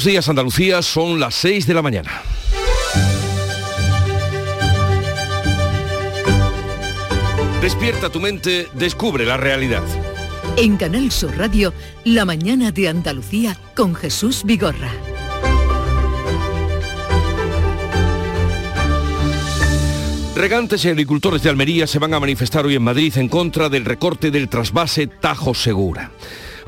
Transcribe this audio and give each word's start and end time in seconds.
Buenos 0.00 0.12
días 0.12 0.28
Andalucía, 0.30 0.80
son 0.80 1.20
las 1.20 1.34
6 1.34 1.66
de 1.66 1.74
la 1.74 1.82
mañana. 1.82 2.22
Despierta 7.60 8.08
tu 8.08 8.18
mente, 8.18 8.68
descubre 8.72 9.26
la 9.26 9.36
realidad. 9.36 9.82
En 10.56 10.78
Canal 10.78 11.12
Sur 11.12 11.36
Radio, 11.36 11.74
La 12.02 12.24
mañana 12.24 12.72
de 12.72 12.88
Andalucía 12.88 13.58
con 13.76 13.94
Jesús 13.94 14.42
Vigorra. 14.42 14.90
Regantes 20.34 20.82
y 20.86 20.88
agricultores 20.88 21.42
de 21.42 21.50
Almería 21.50 21.86
se 21.86 21.98
van 21.98 22.14
a 22.14 22.20
manifestar 22.20 22.64
hoy 22.64 22.74
en 22.74 22.82
Madrid 22.82 23.12
en 23.18 23.28
contra 23.28 23.68
del 23.68 23.84
recorte 23.84 24.30
del 24.30 24.48
trasvase 24.48 25.08
Tajo 25.08 25.52
Segura. 25.52 26.10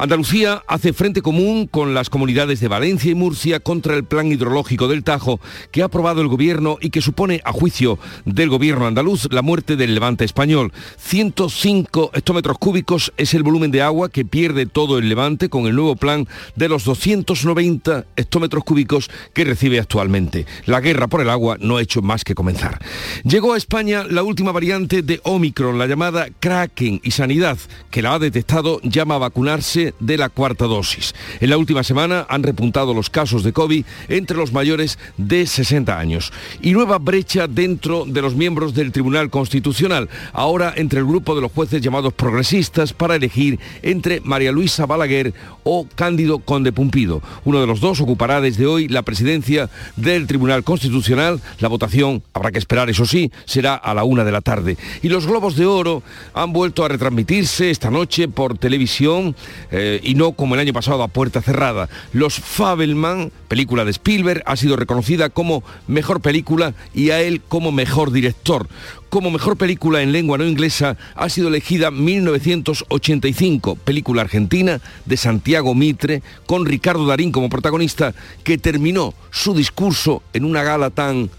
Andalucía 0.03 0.65
hace 0.67 0.93
frente 0.93 1.23
común 1.23 1.69
con 1.69 1.95
las 1.95 2.11
comunidades 2.11 2.59
de 2.59 2.67
Valencia 2.67 3.13
y 3.13 3.15
Murcia 3.15 3.61
contra 3.61 3.95
el 3.95 4.03
plan 4.03 4.33
hidrológico 4.33 4.89
del 4.89 5.05
Tajo 5.05 5.39
que 5.71 5.81
ha 5.81 5.85
aprobado 5.85 6.21
el 6.21 6.27
gobierno 6.27 6.77
y 6.81 6.91
que 6.91 7.01
supone, 7.01 7.41
a 7.45 7.53
juicio 7.53 8.01
del 8.25 8.49
gobierno 8.49 8.89
andaluz, 8.89 9.29
la 9.31 9.43
muerte 9.43 9.77
del 9.77 9.95
levante 9.95 10.25
español. 10.25 10.73
105 10.97 12.11
hectómetros 12.15 12.59
cúbicos 12.59 13.13
es 13.17 13.33
el 13.35 13.45
volumen 13.45 13.71
de 13.71 13.83
agua 13.83 14.09
que 14.09 14.25
pierde 14.25 14.67
todo 14.67 14.99
el 14.99 15.09
levante 15.09 15.49
con 15.49 15.67
el 15.67 15.77
nuevo 15.77 15.95
plan 15.95 16.27
de 16.57 16.69
los 16.69 16.83
290 16.83 18.05
hectómetros 18.17 18.65
cúbicos 18.65 19.09
que 19.33 19.45
recibe 19.45 19.79
actualmente. 19.79 20.47
La 20.67 20.81
guerra 20.81 21.07
por 21.07 21.21
el 21.21 21.31
agua 21.31 21.59
no 21.61 21.77
ha 21.77 21.83
hecho 21.83 22.03
más 22.03 22.25
que 22.25 22.35
comenzar. 22.35 22.81
Llegó 23.23 23.53
a 23.53 23.57
España 23.57 24.03
la 24.11 24.25
última 24.25 24.51
variante 24.51 25.03
de 25.03 25.21
Omicron, 25.23 25.79
la 25.79 25.87
llamada 25.87 26.27
Kraken, 26.41 27.01
y 27.05 27.13
Sanidad, 27.13 27.57
que 27.93 28.03
la 28.03 28.15
ha 28.15 28.19
detectado, 28.19 28.81
llama 28.83 29.15
a 29.15 29.19
vacunarse 29.19 29.92
de 30.01 30.17
la 30.17 30.29
cuarta 30.29 30.67
dosis. 30.67 31.15
En 31.41 31.51
la 31.51 31.57
última 31.57 31.83
semana 31.83 32.27
han 32.29 32.43
repuntado 32.43 32.95
los 32.95 33.11
casos 33.11 33.43
de 33.43 33.53
COVID 33.53 33.85
entre 34.09 34.37
los 34.37 34.53
mayores 34.53 34.99
de 35.17 35.47
60 35.47 35.99
años. 35.99 36.33
Y 36.61 36.73
nueva 36.73 36.99
brecha 36.99 37.47
dentro 37.47 38.05
de 38.07 38.23
los 38.23 38.35
miembros 38.35 38.75
del 38.75 38.93
Tribunal 38.93 39.31
Constitucional, 39.31 40.09
ahora 40.33 40.73
entre 40.77 41.01
el 41.01 41.07
grupo 41.07 41.35
de 41.35 41.41
los 41.43 41.53
jueces 41.53 41.81
llamados 41.81 42.13
progresistas 42.13 42.93
para 42.93 43.17
elegir 43.17 43.59
entre 43.83 44.21
María 44.21 44.53
Luisa 44.53 44.87
Balaguer 44.87 45.35
o 45.65 45.87
Cándido 45.95 46.39
Conde 46.41 46.73
Pumpido. 46.73 47.23
Uno 47.45 47.61
de 47.61 47.67
los 47.67 47.81
dos 47.81 48.01
ocupará 48.01 48.41
desde 48.41 48.67
hoy 48.67 48.89
la 48.89 49.03
presidencia 49.03 49.71
del 49.97 50.27
Tribunal 50.27 50.65
Constitucional. 50.65 51.41
La 51.61 51.69
votación, 51.69 52.23
habrá 52.33 52.51
que 52.51 52.59
esperar, 52.59 52.91
eso 52.91 53.07
sí, 53.07 53.31
será 53.45 53.75
a 53.75 53.95
la 53.95 54.05
una 54.05 54.25
de 54.25 54.33
la 54.33 54.41
tarde. 54.41 54.77
Y 55.03 55.09
los 55.09 55.27
Globos 55.27 55.57
de 55.57 55.67
Oro 55.67 56.03
han 56.35 56.53
vuelto 56.53 56.85
a 56.85 56.89
retransmitirse 56.89 57.71
esta 57.71 57.91
noche 57.91 58.29
por 58.29 58.59
televisión 58.59 59.35
eh, 59.73 60.01
y 60.03 60.15
no 60.15 60.33
como 60.33 60.55
el 60.55 60.61
año 60.61 60.75
pasado 60.75 61.03
a 61.03 61.09
puerta 61.09 61.41
cerrada. 61.41 61.89
Los 62.13 62.35
Fabelman, 62.35 63.33
película 63.49 63.87
de 63.87 63.91
Spielberg, 63.91 64.43
ha 64.47 64.57
sido 64.57 64.77
reconocida 64.77 65.31
como 65.31 65.65
mejor 65.89 66.21
película 66.21 66.75
y 66.95 67.09
a 67.11 67.21
él 67.23 67.41
como 67.49 67.73
mejor 67.73 68.13
director. 68.13 68.69
Como 69.09 69.31
mejor 69.31 69.57
película 69.57 70.03
en 70.03 70.13
lengua 70.13 70.37
no 70.39 70.45
inglesa 70.45 70.97
ha 71.15 71.29
sido 71.31 71.49
elegida 71.49 71.91
1985, 71.91 73.77
película 73.77 74.23
argentina 74.23 74.81
de 75.07 75.17
Santiago 75.17 75.75
Mitre, 75.75 76.23
con 76.47 76.67
Ricardo 76.67 77.07
Darín 77.07 77.33
como 77.33 77.49
protagonista, 77.49 78.15
que 78.45 78.59
terminó 78.59 79.15
su 79.31 79.55
discurso 79.55 80.23
en 80.35 80.45
una 80.45 80.63
gala 80.63 80.91
tan 80.91 81.31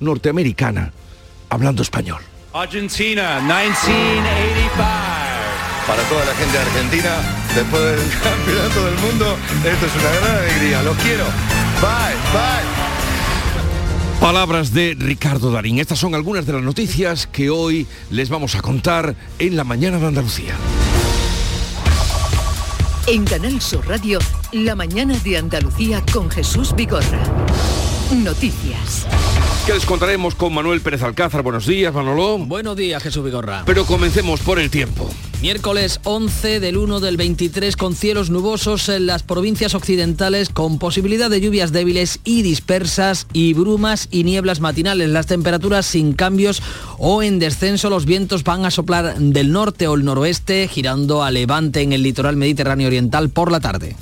norteamericana, 0.00 0.92
hablando 1.48 1.82
español. 1.82 2.20
Argentina, 2.52 3.40
1985 3.40 5.20
para 5.90 6.02
toda 6.04 6.24
la 6.24 6.34
gente 6.34 6.56
argentina, 6.56 7.39
después 7.54 7.82
del 7.82 8.10
campeonato 8.22 8.84
del 8.84 8.98
mundo, 8.98 9.36
esto 9.64 9.86
es 9.86 9.94
una 9.94 10.10
gran 10.20 10.36
alegría, 10.38 10.82
los 10.82 10.96
quiero. 10.98 11.24
Bye, 11.80 12.16
bye. 12.32 12.80
Palabras 14.20 14.74
de 14.74 14.94
Ricardo 14.98 15.50
Darín. 15.50 15.78
Estas 15.78 15.98
son 15.98 16.14
algunas 16.14 16.44
de 16.44 16.52
las 16.52 16.62
noticias 16.62 17.26
que 17.26 17.48
hoy 17.48 17.86
les 18.10 18.28
vamos 18.28 18.54
a 18.54 18.60
contar 18.60 19.16
en 19.38 19.56
la 19.56 19.64
mañana 19.64 19.98
de 19.98 20.06
Andalucía. 20.06 20.54
En 23.06 23.24
Canal 23.24 23.60
Sur 23.62 23.88
Radio, 23.88 24.18
la 24.52 24.76
mañana 24.76 25.16
de 25.24 25.38
Andalucía 25.38 26.04
con 26.12 26.30
Jesús 26.30 26.74
Vigorra. 26.76 27.22
Noticias. 28.12 29.06
Que 29.66 29.74
les 29.74 29.84
contaremos 29.84 30.34
con 30.34 30.54
Manuel 30.54 30.80
Pérez 30.80 31.02
Alcázar. 31.02 31.42
Buenos 31.42 31.66
días, 31.66 31.94
Manolo. 31.94 32.38
Buenos 32.38 32.76
días, 32.76 33.02
Jesús 33.02 33.24
Vigorra. 33.24 33.62
Pero 33.66 33.84
comencemos 33.84 34.40
por 34.40 34.58
el 34.58 34.70
tiempo. 34.70 35.08
Miércoles 35.42 36.00
11 36.04 36.60
del 36.60 36.76
1 36.76 37.00
del 37.00 37.16
23 37.16 37.76
con 37.76 37.94
cielos 37.94 38.30
nubosos 38.30 38.88
en 38.88 39.06
las 39.06 39.22
provincias 39.22 39.74
occidentales 39.74 40.48
con 40.48 40.78
posibilidad 40.78 41.30
de 41.30 41.40
lluvias 41.40 41.72
débiles 41.72 42.20
y 42.24 42.42
dispersas 42.42 43.26
y 43.32 43.54
brumas 43.54 44.08
y 44.10 44.24
nieblas 44.24 44.60
matinales. 44.60 45.08
Las 45.08 45.26
temperaturas 45.26 45.86
sin 45.86 46.14
cambios 46.14 46.62
o 46.98 47.22
en 47.22 47.38
descenso. 47.38 47.90
Los 47.90 48.06
vientos 48.06 48.44
van 48.44 48.64
a 48.64 48.70
soplar 48.70 49.16
del 49.18 49.52
norte 49.52 49.86
o 49.88 49.94
el 49.94 50.04
noroeste 50.04 50.68
girando 50.68 51.22
a 51.22 51.30
levante 51.30 51.82
en 51.82 51.92
el 51.92 52.02
litoral 52.02 52.36
mediterráneo 52.36 52.88
oriental 52.88 53.30
por 53.30 53.52
la 53.52 53.60
tarde. 53.60 53.96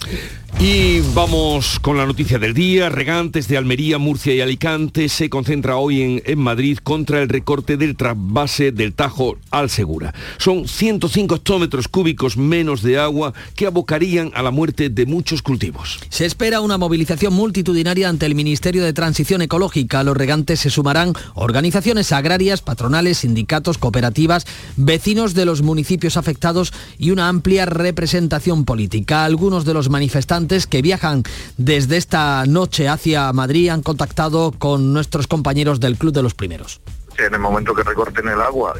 Y 0.60 1.02
vamos 1.14 1.78
con 1.78 1.96
la 1.96 2.04
noticia 2.04 2.36
del 2.40 2.52
día. 2.52 2.88
Regantes 2.88 3.46
de 3.46 3.56
Almería, 3.56 3.98
Murcia 3.98 4.34
y 4.34 4.40
Alicante 4.40 5.08
se 5.08 5.30
concentra 5.30 5.76
hoy 5.76 6.20
en, 6.24 6.38
Madrid 6.40 6.78
contra 6.82 7.22
el 7.22 7.28
recorte 7.28 7.76
del 7.76 7.94
trasvase 7.94 8.72
del 8.72 8.92
Tajo 8.92 9.36
al 9.52 9.70
Segura. 9.70 10.12
Son 10.38 10.66
105 10.66 11.36
hectómetros 11.36 11.86
cúbicos 11.86 12.36
menos 12.36 12.82
de 12.82 12.98
agua 12.98 13.34
que 13.54 13.66
abocarían 13.66 14.32
a 14.34 14.42
la 14.42 14.50
muerte 14.50 14.88
de 14.88 15.06
muchos 15.06 15.42
cultivos. 15.42 16.00
Se 16.08 16.26
espera 16.26 16.60
una 16.60 16.76
movilización 16.76 17.34
multitudinaria 17.34 18.08
ante 18.08 18.26
el 18.26 18.34
Ministerio 18.34 18.82
de 18.82 18.92
Transición 18.92 19.42
Ecológica. 19.42 20.00
A 20.00 20.04
los 20.04 20.16
regantes 20.16 20.58
se 20.58 20.70
sumarán 20.70 21.12
organizaciones 21.34 22.10
agrarias, 22.10 22.62
patronales, 22.62 23.18
sindicatos, 23.18 23.78
cooperativas, 23.78 24.44
vecinos 24.76 25.34
de 25.34 25.44
los 25.44 25.62
municipios 25.62 26.16
afectados 26.16 26.72
y 26.98 27.12
una 27.12 27.28
amplia 27.28 27.64
representación 27.64 28.64
política. 28.64 29.24
Algunos 29.24 29.64
de 29.64 29.74
los 29.74 29.88
manifestantes 29.88 30.37
que 30.46 30.82
viajan 30.82 31.24
desde 31.56 31.96
esta 31.96 32.44
noche 32.46 32.88
hacia 32.88 33.32
Madrid 33.32 33.70
han 33.70 33.82
contactado 33.82 34.52
con 34.52 34.92
nuestros 34.92 35.26
compañeros 35.26 35.80
del 35.80 35.96
Club 35.96 36.12
de 36.12 36.22
los 36.22 36.34
Primeros 36.34 36.80
en 37.18 37.34
el 37.34 37.40
momento 37.40 37.74
que 37.74 37.82
recorten 37.82 38.28
el 38.28 38.40
agua 38.40 38.74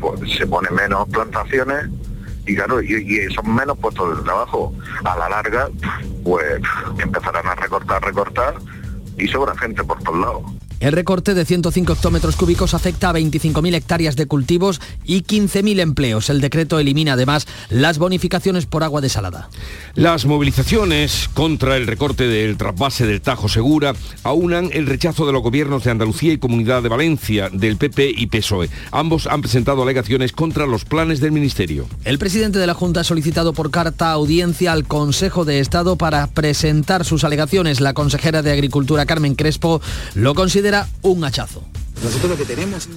pues, 0.00 0.32
se 0.32 0.46
ponen 0.46 0.74
menos 0.74 1.06
plantaciones 1.08 1.90
y 2.46 2.54
claro, 2.54 2.80
y, 2.80 2.94
y, 2.94 3.34
son 3.34 3.54
menos 3.54 3.76
puestos 3.78 4.16
de 4.16 4.22
trabajo. 4.22 4.72
A 5.04 5.16
la 5.16 5.28
larga, 5.28 5.68
pues 6.22 6.62
empezarán 6.98 7.46
a 7.46 7.56
recortar, 7.56 8.00
recortar 8.02 8.54
y 9.18 9.26
sobra 9.26 9.56
gente 9.58 9.82
por 9.82 10.00
todos 10.02 10.20
lados. 10.20 10.42
El 10.78 10.92
recorte 10.92 11.32
de 11.32 11.46
105 11.46 11.94
hectómetros 11.94 12.36
cúbicos 12.36 12.74
afecta 12.74 13.08
a 13.08 13.14
25.000 13.14 13.74
hectáreas 13.74 14.14
de 14.14 14.26
cultivos 14.26 14.80
y 15.04 15.22
15.000 15.22 15.80
empleos. 15.80 16.28
El 16.28 16.42
decreto 16.42 16.78
elimina 16.78 17.14
además 17.14 17.46
las 17.70 17.96
bonificaciones 17.96 18.66
por 18.66 18.84
agua 18.84 19.00
desalada. 19.00 19.48
Las 19.94 20.26
movilizaciones 20.26 21.30
contra 21.32 21.78
el 21.78 21.86
recorte 21.86 22.28
del 22.28 22.58
trasvase 22.58 23.06
del 23.06 23.22
Tajo 23.22 23.48
Segura 23.48 23.94
aunan 24.22 24.68
el 24.72 24.86
rechazo 24.86 25.26
de 25.26 25.32
los 25.32 25.42
gobiernos 25.42 25.84
de 25.84 25.92
Andalucía 25.92 26.34
y 26.34 26.38
Comunidad 26.38 26.82
de 26.82 26.90
Valencia, 26.90 27.48
del 27.50 27.78
PP 27.78 28.12
y 28.14 28.26
PSOE. 28.26 28.68
Ambos 28.90 29.26
han 29.26 29.40
presentado 29.40 29.82
alegaciones 29.82 30.32
contra 30.32 30.66
los 30.66 30.84
planes 30.84 31.20
del 31.20 31.32
Ministerio. 31.32 31.86
El 32.04 32.18
presidente 32.18 32.58
de 32.58 32.66
la 32.66 32.74
Junta 32.74 33.00
ha 33.00 33.04
solicitado 33.04 33.54
por 33.54 33.70
carta 33.70 34.10
audiencia 34.10 34.72
al 34.72 34.84
Consejo 34.84 35.46
de 35.46 35.60
Estado 35.60 35.96
para 35.96 36.26
presentar 36.26 37.06
sus 37.06 37.24
alegaciones. 37.24 37.80
La 37.80 37.94
consejera 37.94 38.42
de 38.42 38.52
Agricultura, 38.52 39.06
Carmen 39.06 39.36
Crespo, 39.36 39.80
lo 40.14 40.34
considera 40.34 40.65
un 41.02 41.24
hachazo. 41.24 41.62
Nosotros 42.02 42.30
lo 42.30 42.36
que 42.36 42.44
tenemos. 42.44 42.88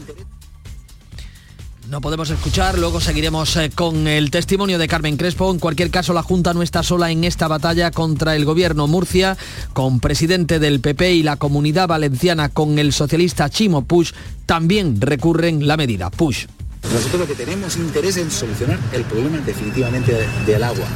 No 1.89 2.01
podemos 2.01 2.29
escuchar, 2.29 2.77
luego 2.77 3.01
seguiremos 3.01 3.55
eh, 3.55 3.71
con 3.73 4.07
el 4.07 4.29
testimonio 4.29 4.77
de 4.77 4.87
Carmen 4.87 5.17
Crespo. 5.17 5.49
En 5.49 5.57
cualquier 5.57 5.89
caso, 5.89 6.13
la 6.13 6.21
Junta 6.21 6.53
no 6.53 6.61
está 6.61 6.83
sola 6.83 7.09
en 7.09 7.23
esta 7.23 7.47
batalla 7.47 7.89
contra 7.89 8.35
el 8.35 8.45
gobierno 8.45 8.85
Murcia, 8.85 9.37
con 9.73 9.99
presidente 9.99 10.59
del 10.59 10.81
PP 10.81 11.13
y 11.13 11.23
la 11.23 11.37
comunidad 11.37 11.87
valenciana 11.87 12.49
con 12.49 12.77
el 12.77 12.93
socialista 12.93 13.49
Chimo 13.49 13.85
Puig, 13.85 14.13
también 14.45 15.01
recurren 15.01 15.67
la 15.67 15.77
medida. 15.77 16.11
Puig. 16.11 16.47
Nosotros 16.83 17.21
lo 17.21 17.27
que 17.27 17.35
tenemos 17.35 17.75
interés 17.77 18.17
en 18.17 18.29
solucionar 18.29 18.79
el 18.93 19.03
problema 19.05 19.37
definitivamente 19.39 20.27
del 20.45 20.63
agua. 20.63 20.87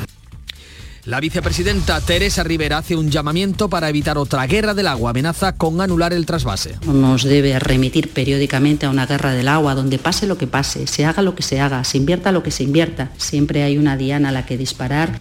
La 1.06 1.20
vicepresidenta 1.20 2.00
Teresa 2.00 2.44
Rivera 2.44 2.78
hace 2.78 2.96
un 2.96 3.12
llamamiento 3.12 3.70
para 3.70 3.90
evitar 3.90 4.18
otra 4.18 4.48
guerra 4.48 4.74
del 4.74 4.88
agua. 4.88 5.10
Amenaza 5.10 5.52
con 5.52 5.82
anular 5.82 6.14
el 6.14 6.26
trasvase. 6.26 6.76
Nos 6.86 7.24
debe 7.24 7.60
remitir 7.60 8.14
periódicamente 8.14 8.86
a 8.86 8.90
una 8.90 9.06
guerra 9.06 9.34
del 9.34 9.50
agua 9.50 9.76
donde 9.76 9.98
pase 9.98 10.28
lo 10.28 10.38
que 10.38 10.48
pase, 10.48 10.88
se 10.88 11.04
haga 11.04 11.22
lo 11.22 11.36
que 11.36 11.44
se 11.44 11.60
haga, 11.60 11.84
se 11.84 11.98
invierta 11.98 12.32
lo 12.32 12.42
que 12.42 12.52
se 12.52 12.64
invierta. 12.64 13.12
Siempre 13.18 13.64
hay 13.64 13.78
una 13.78 13.98
diana 13.98 14.30
a 14.30 14.32
la 14.32 14.46
que 14.46 14.58
disparar. 14.58 15.20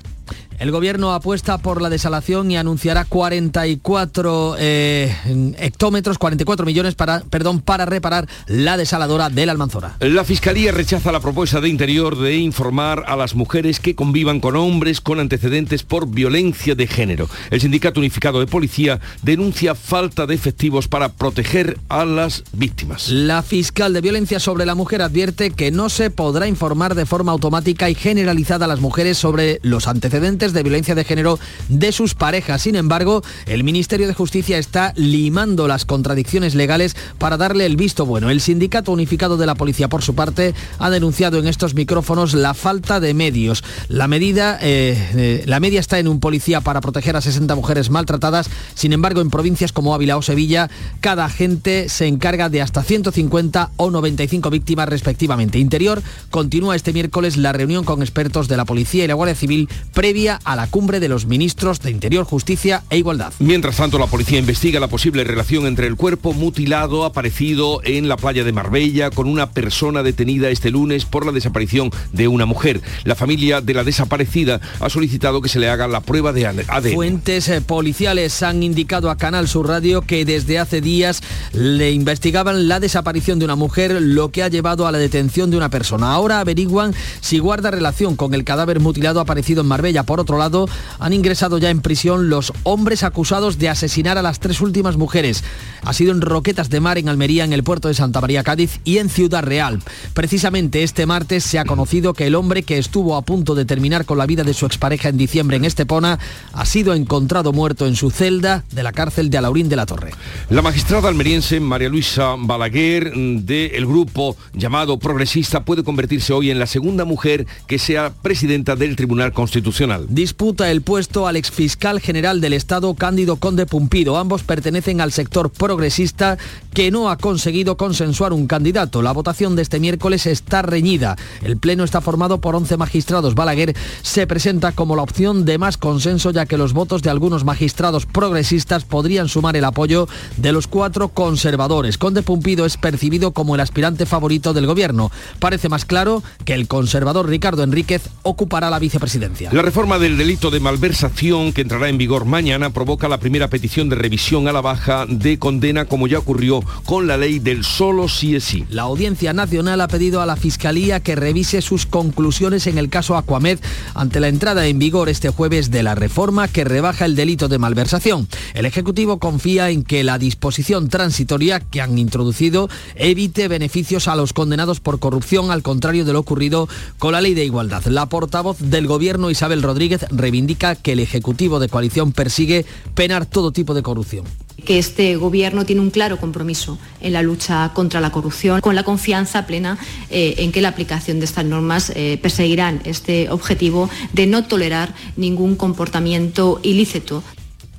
El 0.62 0.70
gobierno 0.70 1.12
apuesta 1.12 1.59
por 1.59 1.82
la 1.82 1.91
desalación 1.91 2.49
y 2.53 2.56
anunciará 2.56 3.05
44 3.05 4.55
eh, 4.61 5.12
hectómetros, 5.59 6.19
44 6.19 6.64
millones 6.64 6.94
para, 6.94 7.19
perdón, 7.23 7.61
para 7.61 7.85
reparar 7.85 8.29
la 8.47 8.76
desaladora 8.76 9.29
del 9.29 9.50
Almanzora. 9.50 9.97
La 9.99 10.23
Fiscalía 10.23 10.70
rechaza 10.70 11.11
la 11.11 11.19
propuesta 11.19 11.61
de 11.61 11.69
Interior 11.69 12.17
de 12.17 12.37
informar 12.37 13.03
a 13.09 13.17
las 13.17 13.35
mujeres 13.35 13.81
que 13.81 13.97
convivan 13.97 14.38
con 14.38 14.55
hombres 14.55 15.00
con 15.00 15.19
antecedentes 15.19 15.82
por 15.82 16.09
violencia 16.09 16.76
de 16.76 16.87
género. 16.87 17.29
El 17.50 17.61
Sindicato 17.61 17.99
Unificado 17.99 18.38
de 18.38 18.47
Policía 18.47 19.00
denuncia 19.23 19.75
falta 19.75 20.26
de 20.26 20.37
efectivos 20.37 20.87
para 20.87 21.09
proteger 21.09 21.76
a 21.88 22.05
las 22.05 22.44
víctimas. 22.53 23.09
La 23.09 23.43
fiscal 23.43 23.93
de 23.93 24.00
violencia 24.00 24.38
sobre 24.38 24.64
la 24.64 24.76
mujer 24.76 25.03
advierte 25.03 25.50
que 25.50 25.73
no 25.73 25.88
se 25.88 26.11
podrá 26.11 26.47
informar 26.47 26.94
de 26.94 27.05
forma 27.05 27.32
automática 27.32 27.91
y 27.91 27.97
generalizada 27.97 28.67
a 28.67 28.69
las 28.69 28.79
mujeres 28.79 29.19
sobre 29.19 29.59
los 29.64 29.88
antecedentes 29.88 30.51
de 30.52 30.62
violencia 30.62 30.94
de 30.94 31.04
género 31.04 31.38
de 31.69 31.93
sus 31.93 32.14
parejas. 32.14 32.62
Sin 32.62 32.76
embargo, 32.76 33.22
el 33.46 33.64
Ministerio 33.64 34.06
de 34.06 34.14
Justicia 34.14 34.58
está 34.58 34.93
limando 34.96 35.69
las 35.69 35.84
contradicciones 35.84 36.54
legales 36.54 36.96
para 37.19 37.37
darle 37.37 37.66
el 37.66 37.76
visto 37.76 38.06
bueno. 38.06 38.31
El 38.31 38.40
Sindicato 38.40 38.93
Unificado 38.93 39.37
de 39.37 39.46
la 39.46 39.54
Policía, 39.54 39.88
por 39.88 40.02
su 40.02 40.14
parte, 40.14 40.54
ha 40.78 40.90
denunciado 40.90 41.38
en 41.38 41.46
estos 41.46 41.75
micrófonos 41.75 42.34
la 42.34 42.54
falta 42.54 43.00
de 43.00 43.14
medios. 43.14 43.64
La 43.88 44.08
medida, 44.08 44.58
eh, 44.60 44.96
eh, 45.14 45.44
la 45.46 45.60
media 45.60 45.81
está 45.81 45.99
en 45.99 46.08
un 46.08 46.20
policía 46.20 46.60
para 46.60 46.81
proteger 46.81 47.16
a 47.16 47.20
60 47.20 47.54
mujeres 47.54 47.90
maltratadas. 47.90 48.50
Sin 48.75 48.93
embargo, 48.93 49.20
en 49.20 49.31
provincias 49.31 49.72
como 49.72 49.94
Ávila 49.94 50.16
o 50.16 50.22
Sevilla, 50.22 50.70
cada 51.00 51.25
agente 51.25 51.88
se 51.88 52.06
encarga 52.06 52.49
de 52.49 52.62
hasta 52.62 52.82
150 52.82 53.70
o 53.76 53.90
95 53.90 54.50
víctimas 54.50 54.88
respectivamente. 54.88 55.58
Interior 55.58 56.02
continúa 56.31 56.76
este 56.76 56.93
miércoles 56.93 57.37
la 57.37 57.52
reunión 57.52 57.84
con 57.84 58.02
expertos 58.02 58.49
de 58.49 58.56
la 58.56 58.64
Policía 58.64 59.04
y 59.04 59.08
la 59.08 59.14
Guardia 59.14 59.34
Civil 59.34 59.69
previa 59.93 60.40
a 60.44 60.56
la 60.56 60.66
cumbre 60.66 61.00
de 61.00 61.08
los 61.08 61.26
ministros 61.26 61.80
de 61.80 61.90
Interior, 61.90 62.24
Justicia 62.24 62.82
e 62.90 62.98
Igualdad. 62.98 63.32
Mientras 63.38 63.76
tanto, 63.76 63.98
la 63.98 64.06
policía 64.06 64.38
investiga 64.38 64.80
la 64.80 64.88
posible 64.88 65.24
relación 65.24 65.66
entre 65.66 65.86
el 65.86 65.96
cuerpo 65.96 66.32
mutilado 66.32 67.04
aparecido 67.04 67.80
en 67.84 68.08
la 68.08 68.16
playa 68.16 68.44
de 68.44 68.52
Marbella 68.52 69.10
con 69.10 69.28
una 69.28 69.50
persona 69.50 70.02
detenida 70.02 70.50
este 70.50 70.70
lunes 70.70 71.04
por 71.04 71.26
la 71.26 71.32
desaparición 71.32 71.90
de 72.12 72.28
una 72.28 72.46
mujer. 72.46 72.80
La 73.04 73.14
familia 73.14 73.60
de 73.60 73.74
la 73.74 73.84
desaparecida 73.84 74.60
ha 74.80 74.88
solicitado 74.88 75.40
que 75.40 75.48
se 75.48 75.58
le 75.58 75.68
haga 75.68 75.88
la 75.88 76.00
prueba 76.00 76.32
de 76.32 76.46
ADN. 76.46 76.94
Fuentes 76.94 77.48
eh, 77.48 77.60
policiales 77.60 78.42
han 78.42 78.62
indicado 78.62 79.10
a 79.10 79.16
Canal 79.16 79.48
Sur 79.48 79.68
Radio 79.68 80.02
que 80.02 80.24
desde 80.24 80.58
hace 80.58 80.80
días 80.80 81.22
le 81.52 81.92
investigaban 81.92 82.68
la 82.68 82.80
desaparición 82.80 83.38
de 83.38 83.44
una 83.44 83.56
mujer, 83.56 84.00
lo 84.00 84.30
que 84.30 84.42
ha 84.42 84.48
llevado 84.48 84.86
a 84.86 84.92
la 84.92 84.98
detención 84.98 85.50
de 85.50 85.56
una 85.56 85.68
persona. 85.68 86.12
Ahora 86.12 86.40
averiguan 86.40 86.94
si 87.20 87.38
guarda 87.38 87.70
relación 87.70 88.16
con 88.16 88.34
el 88.34 88.44
cadáver 88.44 88.80
mutilado 88.80 89.20
aparecido 89.20 89.62
en 89.62 89.68
Marbella. 89.68 90.04
Por 90.04 90.20
otro 90.22 90.38
lado, 90.38 90.69
han 90.98 91.12
ingresado 91.12 91.58
ya 91.58 91.70
en 91.70 91.80
prisión 91.80 92.30
los 92.30 92.52
hombres 92.62 93.02
acusados 93.02 93.58
de 93.58 93.69
asesinar 93.69 94.19
a 94.19 94.22
las 94.22 94.40
tres 94.40 94.60
últimas 94.60 94.96
mujeres. 94.96 95.44
Ha 95.84 95.92
sido 95.92 96.12
en 96.12 96.20
Roquetas 96.20 96.70
de 96.70 96.80
Mar, 96.80 96.98
en 96.98 97.08
Almería, 97.08 97.44
en 97.44 97.52
el 97.52 97.62
puerto 97.62 97.88
de 97.88 97.94
Santa 97.94 98.20
María 98.20 98.42
Cádiz 98.42 98.80
y 98.84 98.98
en 98.98 99.10
Ciudad 99.10 99.42
Real. 99.42 99.80
Precisamente 100.14 100.82
este 100.82 101.06
martes 101.06 101.44
se 101.44 101.58
ha 101.58 101.64
conocido 101.64 102.14
que 102.14 102.26
el 102.26 102.34
hombre 102.34 102.62
que 102.62 102.78
estuvo 102.78 103.16
a 103.16 103.22
punto 103.22 103.54
de 103.54 103.64
terminar 103.64 104.04
con 104.04 104.19
la 104.19 104.26
vida 104.26 104.44
de 104.44 104.54
su 104.54 104.66
expareja 104.66 105.08
en 105.08 105.16
diciembre 105.16 105.56
en 105.56 105.64
Estepona 105.64 106.19
ha 106.52 106.64
sido 106.64 106.94
encontrado 106.94 107.52
muerto 107.52 107.86
en 107.86 107.96
su 107.96 108.10
celda 108.10 108.64
de 108.72 108.82
la 108.82 108.92
cárcel 108.92 109.30
de 109.30 109.38
Alaurín 109.38 109.68
de 109.68 109.76
la 109.76 109.86
Torre. 109.86 110.12
La 110.48 110.62
magistrada 110.62 111.08
almeriense 111.08 111.60
María 111.60 111.88
Luisa 111.88 112.36
Balaguer 112.38 113.12
del 113.12 113.86
grupo 113.86 114.36
llamado 114.54 114.98
Progresista 114.98 115.64
puede 115.64 115.82
convertirse 115.82 116.32
hoy 116.32 116.50
en 116.50 116.58
la 116.58 116.66
segunda 116.66 117.04
mujer 117.04 117.46
que 117.66 117.78
sea 117.78 118.12
presidenta 118.22 118.76
del 118.76 118.96
Tribunal 118.96 119.32
Constitucional. 119.32 120.06
Disputa 120.12 120.70
el 120.70 120.82
puesto 120.82 121.26
al 121.26 121.37
exfiscal 121.37 121.99
general 121.99 122.43
del 122.43 122.53
Estado 122.53 122.93
Cándido 122.93 123.37
Conde 123.37 123.64
Pumpido. 123.64 124.19
Ambos 124.19 124.43
pertenecen 124.43 125.00
al 125.00 125.11
sector 125.11 125.49
progresista 125.49 126.37
que 126.75 126.91
no 126.91 127.09
ha 127.09 127.17
conseguido 127.17 127.79
consensuar 127.79 128.35
un 128.35 128.47
candidato. 128.47 129.00
La 129.00 129.12
votación 129.12 129.56
de 129.56 129.62
este 129.62 129.81
miércoles 129.81 130.26
está 130.26 130.61
reñida. 130.61 131.17
El 131.41 131.56
pleno 131.56 131.82
está 131.82 132.03
formado 132.03 132.43
por 132.43 132.55
11 132.55 132.76
magistrados. 132.76 133.35
Balaguer 133.35 133.75
se 134.03 134.26
presenta 134.26 134.73
como 134.73 134.97
la 134.97 135.03
opción 135.03 135.47
de 135.47 135.56
más 135.56 135.79
consenso 135.79 136.31
ya 136.31 136.44
que 136.44 136.59
los 136.59 136.75
votos 136.75 137.00
de 137.00 137.09
algunos 137.09 137.44
magistrados 137.44 138.05
progresistas 138.05 138.85
podrían 138.85 139.31
sumar 139.31 139.56
el 139.56 139.64
apoyo 139.64 140.09
de 140.37 140.53
los 140.53 140.67
cuatro 140.67 141.09
conservadores. 141.09 141.97
Conde 141.97 142.23
Pumpido 142.23 142.67
es 142.67 142.76
percibido 142.76 143.31
como 143.31 143.55
el 143.55 143.62
aspirante 143.62 144.05
favorito 144.05 144.53
del 144.53 144.67
gobierno. 144.67 145.11
Parece 145.38 145.70
más 145.70 145.87
claro 145.87 146.23
que 146.44 146.53
el 146.53 146.69
conservador 146.69 147.31
Ricardo 147.31 147.62
Enríquez 147.62 148.11
ocupará 148.25 148.69
la 148.69 148.79
vicepresidencia. 148.79 149.49
La 149.55 149.62
reforma 149.62 150.01
del 150.02 150.19
delito 150.19 150.50
de 150.50 150.58
malversación 150.58 151.52
que 151.52 151.60
entrará 151.60 151.88
en 151.88 151.96
vigor 151.96 152.25
mañana 152.25 152.70
provoca 152.70 153.08
la 153.08 153.20
primera 153.20 153.46
petición 153.46 153.88
de 153.88 153.94
revisión 153.94 154.49
a 154.49 154.52
la 154.52 154.60
baja 154.60 155.06
de 155.06 155.38
condena 155.38 155.84
como 155.84 156.08
ya 156.08 156.19
ocurrió 156.19 156.60
con 156.84 157.06
la 157.06 157.16
ley 157.16 157.38
del 157.38 157.62
solo 157.62 158.08
sí 158.08 158.34
es 158.34 158.43
sí. 158.43 158.64
La 158.69 158.82
Audiencia 158.82 159.32
Nacional 159.32 159.81
ha 159.81 159.87
pedido 159.87 160.20
a 160.20 160.26
la 160.26 160.34
Fiscalía 160.34 160.99
que 160.99 161.14
revise 161.14 161.62
sus 161.62 161.87
conclusiones 161.87 162.66
en 162.66 162.78
el 162.78 162.88
caso 162.88 163.16
Aquamed 163.16 163.60
ante 163.94 164.19
la 164.19 164.26
entrada 164.26 164.66
en 164.66 164.81
vigor 164.81 165.08
este 165.08 165.28
jueves 165.28 165.70
de 165.70 165.84
la 165.84 165.94
reforma 165.94 166.49
que 166.49 166.64
rebaja 166.64 167.04
el 167.04 167.14
delito 167.14 167.46
de 167.46 167.58
malversación. 167.58 168.26
El 168.54 168.66
Ejecutivo 168.66 169.20
confía 169.20 169.70
en 169.70 169.84
que 169.84 170.02
la 170.02 170.19
disposición 170.19 170.88
transitoria 170.88 171.60
que 171.60 171.81
han 171.81 171.96
introducido 171.96 172.69
evite 172.96 173.46
beneficios 173.46 174.08
a 174.08 174.16
los 174.16 174.32
condenados 174.32 174.81
por 174.81 174.99
corrupción, 174.99 175.52
al 175.52 175.62
contrario 175.62 176.04
de 176.04 176.12
lo 176.12 176.19
ocurrido 176.19 176.69
con 176.99 177.12
la 177.12 177.20
ley 177.20 177.34
de 177.34 177.44
igualdad. 177.44 177.84
La 177.84 178.06
portavoz 178.06 178.58
del 178.58 178.88
Gobierno, 178.88 179.31
Isabel 179.31 179.62
Rodríguez, 179.62 179.91
reivindica 180.10 180.74
que 180.74 180.92
el 180.92 181.00
Ejecutivo 181.00 181.58
de 181.60 181.68
coalición 181.68 182.12
persigue 182.12 182.64
penar 182.94 183.26
todo 183.26 183.52
tipo 183.52 183.74
de 183.74 183.82
corrupción 183.82 184.24
que 184.64 184.78
este 184.78 185.16
Gobierno 185.16 185.64
tiene 185.66 185.80
un 185.80 185.90
claro 185.90 186.18
compromiso 186.18 186.78
en 187.00 187.12
la 187.12 187.22
lucha 187.22 187.70
contra 187.74 188.00
la 188.00 188.12
corrupción, 188.12 188.60
con 188.60 188.74
la 188.74 188.84
confianza 188.84 189.46
plena 189.46 189.78
eh, 190.10 190.34
en 190.38 190.52
que 190.52 190.60
la 190.60 190.68
aplicación 190.68 191.18
de 191.18 191.24
estas 191.24 191.44
normas 191.44 191.90
eh, 191.94 192.18
perseguirán 192.20 192.80
este 192.84 193.30
objetivo 193.30 193.90
de 194.12 194.26
no 194.26 194.44
tolerar 194.44 194.94
ningún 195.16 195.56
comportamiento 195.56 196.60
ilícito. 196.62 197.22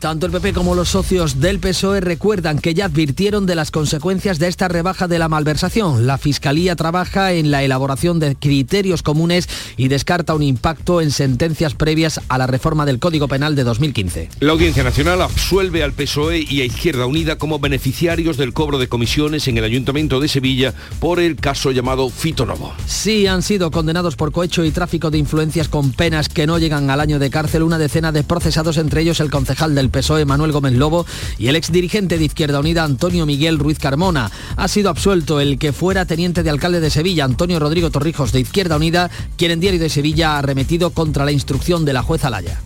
Tanto 0.03 0.25
el 0.25 0.33
PP 0.33 0.51
como 0.51 0.75
los 0.75 0.89
socios 0.89 1.39
del 1.39 1.59
PSOE 1.59 2.01
recuerdan 2.01 2.59
que 2.59 2.73
ya 2.73 2.87
advirtieron 2.87 3.45
de 3.45 3.55
las 3.55 3.71
consecuencias 3.71 4.37
de 4.37 4.49
esta 4.49 4.67
rebaja 4.67 5.07
de 5.07 5.17
la 5.17 5.29
malversación. 5.29 6.05
La 6.05 6.17
Fiscalía 6.17 6.75
trabaja 6.75 7.31
en 7.31 7.51
la 7.51 7.63
elaboración 7.63 8.19
de 8.19 8.35
criterios 8.35 9.01
comunes 9.01 9.47
y 9.77 9.87
descarta 9.87 10.35
un 10.35 10.43
impacto 10.43 10.99
en 10.99 11.09
sentencias 11.09 11.73
previas 11.73 12.19
a 12.27 12.37
la 12.37 12.47
reforma 12.47 12.85
del 12.85 12.99
Código 12.99 13.29
Penal 13.29 13.55
de 13.55 13.63
2015. 13.63 14.29
La 14.41 14.51
Audiencia 14.51 14.83
Nacional 14.83 15.21
absuelve 15.21 15.83
al 15.83 15.93
PSOE 15.93 16.45
y 16.49 16.59
a 16.59 16.65
Izquierda 16.65 17.05
Unida 17.05 17.37
como 17.37 17.59
beneficiarios 17.59 18.35
del 18.35 18.51
cobro 18.51 18.79
de 18.79 18.89
comisiones 18.89 19.47
en 19.47 19.57
el 19.57 19.63
Ayuntamiento 19.63 20.19
de 20.19 20.27
Sevilla 20.27 20.73
por 20.99 21.21
el 21.21 21.37
caso 21.37 21.71
llamado 21.71 22.09
Fito 22.09 22.45
Novo. 22.45 22.73
Sí, 22.87 23.25
han 23.25 23.41
sido 23.41 23.71
condenados 23.71 24.17
por 24.17 24.33
cohecho 24.33 24.65
y 24.65 24.71
tráfico 24.71 25.11
de 25.11 25.19
influencias 25.19 25.69
con 25.69 25.93
penas 25.93 26.27
que 26.27 26.45
no 26.45 26.57
llegan 26.57 26.89
al 26.89 26.99
año 26.99 27.19
de 27.19 27.29
cárcel 27.29 27.63
una 27.63 27.77
decena 27.77 28.11
de 28.11 28.23
procesados, 28.23 28.75
entre 28.75 28.99
ellos 28.99 29.21
el 29.21 29.31
concejal 29.31 29.73
del 29.73 29.92
PSOE 29.93 30.25
Manuel 30.25 30.51
Gómez 30.51 30.73
Lobo 30.73 31.05
y 31.37 31.47
el 31.47 31.55
exdirigente 31.55 32.17
de 32.17 32.25
Izquierda 32.25 32.59
Unida 32.59 32.83
Antonio 32.83 33.25
Miguel 33.25 33.59
Ruiz 33.59 33.79
Carmona. 33.79 34.29
Ha 34.57 34.67
sido 34.67 34.89
absuelto 34.89 35.39
el 35.39 35.57
que 35.57 35.71
fuera 35.71 36.05
teniente 36.05 36.43
de 36.43 36.49
alcalde 36.49 36.81
de 36.81 36.89
Sevilla, 36.89 37.23
Antonio 37.23 37.59
Rodrigo 37.59 37.91
Torrijos 37.91 38.33
de 38.33 38.41
Izquierda 38.41 38.75
Unida, 38.75 39.09
quien 39.37 39.51
en 39.51 39.61
Diario 39.61 39.79
de 39.79 39.89
Sevilla 39.89 40.33
ha 40.33 40.39
arremetido 40.39 40.89
contra 40.89 41.23
la 41.23 41.31
instrucción 41.31 41.85
de 41.85 41.93
la 41.93 42.03
jueza 42.03 42.29
Laya. 42.29 42.59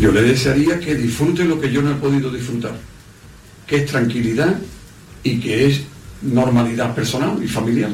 Yo 0.00 0.10
le 0.10 0.22
desearía 0.22 0.80
que 0.80 0.94
disfrute 0.94 1.44
lo 1.44 1.60
que 1.60 1.70
yo 1.70 1.82
no 1.82 1.92
he 1.92 1.94
podido 1.94 2.30
disfrutar, 2.30 2.76
que 3.66 3.76
es 3.76 3.86
tranquilidad 3.86 4.56
y 5.22 5.38
que 5.40 5.66
es 5.66 5.82
normalidad 6.22 6.94
personal 6.94 7.42
y 7.42 7.48
familiar. 7.48 7.90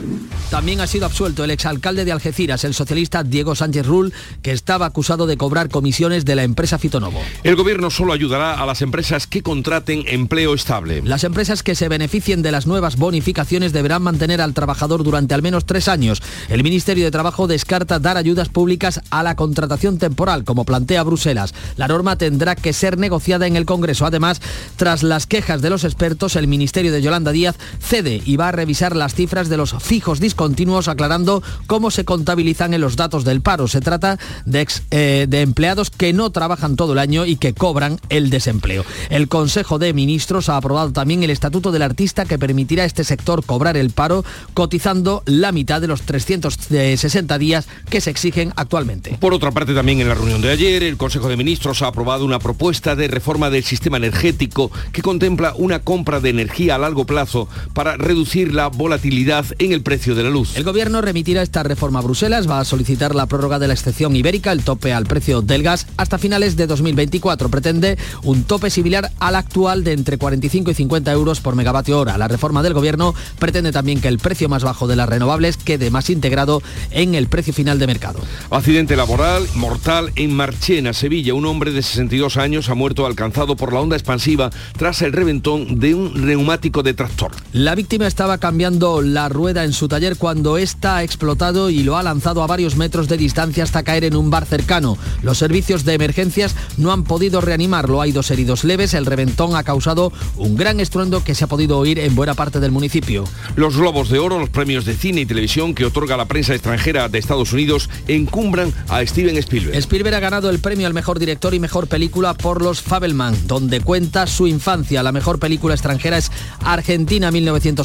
También 0.50 0.80
ha 0.80 0.86
sido 0.86 1.06
absuelto 1.06 1.44
el 1.44 1.50
exalcalde 1.50 2.04
de 2.04 2.12
Algeciras, 2.12 2.64
el 2.64 2.74
socialista 2.74 3.22
Diego 3.22 3.54
Sánchez 3.54 3.86
Rull, 3.86 4.12
que 4.42 4.52
estaba 4.52 4.86
acusado 4.86 5.26
de 5.26 5.36
cobrar 5.36 5.68
comisiones 5.68 6.24
de 6.24 6.36
la 6.36 6.42
empresa 6.42 6.78
Fitonovo. 6.78 7.20
El 7.42 7.56
gobierno 7.56 7.90
solo 7.90 8.12
ayudará 8.12 8.60
a 8.60 8.66
las 8.66 8.82
empresas 8.82 9.26
que 9.26 9.42
contraten 9.42 10.04
empleo 10.06 10.54
estable. 10.54 11.02
Las 11.04 11.24
empresas 11.24 11.62
que 11.62 11.74
se 11.74 11.88
beneficien 11.88 12.42
de 12.42 12.52
las 12.52 12.66
nuevas 12.66 12.96
bonificaciones 12.96 13.72
deberán 13.72 14.02
mantener 14.02 14.40
al 14.40 14.54
trabajador 14.54 15.02
durante 15.02 15.34
al 15.34 15.42
menos 15.42 15.66
tres 15.66 15.88
años. 15.88 16.22
El 16.48 16.62
Ministerio 16.62 17.04
de 17.04 17.10
Trabajo 17.10 17.46
descarta 17.46 17.98
dar 17.98 18.16
ayudas 18.16 18.48
públicas 18.48 19.00
a 19.10 19.22
la 19.22 19.36
contratación 19.36 19.98
temporal, 19.98 20.44
como 20.44 20.64
plantea 20.64 21.02
Bruselas. 21.02 21.54
La 21.76 21.88
norma 21.88 22.16
tendrá 22.16 22.54
que 22.54 22.72
ser 22.72 22.98
negociada 22.98 23.46
en 23.46 23.56
el 23.56 23.66
Congreso. 23.66 24.06
Además, 24.06 24.40
tras 24.76 25.02
las 25.02 25.26
quejas 25.26 25.62
de 25.62 25.70
los 25.70 25.84
expertos, 25.84 26.36
el 26.36 26.46
Ministerio 26.46 26.92
de 26.92 27.02
Yolanda 27.02 27.32
Díaz 27.32 27.56
cede 27.80 28.13
y 28.24 28.36
va 28.36 28.48
a 28.48 28.52
revisar 28.52 28.96
las 28.96 29.14
cifras 29.14 29.48
de 29.48 29.56
los 29.56 29.74
fijos 29.82 30.20
discontinuos 30.20 30.88
aclarando 30.88 31.42
cómo 31.66 31.90
se 31.90 32.04
contabilizan 32.04 32.74
en 32.74 32.80
los 32.80 32.96
datos 32.96 33.24
del 33.24 33.40
paro. 33.40 33.68
Se 33.68 33.80
trata 33.80 34.18
de, 34.44 34.66
eh, 34.90 35.26
de 35.28 35.40
empleados 35.40 35.90
que 35.90 36.12
no 36.12 36.30
trabajan 36.30 36.76
todo 36.76 36.92
el 36.92 36.98
año 36.98 37.26
y 37.26 37.36
que 37.36 37.54
cobran 37.54 37.98
el 38.08 38.30
desempleo. 38.30 38.84
El 39.10 39.28
Consejo 39.28 39.78
de 39.78 39.92
Ministros 39.92 40.48
ha 40.48 40.56
aprobado 40.56 40.92
también 40.92 41.22
el 41.22 41.30
Estatuto 41.30 41.72
del 41.72 41.82
Artista 41.82 42.24
que 42.24 42.38
permitirá 42.38 42.84
a 42.84 42.86
este 42.86 43.04
sector 43.04 43.44
cobrar 43.44 43.76
el 43.76 43.90
paro 43.90 44.24
cotizando 44.54 45.22
la 45.26 45.52
mitad 45.52 45.80
de 45.80 45.88
los 45.88 46.02
360 46.02 47.38
días 47.38 47.66
que 47.88 48.00
se 48.00 48.10
exigen 48.10 48.52
actualmente. 48.56 49.16
Por 49.20 49.34
otra 49.34 49.50
parte, 49.50 49.74
también 49.74 50.00
en 50.00 50.08
la 50.08 50.14
reunión 50.14 50.40
de 50.40 50.50
ayer, 50.50 50.82
el 50.82 50.96
Consejo 50.96 51.28
de 51.28 51.36
Ministros 51.36 51.82
ha 51.82 51.88
aprobado 51.88 52.24
una 52.24 52.38
propuesta 52.38 52.96
de 52.96 53.08
reforma 53.08 53.50
del 53.50 53.64
sistema 53.64 53.96
energético 53.96 54.70
que 54.92 55.02
contempla 55.02 55.54
una 55.56 55.80
compra 55.80 56.20
de 56.20 56.30
energía 56.30 56.74
a 56.74 56.78
largo 56.78 57.06
plazo 57.06 57.48
para 57.72 57.96
reducir 58.04 58.54
la 58.54 58.68
volatilidad 58.68 59.46
en 59.58 59.72
el 59.72 59.82
precio 59.82 60.14
de 60.14 60.22
la 60.22 60.30
luz. 60.30 60.56
El 60.56 60.64
Gobierno 60.64 61.00
remitirá 61.00 61.42
esta 61.42 61.62
reforma 61.62 61.98
a 61.98 62.02
Bruselas, 62.02 62.48
va 62.48 62.60
a 62.60 62.64
solicitar 62.64 63.14
la 63.14 63.26
prórroga 63.26 63.58
de 63.58 63.68
la 63.68 63.74
excepción 63.74 64.14
ibérica, 64.14 64.52
el 64.52 64.62
tope 64.62 64.92
al 64.92 65.06
precio 65.06 65.42
del 65.42 65.62
gas, 65.62 65.86
hasta 65.96 66.18
finales 66.18 66.56
de 66.56 66.66
2024. 66.66 67.48
Pretende 67.48 67.98
un 68.22 68.44
tope 68.44 68.70
similar 68.70 69.10
al 69.18 69.36
actual 69.36 69.84
de 69.84 69.92
entre 69.92 70.18
45 70.18 70.70
y 70.70 70.74
50 70.74 71.12
euros 71.12 71.40
por 71.40 71.56
megavatio 71.56 71.98
hora. 71.98 72.18
La 72.18 72.28
reforma 72.28 72.62
del 72.62 72.74
Gobierno 72.74 73.14
pretende 73.38 73.72
también 73.72 74.00
que 74.00 74.08
el 74.08 74.18
precio 74.18 74.48
más 74.48 74.64
bajo 74.64 74.86
de 74.86 74.96
las 74.96 75.08
renovables 75.08 75.56
quede 75.56 75.90
más 75.90 76.10
integrado 76.10 76.62
en 76.90 77.14
el 77.14 77.28
precio 77.28 77.52
final 77.52 77.78
de 77.78 77.86
mercado. 77.86 78.20
Accidente 78.50 78.96
laboral 78.96 79.46
mortal 79.54 80.12
en 80.16 80.34
Marchena, 80.34 80.92
Sevilla. 80.92 81.34
Un 81.34 81.46
hombre 81.46 81.72
de 81.72 81.82
62 81.82 82.36
años 82.36 82.68
ha 82.68 82.74
muerto 82.74 83.06
alcanzado 83.06 83.56
por 83.56 83.72
la 83.72 83.80
onda 83.80 83.96
expansiva 83.96 84.50
tras 84.76 85.02
el 85.02 85.12
reventón 85.12 85.80
de 85.80 85.94
un 85.94 86.26
neumático 86.26 86.82
de 86.82 86.94
tractor. 86.94 87.32
La 87.52 87.74
víctima 87.74 87.93
estaba 88.02 88.38
cambiando 88.38 89.00
la 89.02 89.28
rueda 89.28 89.62
en 89.64 89.72
su 89.72 89.86
taller 89.86 90.16
cuando 90.16 90.58
ésta 90.58 90.96
ha 90.96 91.02
explotado 91.04 91.70
y 91.70 91.84
lo 91.84 91.96
ha 91.96 92.02
lanzado 92.02 92.42
a 92.42 92.46
varios 92.46 92.76
metros 92.76 93.06
de 93.08 93.16
distancia 93.16 93.62
hasta 93.62 93.84
caer 93.84 94.04
en 94.04 94.16
un 94.16 94.30
bar 94.30 94.46
cercano. 94.46 94.98
Los 95.22 95.38
servicios 95.38 95.84
de 95.84 95.94
emergencias 95.94 96.56
no 96.76 96.92
han 96.92 97.04
podido 97.04 97.40
reanimarlo. 97.40 98.00
Hay 98.00 98.10
dos 98.10 98.30
heridos 98.32 98.64
leves. 98.64 98.94
El 98.94 99.06
reventón 99.06 99.54
ha 99.54 99.62
causado 99.62 100.12
un 100.36 100.56
gran 100.56 100.80
estruendo 100.80 101.22
que 101.22 101.36
se 101.36 101.44
ha 101.44 101.46
podido 101.46 101.78
oír 101.78 102.00
en 102.00 102.16
buena 102.16 102.34
parte 102.34 102.58
del 102.58 102.72
municipio. 102.72 103.24
Los 103.54 103.76
Globos 103.76 104.08
de 104.10 104.18
Oro, 104.18 104.40
los 104.40 104.50
premios 104.50 104.84
de 104.84 104.96
cine 104.96 105.20
y 105.20 105.26
televisión 105.26 105.74
que 105.74 105.84
otorga 105.84 106.16
la 106.16 106.26
prensa 106.26 106.54
extranjera 106.54 107.08
de 107.08 107.18
Estados 107.18 107.52
Unidos, 107.52 107.88
encumbran 108.08 108.74
a 108.88 109.06
Steven 109.06 109.36
Spielberg. 109.36 109.76
Spielberg 109.76 110.16
ha 110.16 110.20
ganado 110.20 110.50
el 110.50 110.58
premio 110.58 110.86
al 110.86 110.94
mejor 110.94 111.20
director 111.20 111.54
y 111.54 111.60
mejor 111.60 111.86
película 111.86 112.34
por 112.34 112.60
Los 112.60 112.82
Fabelman, 112.82 113.46
donde 113.46 113.80
cuenta 113.80 114.26
su 114.26 114.48
infancia. 114.48 115.02
La 115.02 115.12
mejor 115.12 115.38
película 115.38 115.74
extranjera 115.74 116.18
es 116.18 116.32
Argentina 116.64 117.30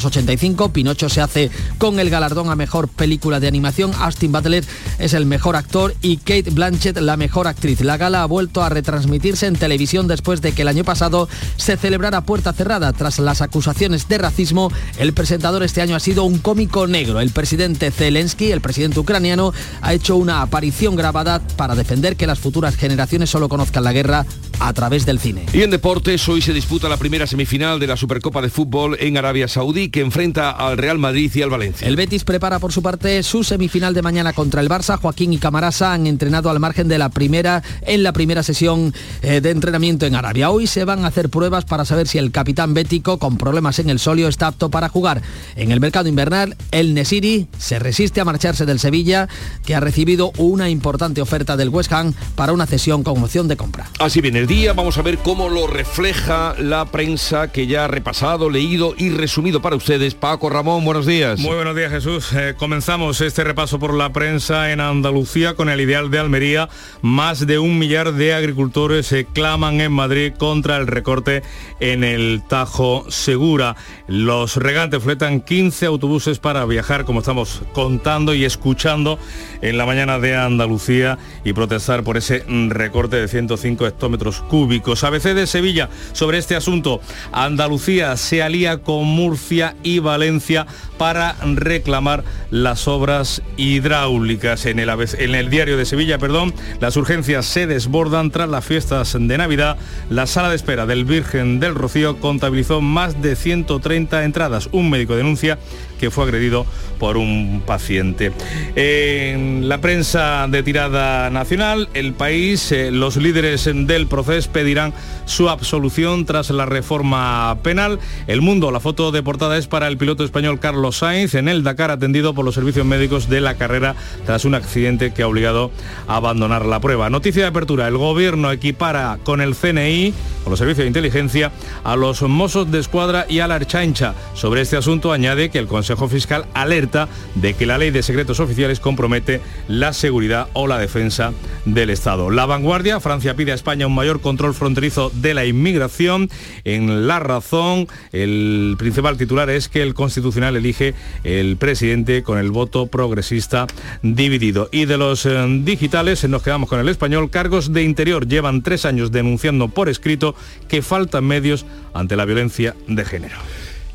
1985. 0.00 0.72
Pinocho 0.72 1.08
se 1.08 1.20
hace 1.20 1.50
con 1.78 1.98
el 2.00 2.10
galardón 2.10 2.50
a 2.50 2.56
mejor 2.56 2.88
película 2.88 3.40
de 3.40 3.48
animación. 3.48 3.92
Austin 3.98 4.32
Butler 4.32 4.64
es 4.98 5.14
el 5.14 5.26
mejor 5.26 5.56
actor 5.56 5.94
y 6.02 6.16
Kate 6.18 6.50
Blanchett 6.50 6.98
la 6.98 7.16
mejor 7.16 7.46
actriz. 7.46 7.80
La 7.82 7.96
gala 7.96 8.22
ha 8.22 8.26
vuelto 8.26 8.62
a 8.62 8.68
retransmitirse 8.68 9.46
en 9.46 9.56
televisión 9.56 10.08
después 10.08 10.40
de 10.40 10.52
que 10.52 10.62
el 10.62 10.68
año 10.68 10.84
pasado 10.84 11.28
se 11.56 11.76
celebrara 11.76 12.22
puerta 12.22 12.52
cerrada 12.52 12.92
tras 12.92 13.18
las 13.18 13.42
acusaciones 13.42 14.08
de 14.08 14.18
racismo. 14.18 14.72
El 14.98 15.12
presentador 15.12 15.62
este 15.62 15.82
año 15.82 15.96
ha 15.96 16.00
sido 16.00 16.24
un 16.24 16.38
cómico 16.38 16.86
negro. 16.86 17.20
El 17.20 17.30
presidente 17.30 17.90
Zelensky, 17.90 18.52
el 18.52 18.60
presidente 18.60 19.00
ucraniano, 19.00 19.52
ha 19.82 19.94
hecho 19.94 20.16
una 20.16 20.42
aparición 20.42 20.96
grabada 20.96 21.40
para 21.56 21.74
defender 21.74 22.16
que 22.16 22.26
las 22.26 22.38
futuras 22.38 22.76
generaciones 22.76 23.30
solo 23.30 23.48
conozcan 23.48 23.84
la 23.84 23.92
guerra 23.92 24.26
a 24.60 24.72
través 24.72 25.06
del 25.06 25.18
cine. 25.18 25.46
Y 25.52 25.62
en 25.62 25.70
deportes, 25.70 26.28
hoy 26.28 26.42
se 26.42 26.52
disputa 26.52 26.88
la 26.88 26.96
primera 26.96 27.26
semifinal 27.26 27.80
de 27.80 27.86
la 27.86 27.96
Supercopa 27.96 28.42
de 28.42 28.50
Fútbol 28.50 28.96
en 29.00 29.16
Arabia 29.16 29.48
Saudí, 29.48 29.89
que 29.90 30.00
enfrenta 30.00 30.50
al 30.50 30.78
Real 30.78 30.98
Madrid 30.98 31.30
y 31.34 31.42
al 31.42 31.50
Valencia. 31.50 31.86
El 31.86 31.96
Betis 31.96 32.24
prepara 32.24 32.58
por 32.58 32.72
su 32.72 32.82
parte 32.82 33.22
su 33.22 33.44
semifinal 33.44 33.94
de 33.94 34.02
mañana 34.02 34.32
contra 34.32 34.60
el 34.60 34.68
Barça. 34.68 34.98
Joaquín 34.98 35.32
y 35.32 35.38
Camarasa 35.38 35.92
han 35.92 36.06
entrenado 36.06 36.50
al 36.50 36.60
margen 36.60 36.88
de 36.88 36.98
la 36.98 37.08
primera 37.08 37.62
en 37.82 38.02
la 38.02 38.12
primera 38.12 38.42
sesión 38.42 38.94
eh, 39.22 39.40
de 39.40 39.50
entrenamiento 39.50 40.06
en 40.06 40.14
Arabia. 40.14 40.50
Hoy 40.50 40.66
se 40.66 40.84
van 40.84 41.04
a 41.04 41.08
hacer 41.08 41.28
pruebas 41.28 41.64
para 41.64 41.84
saber 41.84 42.08
si 42.08 42.18
el 42.18 42.30
capitán 42.30 42.74
bético 42.74 43.18
con 43.18 43.36
problemas 43.36 43.78
en 43.78 43.90
el 43.90 43.98
solio 43.98 44.28
está 44.28 44.48
apto 44.48 44.70
para 44.70 44.88
jugar. 44.88 45.22
En 45.56 45.72
el 45.72 45.80
mercado 45.80 46.08
invernal, 46.08 46.56
el 46.70 46.94
Nesiri 46.94 47.46
se 47.58 47.78
resiste 47.78 48.20
a 48.20 48.24
marcharse 48.24 48.66
del 48.66 48.78
Sevilla, 48.78 49.28
que 49.64 49.74
ha 49.74 49.80
recibido 49.80 50.32
una 50.36 50.68
importante 50.68 51.20
oferta 51.20 51.56
del 51.56 51.68
West 51.68 51.92
Ham 51.92 52.14
para 52.34 52.52
una 52.52 52.66
cesión 52.66 53.02
con 53.02 53.22
opción 53.22 53.48
de 53.48 53.56
compra. 53.56 53.90
Así 53.98 54.20
viene 54.20 54.40
el 54.40 54.46
día, 54.46 54.72
vamos 54.72 54.98
a 54.98 55.02
ver 55.02 55.18
cómo 55.18 55.48
lo 55.48 55.66
refleja 55.66 56.54
la 56.58 56.86
prensa 56.86 57.48
que 57.48 57.66
ya 57.66 57.84
ha 57.84 57.88
repasado, 57.88 58.50
leído 58.50 58.94
y 58.96 59.10
resumido 59.10 59.60
para 59.60 59.76
ustedes. 59.80 60.14
Paco 60.14 60.50
Ramón, 60.50 60.84
buenos 60.84 61.06
días. 61.06 61.40
Muy 61.40 61.54
buenos 61.56 61.74
días 61.74 61.90
Jesús. 61.90 62.34
Eh, 62.34 62.54
comenzamos 62.54 63.22
este 63.22 63.44
repaso 63.44 63.78
por 63.78 63.94
la 63.94 64.12
prensa 64.12 64.72
en 64.72 64.80
Andalucía 64.80 65.54
con 65.54 65.70
el 65.70 65.80
ideal 65.80 66.10
de 66.10 66.18
Almería. 66.18 66.68
Más 67.00 67.46
de 67.46 67.58
un 67.58 67.78
millar 67.78 68.12
de 68.12 68.34
agricultores 68.34 69.06
se 69.06 69.24
claman 69.24 69.80
en 69.80 69.90
Madrid 69.90 70.34
contra 70.38 70.76
el 70.76 70.86
recorte 70.86 71.42
en 71.80 72.04
el 72.04 72.42
Tajo 72.46 73.06
Segura. 73.08 73.74
Los 74.06 74.56
regantes 74.56 75.02
fletan 75.02 75.40
15 75.40 75.86
autobuses 75.86 76.38
para 76.38 76.66
viajar, 76.66 77.06
como 77.06 77.20
estamos 77.20 77.62
contando 77.72 78.34
y 78.34 78.44
escuchando 78.44 79.18
en 79.62 79.78
la 79.78 79.86
mañana 79.86 80.18
de 80.18 80.36
Andalucía 80.36 81.16
y 81.42 81.54
protestar 81.54 82.04
por 82.04 82.18
ese 82.18 82.44
recorte 82.68 83.16
de 83.16 83.28
105 83.28 83.86
hectómetros 83.86 84.42
cúbicos. 84.42 85.04
ABC 85.04 85.32
de 85.32 85.46
Sevilla 85.46 85.88
sobre 86.12 86.36
este 86.36 86.54
asunto. 86.54 87.00
Andalucía 87.32 88.14
se 88.18 88.42
alía 88.42 88.82
con 88.82 89.06
Murcia 89.06 89.59
y 89.82 89.98
Valencia 89.98 90.66
para 90.98 91.36
reclamar 91.42 92.24
las 92.50 92.88
obras 92.88 93.42
hidráulicas. 93.56 94.66
En 94.66 94.78
el, 94.78 94.90
en 94.90 95.34
el 95.34 95.50
diario 95.50 95.76
de 95.76 95.84
Sevilla, 95.84 96.18
perdón, 96.18 96.54
las 96.80 96.96
urgencias 96.96 97.46
se 97.46 97.66
desbordan 97.66 98.30
tras 98.30 98.48
las 98.48 98.64
fiestas 98.64 99.16
de 99.18 99.38
Navidad. 99.38 99.76
La 100.08 100.26
sala 100.26 100.50
de 100.50 100.56
espera 100.56 100.86
del 100.86 101.04
Virgen 101.04 101.60
del 101.60 101.74
Rocío 101.74 102.18
contabilizó 102.18 102.80
más 102.80 103.20
de 103.22 103.36
130 103.36 104.24
entradas. 104.24 104.68
Un 104.72 104.90
médico 104.90 105.16
denuncia 105.16 105.58
que 106.00 106.10
fue 106.10 106.24
agredido 106.24 106.64
por 106.98 107.18
un 107.18 107.62
paciente. 107.66 108.32
En 108.74 109.68
la 109.68 109.80
prensa 109.80 110.48
de 110.48 110.62
tirada 110.62 111.28
nacional, 111.30 111.88
el 111.94 112.14
país, 112.14 112.72
eh, 112.72 112.90
los 112.90 113.16
líderes 113.16 113.68
del 113.72 114.06
proceso 114.06 114.50
pedirán 114.50 114.94
su 115.26 115.50
absolución 115.50 116.24
tras 116.24 116.50
la 116.50 116.66
reforma 116.66 117.58
penal. 117.62 117.98
El 118.26 118.40
mundo, 118.40 118.70
la 118.70 118.80
foto 118.80 119.12
de 119.12 119.22
portada 119.22 119.58
es 119.58 119.66
para 119.66 119.88
el 119.88 119.98
piloto 119.98 120.24
español 120.24 120.58
Carlos 120.58 120.98
Sainz 120.98 121.34
en 121.34 121.48
el 121.48 121.62
Dakar 121.62 121.90
atendido 121.90 122.34
por 122.34 122.44
los 122.44 122.54
servicios 122.54 122.86
médicos 122.86 123.28
de 123.28 123.40
la 123.40 123.54
carrera 123.56 123.94
tras 124.24 124.44
un 124.44 124.54
accidente 124.54 125.12
que 125.12 125.22
ha 125.22 125.28
obligado 125.28 125.70
a 126.08 126.16
abandonar 126.16 126.64
la 126.64 126.80
prueba. 126.80 127.10
Noticia 127.10 127.42
de 127.42 127.48
apertura, 127.48 127.88
el 127.88 127.98
gobierno 127.98 128.50
equipara 128.50 129.18
con 129.22 129.40
el 129.40 129.54
CNI, 129.54 130.14
con 130.44 130.50
los 130.50 130.58
servicios 130.58 130.84
de 130.84 130.88
inteligencia, 130.88 131.52
a 131.84 131.96
los 131.96 132.22
mozos 132.22 132.70
de 132.70 132.78
escuadra 132.78 133.26
y 133.28 133.40
a 133.40 133.48
la 133.48 133.56
Archancha. 133.56 134.14
Sobre 134.34 134.62
este 134.62 134.76
asunto 134.76 135.12
añade 135.12 135.50
que 135.50 135.58
el 135.58 135.66
Consejo 135.66 135.89
Fiscal 135.96 136.46
alerta 136.54 137.08
de 137.34 137.54
que 137.54 137.66
la 137.66 137.78
ley 137.78 137.90
de 137.90 138.02
secretos 138.02 138.40
oficiales 138.40 138.80
compromete 138.80 139.40
la 139.68 139.92
seguridad 139.92 140.48
o 140.54 140.66
la 140.66 140.78
defensa 140.78 141.32
del 141.64 141.90
Estado. 141.90 142.30
La 142.30 142.46
vanguardia, 142.46 143.00
Francia 143.00 143.36
pide 143.36 143.52
a 143.52 143.54
España 143.54 143.86
un 143.86 143.94
mayor 143.94 144.20
control 144.20 144.54
fronterizo 144.54 145.10
de 145.14 145.34
la 145.34 145.44
inmigración. 145.44 146.30
En 146.64 147.06
La 147.06 147.18
Razón, 147.20 147.86
el 148.12 148.76
principal 148.78 149.16
titular 149.16 149.50
es 149.50 149.68
que 149.68 149.82
el 149.82 149.94
Constitucional 149.94 150.56
elige 150.56 150.94
el 151.24 151.56
presidente 151.56 152.22
con 152.22 152.38
el 152.38 152.50
voto 152.50 152.86
progresista 152.86 153.66
dividido. 154.02 154.68
Y 154.72 154.86
de 154.86 154.96
los 154.96 155.26
eh, 155.26 155.46
digitales 155.62 156.28
nos 156.28 156.42
quedamos 156.42 156.68
con 156.68 156.80
el 156.80 156.88
español. 156.88 157.30
Cargos 157.30 157.72
de 157.72 157.82
Interior 157.82 158.26
llevan 158.26 158.62
tres 158.62 158.84
años 158.84 159.12
denunciando 159.12 159.68
por 159.68 159.88
escrito 159.88 160.34
que 160.68 160.82
faltan 160.82 161.24
medios 161.24 161.66
ante 161.94 162.16
la 162.16 162.24
violencia 162.24 162.74
de 162.86 163.04
género. 163.04 163.36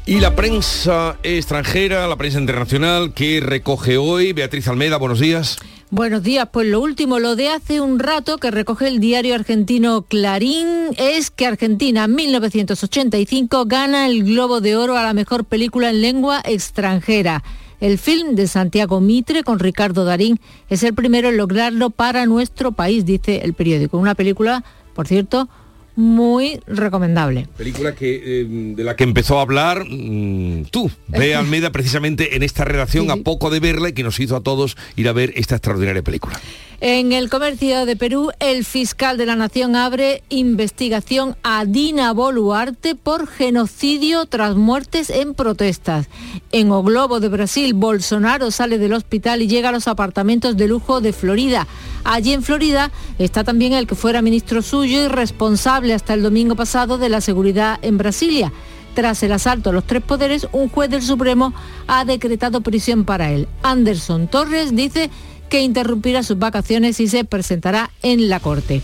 Y 0.07 0.19
la 0.19 0.35
prensa 0.35 1.17
extranjera, 1.24 2.07
la 2.07 2.15
prensa 2.15 2.39
internacional 2.39 3.12
que 3.15 3.39
recoge 3.39 3.97
hoy, 3.97 4.33
Beatriz 4.33 4.67
Almeida, 4.67 4.97
buenos 4.97 5.19
días. 5.19 5.57
Buenos 5.89 6.21
días, 6.21 6.47
pues 6.51 6.67
lo 6.67 6.79
último, 6.79 7.17
lo 7.17 7.35
de 7.35 7.50
hace 7.50 7.81
un 7.81 7.97
rato 7.97 8.38
que 8.38 8.51
recoge 8.51 8.88
el 8.88 9.00
diario 9.00 9.33
argentino 9.33 10.03
Clarín 10.03 10.67
es 10.97 11.31
que 11.31 11.47
Argentina 11.47 12.07
1985 12.07 13.65
gana 13.65 14.05
el 14.05 14.24
Globo 14.24 14.62
de 14.62 14.75
Oro 14.75 14.95
a 14.95 15.01
la 15.01 15.13
mejor 15.13 15.43
película 15.43 15.89
en 15.89 16.01
lengua 16.01 16.39
extranjera. 16.45 17.43
El 17.79 17.97
film 17.97 18.35
de 18.35 18.47
Santiago 18.47 19.01
Mitre 19.01 19.43
con 19.43 19.57
Ricardo 19.57 20.05
Darín 20.05 20.39
es 20.69 20.83
el 20.83 20.93
primero 20.93 21.29
en 21.29 21.38
lograrlo 21.38 21.89
para 21.89 22.27
nuestro 22.27 22.74
país, 22.74 23.05
dice 23.05 23.41
el 23.43 23.55
periódico. 23.55 23.97
Una 23.97 24.13
película, 24.13 24.63
por 24.93 25.07
cierto, 25.07 25.50
muy 25.95 26.59
recomendable. 26.67 27.47
Película 27.57 27.95
que, 27.95 28.41
eh, 28.41 28.45
de 28.47 28.83
la 28.83 28.95
que 28.95 29.03
empezó 29.03 29.39
a 29.39 29.41
hablar 29.41 29.85
mm, 29.89 30.65
tú, 30.65 30.91
Bea 31.07 31.39
Almeida, 31.45 31.71
precisamente 31.71 32.35
en 32.35 32.43
esta 32.43 32.65
redacción, 32.65 33.11
a 33.11 33.17
poco 33.17 33.49
de 33.49 33.59
verla 33.59 33.89
y 33.89 33.93
que 33.93 34.03
nos 34.03 34.19
hizo 34.19 34.35
a 34.35 34.41
todos 34.41 34.77
ir 34.95 35.07
a 35.07 35.13
ver 35.13 35.33
esta 35.35 35.55
extraordinaria 35.55 36.03
película. 36.03 36.39
En 36.81 37.13
el 37.13 37.29
comercio 37.29 37.85
de 37.85 37.95
Perú, 37.95 38.31
el 38.39 38.65
fiscal 38.65 39.17
de 39.17 39.25
la 39.25 39.37
Nación 39.37 39.77
abre 39.77 40.23
investigación 40.27 41.37
a 41.41 41.63
Dina 41.63 42.11
Boluarte 42.11 42.95
por 42.95 43.27
genocidio 43.27 44.25
tras 44.25 44.55
muertes 44.55 45.09
en 45.09 45.33
protestas. 45.33 46.07
En 46.51 46.71
O 46.71 46.83
Globo 46.83 47.21
de 47.21 47.29
Brasil, 47.29 47.73
Bolsonaro 47.73 48.51
sale 48.51 48.77
del 48.77 48.93
hospital 48.93 49.41
y 49.41 49.47
llega 49.47 49.69
a 49.69 49.71
los 49.71 49.87
apartamentos 49.87 50.57
de 50.57 50.67
lujo 50.67 50.99
de 50.99 51.13
Florida. 51.13 51.65
Allí 52.03 52.33
en 52.33 52.43
Florida 52.43 52.91
está 53.17 53.43
también 53.43 53.73
el 53.73 53.87
que 53.87 53.95
fuera 53.95 54.21
ministro 54.21 54.61
suyo 54.61 55.05
y 55.05 55.07
responsable 55.07 55.84
hasta 55.93 56.13
el 56.13 56.23
domingo 56.23 56.55
pasado 56.55 56.97
de 56.97 57.09
la 57.09 57.21
seguridad 57.21 57.79
en 57.81 57.97
Brasilia. 57.97 58.51
Tras 58.95 59.21
el 59.23 59.33
asalto 59.33 59.69
a 59.69 59.73
los 59.73 59.83
tres 59.83 60.01
poderes, 60.01 60.47
un 60.51 60.69
juez 60.69 60.89
del 60.89 61.01
Supremo 61.01 61.53
ha 61.87 62.05
decretado 62.05 62.61
prisión 62.61 63.03
para 63.03 63.31
él. 63.31 63.47
Anderson 63.61 64.27
Torres 64.27 64.75
dice 64.75 65.09
que 65.49 65.61
interrumpirá 65.61 66.23
sus 66.23 66.39
vacaciones 66.39 66.99
y 66.99 67.07
se 67.07 67.25
presentará 67.25 67.91
en 68.01 68.29
la 68.29 68.39
Corte. 68.39 68.81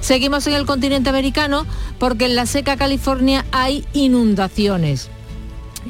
Seguimos 0.00 0.46
en 0.46 0.54
el 0.54 0.64
continente 0.64 1.10
americano 1.10 1.66
porque 1.98 2.26
en 2.26 2.36
la 2.36 2.46
seca 2.46 2.76
California 2.76 3.44
hay 3.50 3.84
inundaciones. 3.92 5.08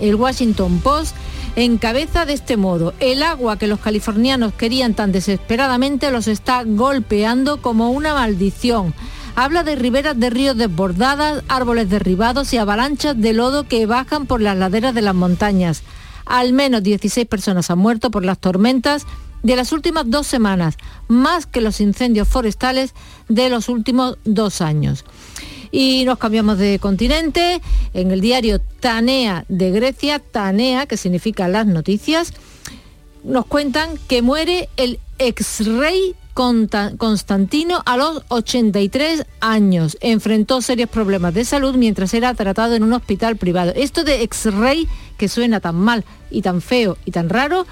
El 0.00 0.14
Washington 0.14 0.80
Post 0.80 1.14
encabeza 1.56 2.24
de 2.24 2.34
este 2.34 2.56
modo, 2.56 2.94
el 3.00 3.22
agua 3.22 3.58
que 3.58 3.66
los 3.66 3.80
californianos 3.80 4.52
querían 4.54 4.94
tan 4.94 5.12
desesperadamente 5.12 6.10
los 6.10 6.28
está 6.28 6.62
golpeando 6.64 7.60
como 7.60 7.90
una 7.90 8.14
maldición. 8.14 8.94
Habla 9.40 9.62
de 9.62 9.76
riberas 9.76 10.18
de 10.18 10.30
ríos 10.30 10.56
desbordadas, 10.56 11.44
árboles 11.46 11.88
derribados 11.88 12.52
y 12.52 12.56
avalanchas 12.56 13.16
de 13.20 13.32
lodo 13.32 13.68
que 13.68 13.86
bajan 13.86 14.26
por 14.26 14.40
las 14.40 14.56
laderas 14.56 14.96
de 14.96 15.00
las 15.00 15.14
montañas. 15.14 15.84
Al 16.26 16.52
menos 16.52 16.82
16 16.82 17.24
personas 17.28 17.70
han 17.70 17.78
muerto 17.78 18.10
por 18.10 18.24
las 18.24 18.40
tormentas 18.40 19.06
de 19.44 19.54
las 19.54 19.70
últimas 19.70 20.10
dos 20.10 20.26
semanas, 20.26 20.76
más 21.06 21.46
que 21.46 21.60
los 21.60 21.80
incendios 21.80 22.26
forestales 22.26 22.94
de 23.28 23.48
los 23.48 23.68
últimos 23.68 24.18
dos 24.24 24.60
años. 24.60 25.04
Y 25.70 26.02
nos 26.04 26.18
cambiamos 26.18 26.58
de 26.58 26.80
continente. 26.80 27.62
En 27.94 28.10
el 28.10 28.20
diario 28.20 28.60
Tanea 28.80 29.44
de 29.48 29.70
Grecia, 29.70 30.18
Tanea, 30.18 30.86
que 30.86 30.96
significa 30.96 31.46
las 31.46 31.64
noticias, 31.64 32.32
nos 33.22 33.46
cuentan 33.46 33.98
que 34.08 34.20
muere 34.20 34.68
el 34.76 34.98
ex-rey 35.18 36.16
Constantino 36.38 37.82
a 37.84 37.96
los 37.96 38.22
83 38.28 39.24
años. 39.40 39.98
Enfrentó 40.00 40.62
serios 40.62 40.88
problemas 40.88 41.34
de 41.34 41.44
salud 41.44 41.74
mientras 41.74 42.14
era 42.14 42.32
tratado 42.34 42.76
en 42.76 42.84
un 42.84 42.92
hospital 42.92 43.36
privado. 43.36 43.72
Esto 43.74 44.04
de 44.04 44.22
ex-rey, 44.22 44.86
que 45.16 45.26
suena 45.26 45.58
tan 45.58 45.74
mal 45.74 46.04
y 46.30 46.42
tan 46.42 46.62
feo 46.62 46.96
y 47.04 47.10
tan 47.10 47.28
raro, 47.28 47.66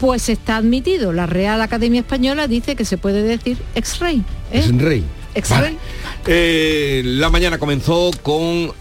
pues 0.00 0.28
está 0.28 0.56
admitido. 0.56 1.12
La 1.12 1.26
Real 1.26 1.62
Academia 1.62 2.00
Española 2.00 2.48
dice 2.48 2.74
que 2.74 2.84
se 2.84 2.98
puede 2.98 3.22
decir 3.22 3.56
ex-rey. 3.76 4.24
¿eh? 4.50 4.64
Ex-rey. 4.64 5.04
Ex-rey. 5.36 5.78
Eh, 6.26 7.02
la 7.04 7.30
mañana 7.30 7.58
comenzó 7.58 8.10
con 8.22 8.72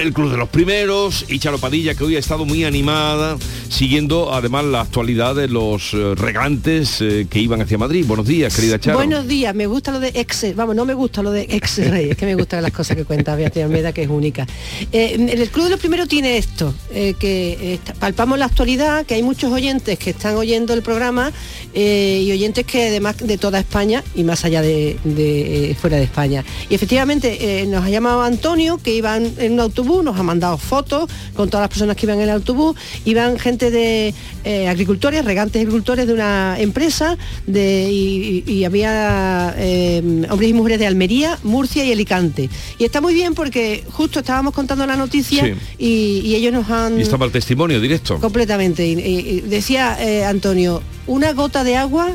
el 0.00 0.14
Club 0.14 0.30
de 0.30 0.38
los 0.38 0.48
Primeros 0.48 1.26
y 1.28 1.38
Charo 1.38 1.58
Padilla, 1.58 1.94
que 1.94 2.04
hoy 2.04 2.16
ha 2.16 2.18
estado 2.18 2.46
muy 2.46 2.64
animada, 2.64 3.36
siguiendo 3.68 4.32
además 4.32 4.64
la 4.64 4.80
actualidad 4.80 5.34
de 5.34 5.46
los 5.46 5.92
eh, 5.92 6.14
regantes 6.14 7.02
eh, 7.02 7.26
que 7.28 7.38
iban 7.38 7.60
hacia 7.60 7.76
Madrid. 7.76 8.06
Buenos 8.06 8.26
días, 8.26 8.54
querida 8.56 8.78
Charo. 8.78 8.96
Buenos 8.96 9.28
días, 9.28 9.54
me 9.54 9.66
gusta 9.66 9.92
lo 9.92 10.00
de 10.00 10.12
ex, 10.14 10.56
vamos, 10.56 10.74
no 10.74 10.86
me 10.86 10.94
gusta 10.94 11.22
lo 11.22 11.30
de 11.30 11.46
ex 11.50 11.86
rey, 11.90 12.10
es 12.10 12.16
que 12.16 12.24
me 12.24 12.34
gustan 12.34 12.62
las 12.62 12.72
cosas 12.72 12.96
que 12.96 13.04
cuenta 13.04 13.36
Beatriz 13.36 13.64
Almeida, 13.64 13.92
que 13.92 14.02
es 14.02 14.08
única. 14.08 14.46
Eh, 14.90 15.16
el 15.32 15.50
Club 15.50 15.64
de 15.64 15.70
los 15.70 15.80
Primeros 15.80 16.08
tiene 16.08 16.38
esto, 16.38 16.74
que 16.90 17.78
palpamos 17.98 18.38
la 18.38 18.46
actualidad, 18.46 19.04
que 19.04 19.14
hay 19.14 19.22
muchos 19.22 19.52
oyentes 19.52 19.98
que 19.98 20.10
están 20.10 20.36
oyendo 20.36 20.72
el 20.72 20.80
programa 20.80 21.30
y 21.74 22.30
oyentes 22.32 22.64
que 22.66 22.88
además 22.88 23.16
de 23.18 23.38
toda 23.38 23.58
España 23.58 24.02
y 24.14 24.24
más 24.24 24.44
allá 24.44 24.62
de, 24.62 25.76
fuera 25.80 25.96
de 25.96 26.04
España. 26.04 26.44
Y 26.68 26.74
efectivamente 26.74 27.66
nos 27.68 27.84
ha 27.84 27.90
llamado 27.90 28.22
Antonio, 28.22 28.78
que 28.82 28.94
iban 28.94 29.32
en 29.38 29.52
un 29.52 29.60
autobús 29.60 30.04
nos 30.04 30.18
ha 30.18 30.22
mandado 30.22 30.58
fotos 30.58 31.10
con 31.34 31.48
todas 31.48 31.64
las 31.64 31.70
personas 31.70 31.96
que 31.96 32.06
iban 32.06 32.18
en 32.18 32.24
el 32.24 32.30
autobús, 32.30 32.76
iban 33.04 33.38
gente 33.38 33.70
de 33.70 34.14
eh, 34.44 34.68
agricultores, 34.68 35.24
regantes 35.24 35.60
agricultores 35.60 36.06
de 36.06 36.12
una 36.12 36.56
empresa 36.58 37.16
de, 37.46 37.90
y, 37.90 38.64
había 38.64 39.54
eh, 39.56 40.26
hombres 40.30 40.50
y 40.50 40.52
mujeres 40.52 40.78
de 40.78 40.86
Almería, 40.86 41.38
Murcia 41.42 41.84
y 41.84 41.92
Alicante. 41.92 42.50
Y 42.78 42.84
está 42.84 43.00
muy 43.00 43.14
bien 43.14 43.34
porque 43.34 43.84
justo 43.90 44.20
estábamos 44.20 44.54
contando 44.54 44.86
la 44.86 44.96
noticia 44.96 45.56
y, 45.78 46.34
ellos 46.34 46.52
nos 46.52 46.70
han... 46.70 46.98
Y 46.98 47.02
estaba 47.02 47.26
el 47.26 47.32
testimonio 47.32 47.80
directo. 47.80 48.18
Completamente. 48.18 48.86
Y, 48.86 49.40
decía 49.40 49.96
eh, 50.00 50.24
Antonio, 50.24 50.82
una 51.06 51.32
gota 51.32 51.64
de 51.64 51.76
agua 51.76 52.10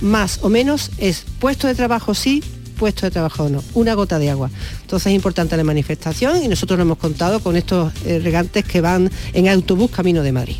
más 0.00 0.40
o 0.42 0.48
menos 0.48 0.90
es 0.98 1.24
puesto 1.38 1.66
de 1.66 1.74
trabajo 1.74 2.14
sí, 2.14 2.42
puesto 2.78 3.06
de 3.06 3.10
trabajo 3.10 3.48
no, 3.48 3.62
una 3.74 3.94
gota 3.94 4.18
de 4.18 4.30
agua. 4.30 4.50
Entonces 4.82 5.08
es 5.08 5.14
importante 5.14 5.56
la 5.56 5.64
manifestación 5.64 6.42
y 6.42 6.48
nosotros 6.48 6.76
lo 6.78 6.82
hemos 6.82 6.98
contado 6.98 7.40
con 7.40 7.56
estos 7.56 7.92
eh, 8.04 8.20
regantes 8.22 8.64
que 8.64 8.80
van 8.80 9.10
en 9.32 9.48
autobús 9.48 9.90
camino 9.90 10.22
de 10.22 10.32
Madrid. 10.32 10.56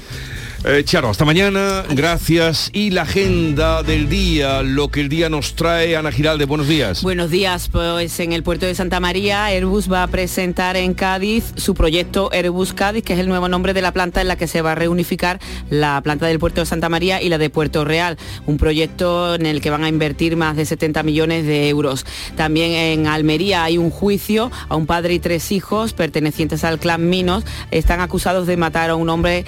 Eh, 0.67 0.83
Charo, 0.83 1.11
hasta 1.11 1.27
mañana, 1.27 1.85
gracias. 1.91 2.71
Y 2.73 2.89
la 2.89 3.03
agenda 3.03 3.83
del 3.83 4.09
día, 4.09 4.63
lo 4.63 4.89
que 4.89 5.03
el 5.03 5.11
día 5.11 5.29
nos 5.29 5.57
trae, 5.57 5.95
Ana 5.95 6.11
Giralde, 6.11 6.47
buenos 6.47 6.67
días. 6.67 7.03
Buenos 7.03 7.31
días, 7.31 7.69
pues 7.69 8.19
en 8.19 8.33
el 8.33 8.43
puerto 8.43 8.65
de 8.65 8.75
Santa 8.75 8.99
María, 8.99 9.45
Airbus 9.45 9.93
va 9.93 10.03
a 10.03 10.07
presentar 10.07 10.79
en 10.79 10.95
Cádiz 10.95 11.53
su 11.57 11.75
proyecto 11.75 12.31
Airbus 12.33 12.73
Cádiz, 12.73 13.05
que 13.05 13.13
es 13.13 13.19
el 13.19 13.29
nuevo 13.29 13.47
nombre 13.47 13.75
de 13.75 13.83
la 13.83 13.93
planta 13.93 14.23
en 14.23 14.29
la 14.29 14.37
que 14.37 14.47
se 14.47 14.63
va 14.63 14.73
a 14.73 14.75
reunificar 14.75 15.39
la 15.69 16.01
planta 16.01 16.25
del 16.25 16.39
puerto 16.39 16.63
de 16.63 16.67
Santa 16.67 16.89
María 16.89 17.21
y 17.21 17.29
la 17.29 17.37
de 17.37 17.51
Puerto 17.51 17.85
Real, 17.85 18.17
un 18.47 18.57
proyecto 18.57 19.35
en 19.35 19.45
el 19.45 19.61
que 19.61 19.69
van 19.69 19.85
a 19.85 19.91
invertir 19.91 20.39
más 20.39 20.57
de 20.57 20.65
70 20.65 21.03
millones 21.03 21.45
de 21.45 21.69
euros. 21.69 22.07
También 22.37 22.71
en 22.71 23.07
Almería 23.07 23.65
hay 23.65 23.77
un 23.77 23.91
juicio 23.91 24.51
a 24.71 24.77
un 24.77 24.87
padre 24.87 25.13
y 25.13 25.19
tres 25.19 25.53
hijos 25.53 25.93
pertenecientes 25.93 26.65
al 26.65 26.79
clan 26.79 27.11
Minos, 27.11 27.45
están 27.71 28.01
acusados 28.01 28.47
de 28.47 28.57
matar 28.57 28.89
a 28.89 28.97
un 28.97 29.11
hombre 29.11 29.45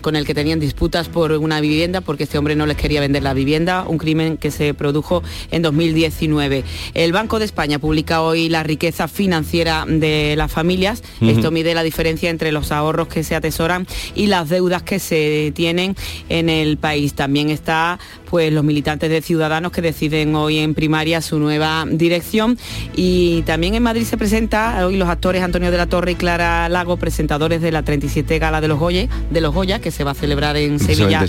con 0.00 0.16
el 0.16 0.26
que 0.26 0.34
tenían 0.34 0.60
disputas 0.60 1.08
por 1.08 1.32
una 1.32 1.60
vivienda 1.60 2.00
porque 2.00 2.24
este 2.24 2.38
hombre 2.38 2.56
no 2.56 2.66
les 2.66 2.76
quería 2.76 3.00
vender 3.00 3.22
la 3.22 3.34
vivienda, 3.34 3.84
un 3.86 3.98
crimen 3.98 4.36
que 4.36 4.50
se 4.50 4.74
produjo 4.74 5.22
en 5.50 5.62
2019. 5.62 6.64
El 6.94 7.12
Banco 7.12 7.38
de 7.38 7.44
España 7.44 7.78
publica 7.78 8.22
hoy 8.22 8.48
la 8.48 8.62
riqueza 8.62 9.08
financiera 9.08 9.84
de 9.86 10.34
las 10.36 10.50
familias. 10.50 11.02
Esto 11.20 11.50
mide 11.50 11.74
la 11.74 11.82
diferencia 11.82 12.30
entre 12.30 12.52
los 12.52 12.72
ahorros 12.72 13.08
que 13.08 13.24
se 13.24 13.34
atesoran 13.34 13.86
y 14.14 14.26
las 14.26 14.48
deudas 14.48 14.82
que 14.82 14.98
se 14.98 15.52
tienen 15.54 15.96
en 16.28 16.48
el 16.48 16.76
país. 16.76 17.14
También 17.14 17.50
está 17.50 17.98
pues 18.34 18.52
los 18.52 18.64
militantes 18.64 19.10
de 19.10 19.22
Ciudadanos 19.22 19.70
que 19.70 19.80
deciden 19.80 20.34
hoy 20.34 20.58
en 20.58 20.74
primaria 20.74 21.22
su 21.22 21.38
nueva 21.38 21.84
dirección 21.88 22.58
y 22.96 23.42
también 23.42 23.76
en 23.76 23.82
Madrid 23.84 24.02
se 24.02 24.16
presenta 24.16 24.84
hoy 24.84 24.96
los 24.96 25.08
actores 25.08 25.40
Antonio 25.40 25.70
de 25.70 25.76
la 25.76 25.86
Torre 25.86 26.10
y 26.10 26.14
Clara 26.16 26.68
Lago, 26.68 26.96
presentadores 26.96 27.62
de 27.62 27.70
la 27.70 27.84
37 27.84 28.40
Gala 28.40 28.60
de 28.60 28.66
los 28.66 28.80
Goya, 28.80 29.06
de 29.30 29.40
los 29.40 29.54
Goya 29.54 29.80
que 29.80 29.92
se 29.92 30.02
va 30.02 30.10
a 30.10 30.14
celebrar 30.14 30.56
en 30.56 30.80
Sevilla, 30.80 31.24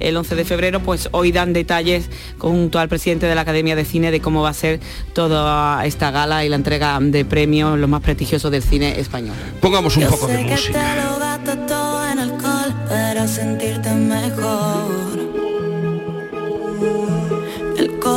el 0.00 0.16
11 0.16 0.34
de 0.34 0.44
febrero, 0.46 0.80
pues 0.80 1.10
hoy 1.12 1.30
dan 1.30 1.52
detalles 1.52 2.08
junto 2.38 2.78
al 2.78 2.88
presidente 2.88 3.26
de 3.26 3.34
la 3.34 3.42
Academia 3.42 3.76
de 3.76 3.84
Cine 3.84 4.10
de 4.10 4.20
cómo 4.20 4.40
va 4.40 4.48
a 4.48 4.54
ser 4.54 4.80
toda 5.12 5.84
esta 5.84 6.10
gala 6.10 6.46
y 6.46 6.48
la 6.48 6.56
entrega 6.56 6.98
de 7.02 7.26
premios 7.26 7.78
los 7.78 7.90
más 7.90 8.00
prestigiosos 8.00 8.50
del 8.50 8.62
cine 8.62 8.98
español. 8.98 9.36
Pongamos 9.60 9.94
un 9.98 10.06
poco 10.06 10.26
de 10.26 10.38
música. 10.38 10.80
sentirte 13.26 13.90
mejor 13.90 14.85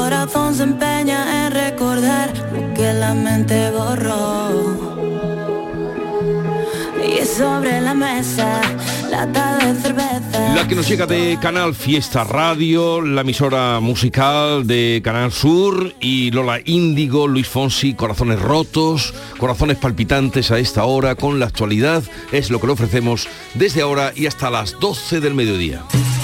corazón 0.09 0.55
se 0.55 0.63
empeña 0.63 1.45
en 1.45 1.51
recordar 1.51 2.33
lo 2.51 2.73
que 2.73 2.93
la 2.93 3.13
mente 3.13 3.69
borró. 3.69 4.49
Y 7.07 7.23
sobre 7.27 7.79
la 7.79 7.93
mesa, 7.93 8.59
lata 9.09 9.57
de 9.57 9.81
cerveza. 9.81 10.53
La 10.55 10.67
que 10.67 10.75
nos 10.75 10.87
llega 10.87 11.05
de 11.05 11.37
Canal 11.41 11.73
Fiesta 11.73 12.23
Radio, 12.23 13.01
la 13.01 13.21
emisora 13.21 13.79
musical 13.79 14.67
de 14.67 15.01
Canal 15.03 15.31
Sur 15.31 15.93
y 15.99 16.31
Lola 16.31 16.59
Índigo, 16.63 17.27
Luis 17.27 17.47
Fonsi, 17.47 17.93
Corazones 17.93 18.39
Rotos, 18.39 19.13
Corazones 19.37 19.77
Palpitantes 19.77 20.51
a 20.51 20.59
esta 20.59 20.85
hora 20.85 21.15
con 21.15 21.39
la 21.39 21.47
actualidad. 21.47 22.03
Es 22.31 22.49
lo 22.49 22.59
que 22.59 22.67
le 22.67 22.73
ofrecemos 22.73 23.27
desde 23.55 23.81
ahora 23.81 24.11
y 24.15 24.27
hasta 24.27 24.49
las 24.49 24.79
12 24.79 25.19
del 25.19 25.33
mediodía. 25.33 25.83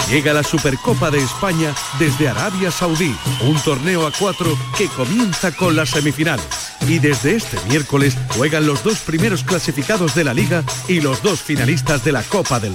Llega 0.10 0.34
la 0.34 0.44
Supercopa 0.44 1.10
de 1.10 1.18
España 1.18 1.74
desde 1.98 2.30
Arabia 2.30 2.70
Saudí, 2.70 3.16
un 3.42 3.60
torneo 3.62 4.06
a 4.06 4.12
cuatro 4.12 4.56
que 4.78 4.88
comienza 4.88 5.52
con 5.52 5.76
las 5.76 5.90
semifinales. 5.90 6.46
Y 6.88 7.00
desde 7.00 7.36
este 7.36 7.58
miércoles 7.68 8.16
juegan 8.38 8.68
los 8.68 8.84
dos 8.84 9.00
primeros 9.00 9.44
clasificados 9.44 10.14
de 10.14 10.24
la 10.24 10.36
liga 10.36 10.64
y 10.88 11.02
los 11.02 11.24
dos 11.24 11.42
finalistas 11.42 12.04
de 12.04 12.12
la 12.12 12.22
Copa 12.22 12.60
del 12.60 12.75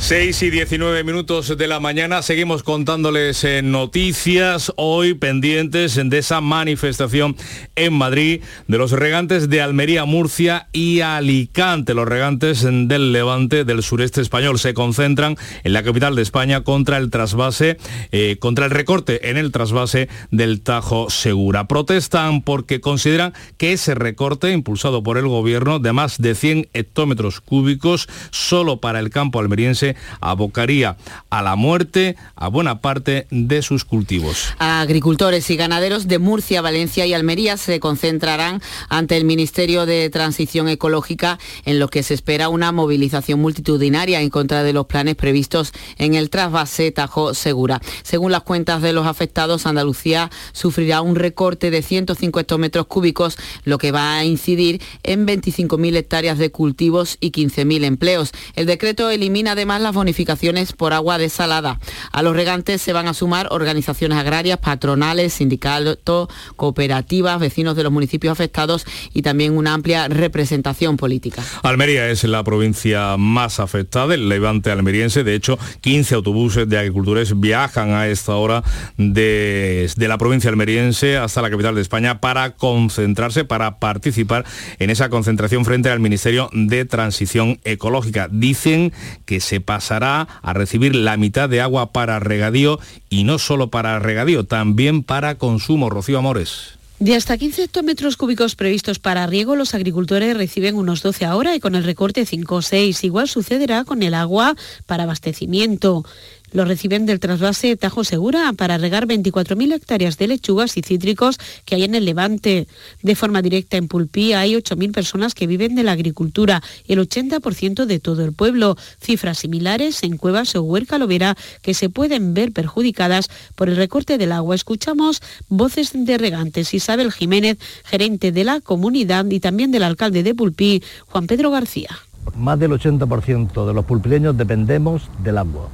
6 0.00 0.42
y 0.42 0.50
19 0.50 1.04
minutos 1.04 1.58
de 1.58 1.66
la 1.66 1.80
mañana, 1.80 2.22
seguimos 2.22 2.62
contándoles 2.62 3.44
eh, 3.44 3.60
noticias 3.62 4.72
hoy 4.76 5.12
pendientes 5.12 6.00
de 6.02 6.18
esa 6.18 6.40
manifestación 6.40 7.36
en 7.74 7.92
Madrid 7.92 8.42
de 8.68 8.78
los 8.78 8.92
regantes 8.92 9.50
de 9.50 9.60
Almería, 9.60 10.06
Murcia 10.06 10.68
y 10.72 11.00
Alicante. 11.00 11.92
Los 11.92 12.08
regantes 12.08 12.62
del 12.62 13.12
levante 13.12 13.64
del 13.64 13.82
sureste 13.82 14.22
español 14.22 14.58
se 14.58 14.72
concentran 14.72 15.36
en 15.64 15.72
la 15.74 15.82
capital 15.82 16.14
de 16.14 16.22
España 16.22 16.62
contra 16.62 16.96
el 16.96 17.10
trasvase, 17.10 17.76
eh, 18.10 18.36
contra 18.40 18.64
el 18.64 18.70
recorte 18.70 19.28
en 19.28 19.36
el 19.36 19.52
trasvase 19.52 20.08
del 20.30 20.62
Tajo 20.62 21.10
Segura. 21.10 21.68
Protestan 21.68 22.40
porque 22.40 22.80
consideran 22.80 23.34
que 23.58 23.72
ese 23.72 23.94
recorte 23.94 24.52
impulsado 24.52 25.02
por 25.02 25.18
el 25.18 25.28
gobierno 25.28 25.80
de 25.80 25.92
más 25.92 26.18
de 26.18 26.34
100 26.34 26.68
hectómetros 26.72 27.42
cúbicos 27.42 28.08
solo 28.30 28.80
para 28.80 29.00
el 29.00 29.10
campo 29.10 29.38
almeriense 29.40 29.87
abocaría 30.20 30.96
a 31.30 31.42
la 31.42 31.56
muerte 31.56 32.16
a 32.36 32.48
buena 32.48 32.80
parte 32.80 33.26
de 33.30 33.62
sus 33.62 33.84
cultivos. 33.84 34.54
Agricultores 34.58 35.50
y 35.50 35.56
ganaderos 35.56 36.08
de 36.08 36.18
Murcia, 36.18 36.60
Valencia 36.60 37.06
y 37.06 37.14
Almería 37.14 37.56
se 37.56 37.80
concentrarán 37.80 38.60
ante 38.88 39.16
el 39.16 39.24
Ministerio 39.24 39.86
de 39.86 40.10
Transición 40.10 40.68
Ecológica 40.68 41.38
en 41.64 41.78
lo 41.78 41.88
que 41.88 42.02
se 42.02 42.14
espera 42.14 42.48
una 42.48 42.72
movilización 42.72 43.40
multitudinaria 43.40 44.20
en 44.20 44.30
contra 44.30 44.62
de 44.62 44.72
los 44.72 44.86
planes 44.86 45.16
previstos 45.16 45.72
en 45.96 46.14
el 46.14 46.30
trasvase 46.30 46.90
Tajo 46.92 47.34
Segura. 47.34 47.80
Según 48.02 48.32
las 48.32 48.42
cuentas 48.42 48.82
de 48.82 48.92
los 48.92 49.06
afectados, 49.06 49.66
Andalucía 49.66 50.30
sufrirá 50.52 51.00
un 51.02 51.16
recorte 51.16 51.70
de 51.70 51.82
150 51.82 52.58
metros 52.58 52.86
cúbicos, 52.86 53.36
lo 53.64 53.78
que 53.78 53.92
va 53.92 54.16
a 54.16 54.24
incidir 54.24 54.80
en 55.02 55.26
25.000 55.26 55.96
hectáreas 55.96 56.38
de 56.38 56.50
cultivos 56.50 57.16
y 57.20 57.32
15.000 57.32 57.84
empleos. 57.84 58.32
El 58.54 58.66
decreto 58.66 59.10
elimina 59.10 59.52
además 59.52 59.77
las 59.80 59.94
bonificaciones 59.94 60.72
por 60.72 60.92
agua 60.92 61.18
desalada. 61.18 61.78
A 62.12 62.22
los 62.22 62.34
regantes 62.34 62.82
se 62.82 62.92
van 62.92 63.08
a 63.08 63.14
sumar 63.14 63.48
organizaciones 63.50 64.18
agrarias, 64.18 64.58
patronales, 64.58 65.34
sindicatos, 65.34 66.28
cooperativas, 66.56 67.40
vecinos 67.40 67.76
de 67.76 67.82
los 67.82 67.92
municipios 67.92 68.32
afectados 68.32 68.86
y 69.12 69.22
también 69.22 69.56
una 69.56 69.74
amplia 69.74 70.08
representación 70.08 70.96
política. 70.96 71.42
Almería 71.62 72.08
es 72.08 72.24
la 72.24 72.44
provincia 72.44 73.16
más 73.16 73.60
afectada, 73.60 74.14
el 74.14 74.28
levante 74.28 74.70
almeriense. 74.70 75.24
De 75.24 75.34
hecho, 75.34 75.58
15 75.80 76.14
autobuses 76.14 76.68
de 76.68 76.78
agricultores 76.78 77.38
viajan 77.38 77.90
a 77.90 78.08
esta 78.08 78.34
hora 78.36 78.62
de, 78.96 79.90
de 79.96 80.08
la 80.08 80.18
provincia 80.18 80.50
almeriense 80.50 81.16
hasta 81.16 81.42
la 81.42 81.50
capital 81.50 81.74
de 81.74 81.82
España 81.82 82.20
para 82.20 82.56
concentrarse, 82.56 83.44
para 83.44 83.78
participar 83.78 84.44
en 84.78 84.90
esa 84.90 85.08
concentración 85.08 85.64
frente 85.64 85.90
al 85.90 86.00
Ministerio 86.00 86.50
de 86.52 86.84
Transición 86.84 87.60
Ecológica. 87.64 88.28
Dicen 88.30 88.92
que 89.24 89.40
se 89.40 89.60
pasará 89.68 90.26
a 90.40 90.54
recibir 90.54 90.96
la 90.96 91.18
mitad 91.18 91.46
de 91.46 91.60
agua 91.60 91.92
para 91.92 92.18
regadío 92.20 92.80
y 93.10 93.24
no 93.24 93.38
solo 93.38 93.68
para 93.68 93.98
regadío, 93.98 94.44
también 94.44 95.02
para 95.02 95.34
consumo. 95.34 95.90
Rocío 95.90 96.16
Amores. 96.16 96.78
De 97.00 97.14
hasta 97.14 97.36
15 97.36 97.64
hectómetros 97.64 98.16
cúbicos 98.16 98.56
previstos 98.56 98.98
para 98.98 99.26
riego, 99.26 99.56
los 99.56 99.74
agricultores 99.74 100.34
reciben 100.34 100.74
unos 100.74 101.02
12 101.02 101.26
ahora 101.26 101.54
y 101.54 101.60
con 101.60 101.74
el 101.74 101.84
recorte 101.84 102.24
5 102.24 102.54
o 102.54 102.62
6. 102.62 103.04
Igual 103.04 103.28
sucederá 103.28 103.84
con 103.84 104.02
el 104.02 104.14
agua 104.14 104.56
para 104.86 105.02
abastecimiento. 105.02 106.02
Lo 106.50 106.64
reciben 106.64 107.04
del 107.04 107.20
trasvase 107.20 107.76
Tajo 107.76 108.04
Segura 108.04 108.52
para 108.54 108.78
regar 108.78 109.06
24.000 109.06 109.74
hectáreas 109.74 110.16
de 110.16 110.28
lechugas 110.28 110.76
y 110.78 110.82
cítricos 110.82 111.38
que 111.66 111.74
hay 111.74 111.84
en 111.84 111.94
el 111.94 112.06
Levante. 112.06 112.66
De 113.02 113.14
forma 113.14 113.42
directa 113.42 113.76
en 113.76 113.86
Pulpí 113.86 114.32
hay 114.32 114.54
8.000 114.54 114.92
personas 114.92 115.34
que 115.34 115.46
viven 115.46 115.74
de 115.74 115.82
la 115.82 115.92
agricultura, 115.92 116.62
el 116.86 117.00
80% 117.00 117.84
de 117.84 118.00
todo 118.00 118.24
el 118.24 118.32
pueblo. 118.32 118.76
Cifras 119.00 119.38
similares 119.38 120.02
en 120.02 120.16
Cuevas 120.16 120.54
o 120.56 120.62
Huerca 120.62 120.96
Lovera 120.96 121.36
que 121.60 121.74
se 121.74 121.90
pueden 121.90 122.32
ver 122.32 122.52
perjudicadas 122.52 123.28
por 123.54 123.68
el 123.68 123.76
recorte 123.76 124.16
del 124.16 124.32
agua. 124.32 124.54
Escuchamos 124.54 125.20
voces 125.48 125.90
de 125.92 126.16
regantes. 126.16 126.72
Isabel 126.72 127.12
Jiménez, 127.12 127.58
gerente 127.84 128.32
de 128.32 128.44
la 128.44 128.60
comunidad 128.60 129.26
y 129.26 129.40
también 129.40 129.70
del 129.70 129.82
alcalde 129.82 130.22
de 130.22 130.34
Pulpí, 130.34 130.82
Juan 131.08 131.26
Pedro 131.26 131.50
García. 131.50 131.90
Más 132.36 132.58
del 132.58 132.72
80% 132.72 133.66
de 133.66 133.74
los 133.74 133.84
pulpileños 133.84 134.36
dependemos 134.36 135.08
del 135.22 135.38
agua 135.38 135.68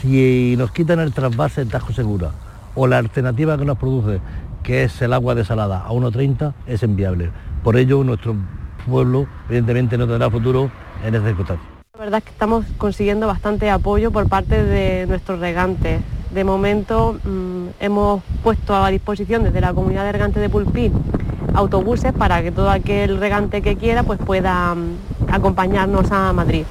si 0.00 0.54
nos 0.56 0.70
quitan 0.70 1.00
el 1.00 1.12
trasvase 1.12 1.64
Tajo 1.66 1.92
Segura 1.92 2.30
o 2.74 2.86
la 2.86 2.98
alternativa 2.98 3.58
que 3.58 3.64
nos 3.64 3.78
produce, 3.78 4.20
que 4.62 4.84
es 4.84 5.02
el 5.02 5.12
agua 5.12 5.34
desalada 5.34 5.82
a 5.84 5.90
1,30, 5.90 6.52
es 6.66 6.82
inviable. 6.82 7.30
Por 7.64 7.76
ello, 7.76 8.04
nuestro 8.04 8.36
pueblo, 8.88 9.26
evidentemente, 9.48 9.98
no 9.98 10.06
tendrá 10.06 10.30
futuro 10.30 10.70
en 11.04 11.14
esta 11.14 11.26
circunstancia. 11.26 11.66
La 11.94 12.04
verdad 12.04 12.18
es 12.18 12.24
que 12.24 12.30
estamos 12.30 12.64
consiguiendo 12.76 13.26
bastante 13.26 13.70
apoyo 13.70 14.12
por 14.12 14.28
parte 14.28 14.62
de 14.62 15.06
nuestros 15.06 15.40
regantes. 15.40 16.00
De 16.32 16.44
momento 16.44 17.18
mmm, 17.24 17.68
hemos 17.80 18.22
puesto 18.44 18.76
a 18.76 18.88
disposición 18.90 19.42
desde 19.42 19.60
la 19.60 19.72
comunidad 19.72 20.04
de 20.04 20.12
regantes 20.12 20.40
de 20.40 20.48
Pulpí 20.48 20.92
autobuses 21.54 22.12
para 22.12 22.42
que 22.42 22.52
todo 22.52 22.70
aquel 22.70 23.18
regante 23.18 23.62
que 23.62 23.76
quiera 23.76 24.04
pues 24.04 24.20
pueda 24.20 24.74
mmm, 24.74 25.32
acompañarnos 25.32 26.12
a 26.12 26.32
Madrid. 26.32 26.64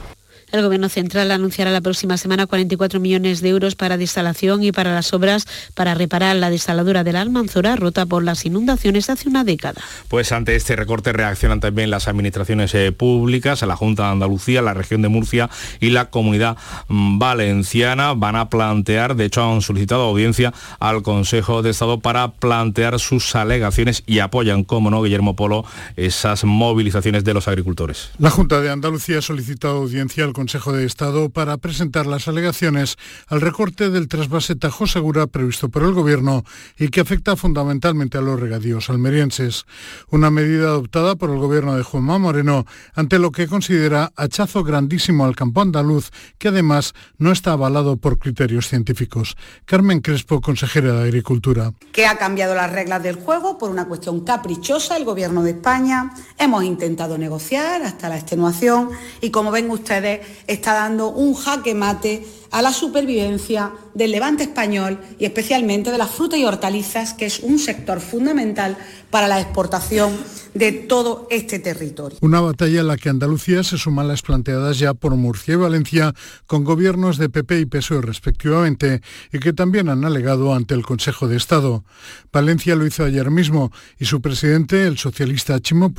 El 0.49 0.61
Gobierno 0.61 0.87
Central 0.87 1.29
anunciará 1.31 1.71
la 1.71 1.81
próxima 1.81 2.15
semana 2.15 2.47
44 2.47 3.01
millones 3.01 3.41
de 3.41 3.49
euros 3.49 3.75
para 3.75 3.97
desalación 3.97 4.63
y 4.63 4.71
para 4.71 4.93
las 4.93 5.13
obras 5.13 5.45
para 5.73 5.93
reparar 5.93 6.37
la 6.37 6.49
desaladura 6.49 7.03
de 7.03 7.11
la 7.11 7.19
Almanzora 7.19 7.75
rota 7.75 8.05
por 8.05 8.23
las 8.23 8.45
inundaciones 8.45 9.09
hace 9.09 9.27
una 9.27 9.43
década. 9.43 9.81
Pues 10.07 10.31
ante 10.31 10.55
este 10.55 10.77
recorte 10.77 11.11
reaccionan 11.11 11.59
también 11.59 11.89
las 11.89 12.07
administraciones 12.07 12.73
eh, 12.75 12.93
públicas, 12.93 13.61
la 13.63 13.75
Junta 13.75 14.03
de 14.03 14.09
Andalucía, 14.11 14.61
la 14.61 14.73
región 14.73 15.01
de 15.01 15.09
Murcia 15.09 15.49
y 15.81 15.89
la 15.89 16.09
Comunidad 16.09 16.55
mm, 16.87 17.19
Valenciana. 17.19 18.13
Van 18.13 18.37
a 18.37 18.49
plantear, 18.49 19.17
de 19.17 19.25
hecho 19.25 19.43
han 19.43 19.61
solicitado 19.61 20.03
audiencia 20.03 20.53
al 20.79 21.03
Consejo 21.03 21.61
de 21.61 21.71
Estado 21.71 21.99
para 21.99 22.31
plantear 22.31 23.01
sus 23.01 23.35
alegaciones 23.35 24.01
y 24.05 24.19
apoyan, 24.19 24.63
como 24.63 24.91
no, 24.91 25.01
Guillermo 25.03 25.35
Polo, 25.35 25.65
esas 25.97 26.45
movilizaciones 26.45 27.25
de 27.25 27.33
los 27.33 27.49
agricultores. 27.49 28.11
La 28.17 28.29
Junta 28.29 28.61
de 28.61 28.69
Andalucía 28.69 29.19
ha 29.19 29.21
solicitado 29.21 29.79
audiencia 29.79 30.23
al 30.23 30.36
Consejo 30.37 30.71
de 30.71 30.85
Estado 30.85 31.31
para 31.31 31.57
presentar 31.57 32.05
las 32.05 32.27
alegaciones 32.27 32.97
al 33.25 33.41
recorte 33.41 33.89
del 33.89 34.07
trasvase 34.07 34.55
Tajo 34.55 34.85
Segura 34.85 35.25
previsto 35.25 35.69
por 35.69 35.81
el 35.81 35.93
Gobierno 35.93 36.43
y 36.77 36.89
que 36.89 37.01
afecta 37.01 37.35
fundamentalmente 37.35 38.19
a 38.19 38.21
los 38.21 38.39
regadíos 38.39 38.91
almerienses. 38.91 39.65
Una 40.11 40.29
medida 40.29 40.67
adoptada 40.67 41.15
por 41.15 41.31
el 41.31 41.39
Gobierno 41.39 41.75
de 41.75 41.81
Juanma 41.81 42.19
Moreno 42.19 42.67
ante 42.93 43.17
lo 43.17 43.31
que 43.31 43.47
considera 43.47 44.11
hachazo 44.15 44.63
grandísimo 44.63 45.25
al 45.25 45.35
campo 45.35 45.61
andaluz, 45.61 46.11
que 46.37 46.49
además 46.49 46.93
no 47.17 47.31
está 47.31 47.53
avalado 47.53 47.97
por 47.97 48.19
criterios 48.19 48.67
científicos. 48.67 49.37
Carmen 49.65 50.01
Crespo, 50.01 50.39
consejera 50.39 50.93
de 50.93 51.03
Agricultura. 51.05 51.73
Que 51.91 52.05
ha 52.05 52.19
cambiado 52.19 52.53
las 52.53 52.71
reglas 52.71 53.01
del 53.01 53.15
juego 53.15 53.57
por 53.57 53.71
una 53.71 53.87
cuestión 53.87 54.23
caprichosa 54.23 54.97
el 54.97 55.03
Gobierno 55.05 55.41
de 55.41 55.51
España. 55.51 56.13
Hemos 56.37 56.63
intentado 56.63 57.17
negociar 57.17 57.81
hasta 57.81 58.07
la 58.07 58.17
extenuación 58.17 58.91
y 59.19 59.31
como 59.31 59.49
ven 59.49 59.71
ustedes 59.71 60.26
está 60.47 60.73
dando 60.73 61.09
un 61.09 61.33
jaque 61.33 61.73
mate 61.73 62.25
a 62.51 62.61
la 62.61 62.71
supervivencia 62.71 63.71
del 63.93 64.11
levante 64.11 64.43
español 64.43 64.99
y 65.19 65.25
especialmente 65.25 65.91
de 65.91 65.97
las 65.97 66.11
frutas 66.11 66.39
y 66.39 66.45
hortalizas, 66.45 67.13
que 67.13 67.25
es 67.25 67.39
un 67.39 67.59
sector 67.59 67.99
fundamental 67.99 68.77
para 69.09 69.27
la 69.27 69.39
exportación 69.39 70.11
de 70.53 70.71
todo 70.71 71.27
este 71.29 71.59
territorio. 71.59 72.17
Una 72.21 72.41
batalla 72.41 72.81
en 72.81 72.87
la 72.87 72.97
que 72.97 73.09
Andalucía 73.09 73.63
se 73.63 73.77
suma 73.77 74.01
a 74.01 74.05
las 74.05 74.21
planteadas 74.21 74.79
ya 74.79 74.93
por 74.93 75.15
Murcia 75.15 75.53
y 75.53 75.57
Valencia 75.57 76.13
con 76.47 76.63
gobiernos 76.63 77.17
de 77.17 77.29
PP 77.29 77.59
y 77.59 77.65
PSOE 77.65 78.01
respectivamente 78.01 79.01
y 79.31 79.39
que 79.39 79.53
también 79.53 79.89
han 79.89 80.03
alegado 80.03 80.55
ante 80.55 80.73
el 80.73 80.83
Consejo 80.83 81.27
de 81.27 81.37
Estado. 81.37 81.83
Valencia 82.31 82.75
lo 82.75 82.85
hizo 82.85 83.03
ayer 83.03 83.29
mismo 83.29 83.71
y 83.99 84.05
su 84.05 84.21
presidente, 84.21 84.87
el 84.87 84.97
socialista 84.97 85.59
Chimo 85.59 85.93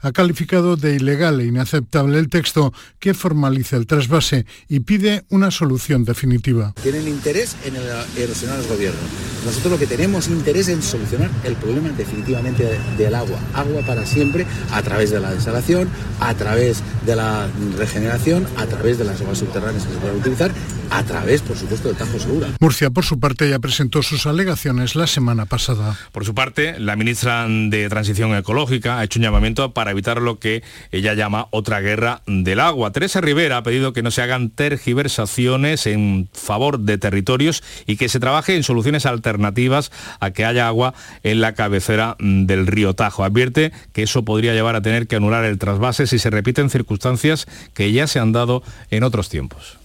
ha 0.00 0.12
calificado 0.12 0.76
de 0.76 0.96
ilegal 0.96 1.40
e 1.40 1.46
inaceptable 1.46 2.18
el 2.18 2.28
texto 2.28 2.72
que 2.98 3.14
formaliza 3.14 3.76
el 3.76 3.86
trasvase 3.86 4.46
y 4.68 4.80
pide 4.80 5.24
una 5.28 5.50
solución 5.50 5.83
definitiva. 5.88 6.72
Tienen 6.82 7.06
interés 7.08 7.56
en 7.64 7.76
erosionar 8.20 8.58
el 8.58 8.66
gobierno 8.66 9.00
Nosotros 9.44 9.72
lo 9.72 9.78
que 9.78 9.86
tenemos 9.86 10.28
interés 10.28 10.68
en 10.68 10.82
solucionar 10.82 11.30
el 11.44 11.54
problema 11.56 11.90
definitivamente 11.90 12.78
del 12.96 13.14
agua. 13.14 13.38
Agua 13.54 13.82
para 13.82 14.06
siempre 14.06 14.46
a 14.72 14.82
través 14.82 15.10
de 15.10 15.20
la 15.20 15.32
desalación, 15.32 15.88
a 16.20 16.34
través 16.34 16.82
de 17.04 17.16
la 17.16 17.48
regeneración, 17.76 18.46
a 18.56 18.66
través 18.66 18.98
de 18.98 19.04
las 19.04 19.20
aguas 19.20 19.38
subterráneas 19.38 19.84
que 19.84 19.92
se 19.92 19.98
pueden 19.98 20.16
utilizar, 20.16 20.50
a 20.90 21.02
través, 21.02 21.42
por 21.42 21.56
supuesto, 21.56 21.88
del 21.88 21.96
Tajo 21.96 22.18
Segura. 22.18 22.48
Murcia, 22.60 22.90
por 22.90 23.04
su 23.04 23.18
parte, 23.18 23.48
ya 23.48 23.58
presentó 23.58 24.02
sus 24.02 24.26
alegaciones 24.26 24.94
la 24.94 25.06
semana 25.06 25.46
pasada. 25.46 25.98
Por 26.12 26.24
su 26.24 26.34
parte, 26.34 26.78
la 26.78 26.96
ministra 26.96 27.46
de 27.48 27.88
Transición 27.88 28.34
Ecológica 28.34 28.98
ha 28.98 29.04
hecho 29.04 29.18
un 29.18 29.24
llamamiento 29.24 29.72
para 29.72 29.90
evitar 29.90 30.20
lo 30.20 30.38
que 30.38 30.62
ella 30.92 31.14
llama 31.14 31.48
otra 31.50 31.80
guerra 31.80 32.22
del 32.26 32.60
agua. 32.60 32.92
Teresa 32.92 33.20
Rivera 33.20 33.58
ha 33.58 33.62
pedido 33.62 33.92
que 33.92 34.02
no 34.02 34.10
se 34.10 34.22
hagan 34.22 34.50
tergiversaciones 34.50 35.73
en 35.86 36.28
favor 36.32 36.78
de 36.80 36.98
territorios 36.98 37.62
y 37.86 37.96
que 37.96 38.08
se 38.08 38.20
trabaje 38.20 38.56
en 38.56 38.62
soluciones 38.62 39.06
alternativas 39.06 39.90
a 40.20 40.30
que 40.30 40.44
haya 40.44 40.66
agua 40.66 40.94
en 41.22 41.40
la 41.40 41.54
cabecera 41.54 42.16
del 42.18 42.66
río 42.66 42.94
Tajo. 42.94 43.24
Advierte 43.24 43.72
que 43.92 44.02
eso 44.02 44.24
podría 44.24 44.54
llevar 44.54 44.76
a 44.76 44.82
tener 44.82 45.06
que 45.06 45.16
anular 45.16 45.44
el 45.44 45.58
trasvase 45.58 46.06
si 46.06 46.18
se 46.18 46.30
repiten 46.30 46.70
circunstancias 46.70 47.46
que 47.74 47.92
ya 47.92 48.06
se 48.06 48.20
han 48.20 48.32
dado 48.32 48.62
en 48.90 49.04
otros 49.04 49.28
tiempos. 49.28 49.78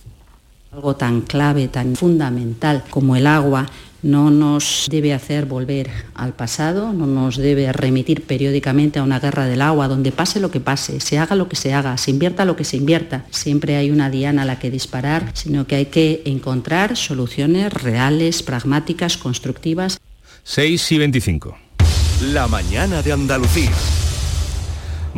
Algo 0.71 0.95
tan 0.95 1.21
clave, 1.21 1.67
tan 1.67 1.95
fundamental 1.95 2.83
como 2.89 3.15
el 3.15 3.25
agua 3.25 3.67
no 4.01 4.31
nos 4.31 4.87
debe 4.89 5.13
hacer 5.13 5.45
volver 5.45 5.89
al 6.13 6.33
pasado, 6.33 6.93
no 6.93 7.05
nos 7.05 7.37
debe 7.37 7.71
remitir 7.73 8.23
periódicamente 8.23 8.99
a 8.99 9.03
una 9.03 9.19
guerra 9.19 9.45
del 9.45 9.61
agua 9.61 9.87
donde 9.87 10.11
pase 10.11 10.39
lo 10.39 10.51
que 10.51 10.59
pase, 10.59 10.99
se 10.99 11.17
haga 11.17 11.35
lo 11.35 11.49
que 11.49 11.55
se 11.55 11.73
haga, 11.73 11.97
se 11.97 12.11
invierta 12.11 12.45
lo 12.45 12.55
que 12.55 12.63
se 12.63 12.77
invierta. 12.77 13.25
Siempre 13.31 13.75
hay 13.75 13.91
una 13.91 14.09
diana 14.09 14.43
a 14.43 14.45
la 14.45 14.59
que 14.59 14.71
disparar, 14.71 15.31
sino 15.33 15.67
que 15.67 15.75
hay 15.75 15.85
que 15.87 16.21
encontrar 16.25 16.95
soluciones 16.97 17.73
reales, 17.73 18.43
pragmáticas, 18.43 19.17
constructivas. 19.17 19.99
6 20.43 20.91
y 20.91 20.97
25. 20.97 21.57
La 22.33 22.47
mañana 22.47 23.01
de 23.01 23.13
Andalucía. 23.13 23.71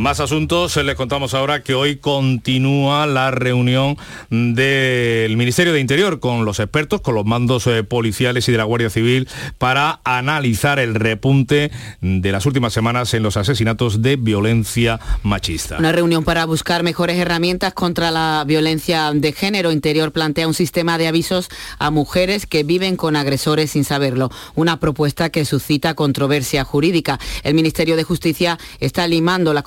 Más 0.02 0.20
asuntos, 0.20 0.76
les 0.78 0.96
contamos 0.96 1.36
ahora 1.36 1.62
que 1.62 1.76
hoy 1.76 1.98
continúa 1.98 3.06
la 3.06 3.30
reunión 3.30 3.98
del 4.32 5.38
Ministerio 5.38 5.74
de 5.74 5.80
Interior 5.80 6.20
con 6.20 6.44
los 6.44 6.60
expertos, 6.60 7.02
con 7.02 7.14
los 7.14 7.24
mandos 7.24 7.68
eh, 7.68 7.84
policiales 7.84 8.50
y 8.50 8.52
de 8.52 8.58
la 8.58 8.64
Guardia 8.64 8.90
Civil 8.90 9.30
para 9.60 10.02
analizar 10.04 10.80
el 10.80 10.96
repunte 10.96 11.70
de 12.02 12.32
las 12.32 12.48
últimas 12.48 12.74
semanas 12.74 13.14
en 13.14 13.22
los 13.22 13.38
asesinatos 13.38 14.02
de 14.02 14.16
violencia 14.16 15.00
machista. 15.22 15.78
Una 15.78 15.92
reunión 15.92 16.24
para 16.24 16.46
buscar 16.46 16.82
mejores 16.82 17.20
herramientas 17.20 17.72
contra 17.76 18.10
la 18.10 18.44
violencia 18.48 19.12
de 19.14 19.34
género. 19.34 19.72
Interior 19.72 20.12
plantea 20.12 20.48
un 20.48 20.56
sistema 20.56 20.98
de 20.98 21.10
avisos 21.10 21.50
a 21.78 21.92
mujeres 21.92 22.48
que 22.48 22.64
viven 22.64 22.96
con 22.96 23.16
agresores 23.16 23.70
sin 23.70 23.84
saberlo. 23.84 24.32
Una 24.56 24.80
propuesta 24.80 25.30
que 25.30 25.46
suscita 25.46 25.94
controversia 25.94 26.64
jurídica. 26.64 27.20
El 27.44 27.54
Ministerio 27.54 27.96
de 27.96 28.04
Justicia 28.04 28.58
está 28.80 29.08
limando 29.08 29.54
las 29.54 29.64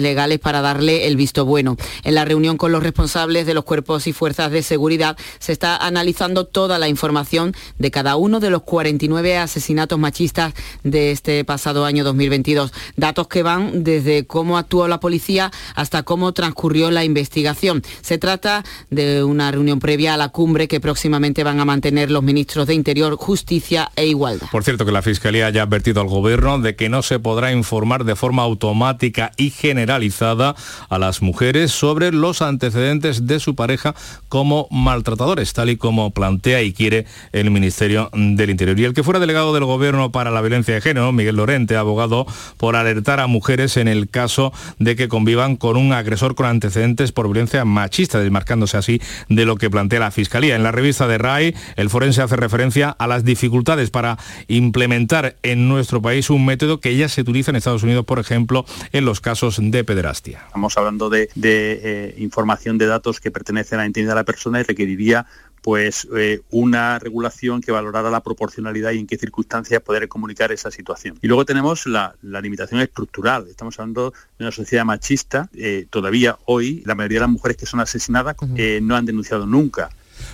legales 0.00 0.38
para 0.38 0.60
darle 0.60 1.06
el 1.06 1.16
visto 1.16 1.44
bueno. 1.44 1.76
En 2.04 2.14
la 2.14 2.24
reunión 2.24 2.56
con 2.56 2.72
los 2.72 2.82
responsables 2.82 3.46
de 3.46 3.54
los 3.54 3.64
cuerpos 3.64 4.06
y 4.06 4.12
fuerzas 4.12 4.50
de 4.50 4.62
seguridad 4.62 5.16
se 5.38 5.52
está 5.52 5.76
analizando 5.76 6.46
toda 6.46 6.78
la 6.78 6.88
información 6.88 7.54
de 7.78 7.90
cada 7.90 8.16
uno 8.16 8.40
de 8.40 8.50
los 8.50 8.62
49 8.62 9.36
asesinatos 9.36 9.98
machistas 9.98 10.54
de 10.82 11.10
este 11.10 11.44
pasado 11.44 11.84
año 11.84 12.04
2022. 12.04 12.72
Datos 12.96 13.28
que 13.28 13.42
van 13.42 13.84
desde 13.84 14.26
cómo 14.26 14.58
actuó 14.58 14.88
la 14.88 15.00
policía 15.00 15.50
hasta 15.74 16.02
cómo 16.02 16.32
transcurrió 16.32 16.90
la 16.90 17.04
investigación. 17.04 17.82
Se 18.00 18.18
trata 18.18 18.64
de 18.90 19.24
una 19.24 19.50
reunión 19.50 19.78
previa 19.78 20.14
a 20.14 20.16
la 20.16 20.30
cumbre 20.30 20.68
que 20.68 20.80
próximamente 20.80 21.44
van 21.44 21.60
a 21.60 21.64
mantener 21.64 22.10
los 22.10 22.22
ministros 22.22 22.66
de 22.66 22.74
Interior, 22.74 23.16
Justicia 23.16 23.90
e 23.96 24.06
Igualdad. 24.06 24.48
Por 24.50 24.64
cierto 24.64 24.84
que 24.84 24.92
la 24.92 25.02
Fiscalía 25.02 25.50
ya 25.50 25.62
ha 25.62 25.64
advertido 25.64 26.00
al 26.00 26.08
Gobierno 26.08 26.58
de 26.58 26.76
que 26.76 26.88
no 26.88 27.02
se 27.02 27.18
podrá 27.18 27.52
informar 27.52 28.04
de 28.04 28.16
forma 28.16 28.42
automática 28.42 29.32
y 29.42 29.50
generalizada 29.50 30.54
a 30.88 30.98
las 30.98 31.20
mujeres 31.20 31.72
sobre 31.72 32.12
los 32.12 32.42
antecedentes 32.42 33.26
de 33.26 33.40
su 33.40 33.56
pareja 33.56 33.94
como 34.28 34.68
maltratadores, 34.70 35.52
tal 35.52 35.70
y 35.70 35.76
como 35.76 36.12
plantea 36.12 36.62
y 36.62 36.72
quiere 36.72 37.06
el 37.32 37.50
Ministerio 37.50 38.08
del 38.12 38.50
Interior. 38.50 38.78
Y 38.78 38.84
el 38.84 38.94
que 38.94 39.02
fuera 39.02 39.18
delegado 39.18 39.52
del 39.52 39.64
Gobierno 39.64 40.12
para 40.12 40.30
la 40.30 40.40
violencia 40.40 40.74
de 40.74 40.80
género, 40.80 41.12
Miguel 41.12 41.36
Lorente, 41.36 41.76
abogado 41.76 42.26
por 42.56 42.76
alertar 42.76 43.18
a 43.18 43.26
mujeres 43.26 43.76
en 43.76 43.88
el 43.88 44.08
caso 44.08 44.52
de 44.78 44.94
que 44.94 45.08
convivan 45.08 45.56
con 45.56 45.76
un 45.76 45.92
agresor 45.92 46.36
con 46.36 46.46
antecedentes 46.46 47.10
por 47.10 47.26
violencia 47.26 47.64
machista, 47.64 48.20
desmarcándose 48.20 48.76
así 48.76 49.00
de 49.28 49.44
lo 49.44 49.56
que 49.56 49.70
plantea 49.70 50.00
la 50.00 50.10
Fiscalía. 50.12 50.54
En 50.54 50.62
la 50.62 50.70
revista 50.70 51.08
de 51.08 51.18
RAI, 51.18 51.54
el 51.76 51.90
forense 51.90 52.22
hace 52.22 52.36
referencia 52.36 52.90
a 52.90 53.06
las 53.08 53.24
dificultades 53.24 53.90
para 53.90 54.18
implementar 54.46 55.36
en 55.42 55.68
nuestro 55.68 56.00
país 56.00 56.30
un 56.30 56.44
método 56.44 56.78
que 56.78 56.96
ya 56.96 57.08
se 57.08 57.22
utiliza 57.22 57.50
en 57.50 57.56
Estados 57.56 57.82
Unidos, 57.82 58.04
por 58.04 58.18
ejemplo, 58.18 58.64
en 58.92 59.04
los 59.04 59.20
casos 59.20 59.31
de 59.40 59.84
pederastia. 59.84 60.42
Estamos 60.46 60.76
hablando 60.76 61.08
de, 61.08 61.28
eh, 61.34 62.14
información 62.18 62.76
de 62.76 62.86
datos 62.86 63.18
que 63.18 63.30
pertenecen 63.30 63.78
a 63.78 63.82
la 63.82 63.86
intimidad 63.86 64.12
de 64.12 64.20
la 64.20 64.24
persona 64.24 64.60
y 64.60 64.62
requeriría 64.62 65.26
pues 65.62 66.06
eh, 66.16 66.40
una 66.50 66.98
regulación 66.98 67.60
que 67.60 67.72
valorara 67.72 68.10
la 68.10 68.20
proporcionalidad 68.20 68.90
y 68.92 68.98
en 68.98 69.06
qué 69.06 69.16
circunstancias 69.16 69.80
poder 69.80 70.08
comunicar 70.08 70.52
esa 70.52 70.70
situación. 70.70 71.18
Y 71.22 71.28
luego 71.28 71.44
tenemos 71.46 71.86
la, 71.86 72.14
limitación 72.22 72.80
estructural. 72.80 73.46
Estamos 73.48 73.78
hablando 73.78 74.10
de 74.38 74.44
una 74.44 74.50
sociedad 74.52 74.84
machista. 74.84 75.48
Eh, 75.54 75.86
todavía 75.88 76.36
hoy 76.44 76.82
la 76.84 76.94
mayoría 76.94 77.20
de 77.20 77.26
las 77.26 77.30
mujeres 77.30 77.56
que 77.56 77.66
son 77.66 77.80
asesinadas 77.80 78.36
no 78.82 78.96
han 78.96 79.06
denunciado 79.06 79.46
nunca 79.46 79.90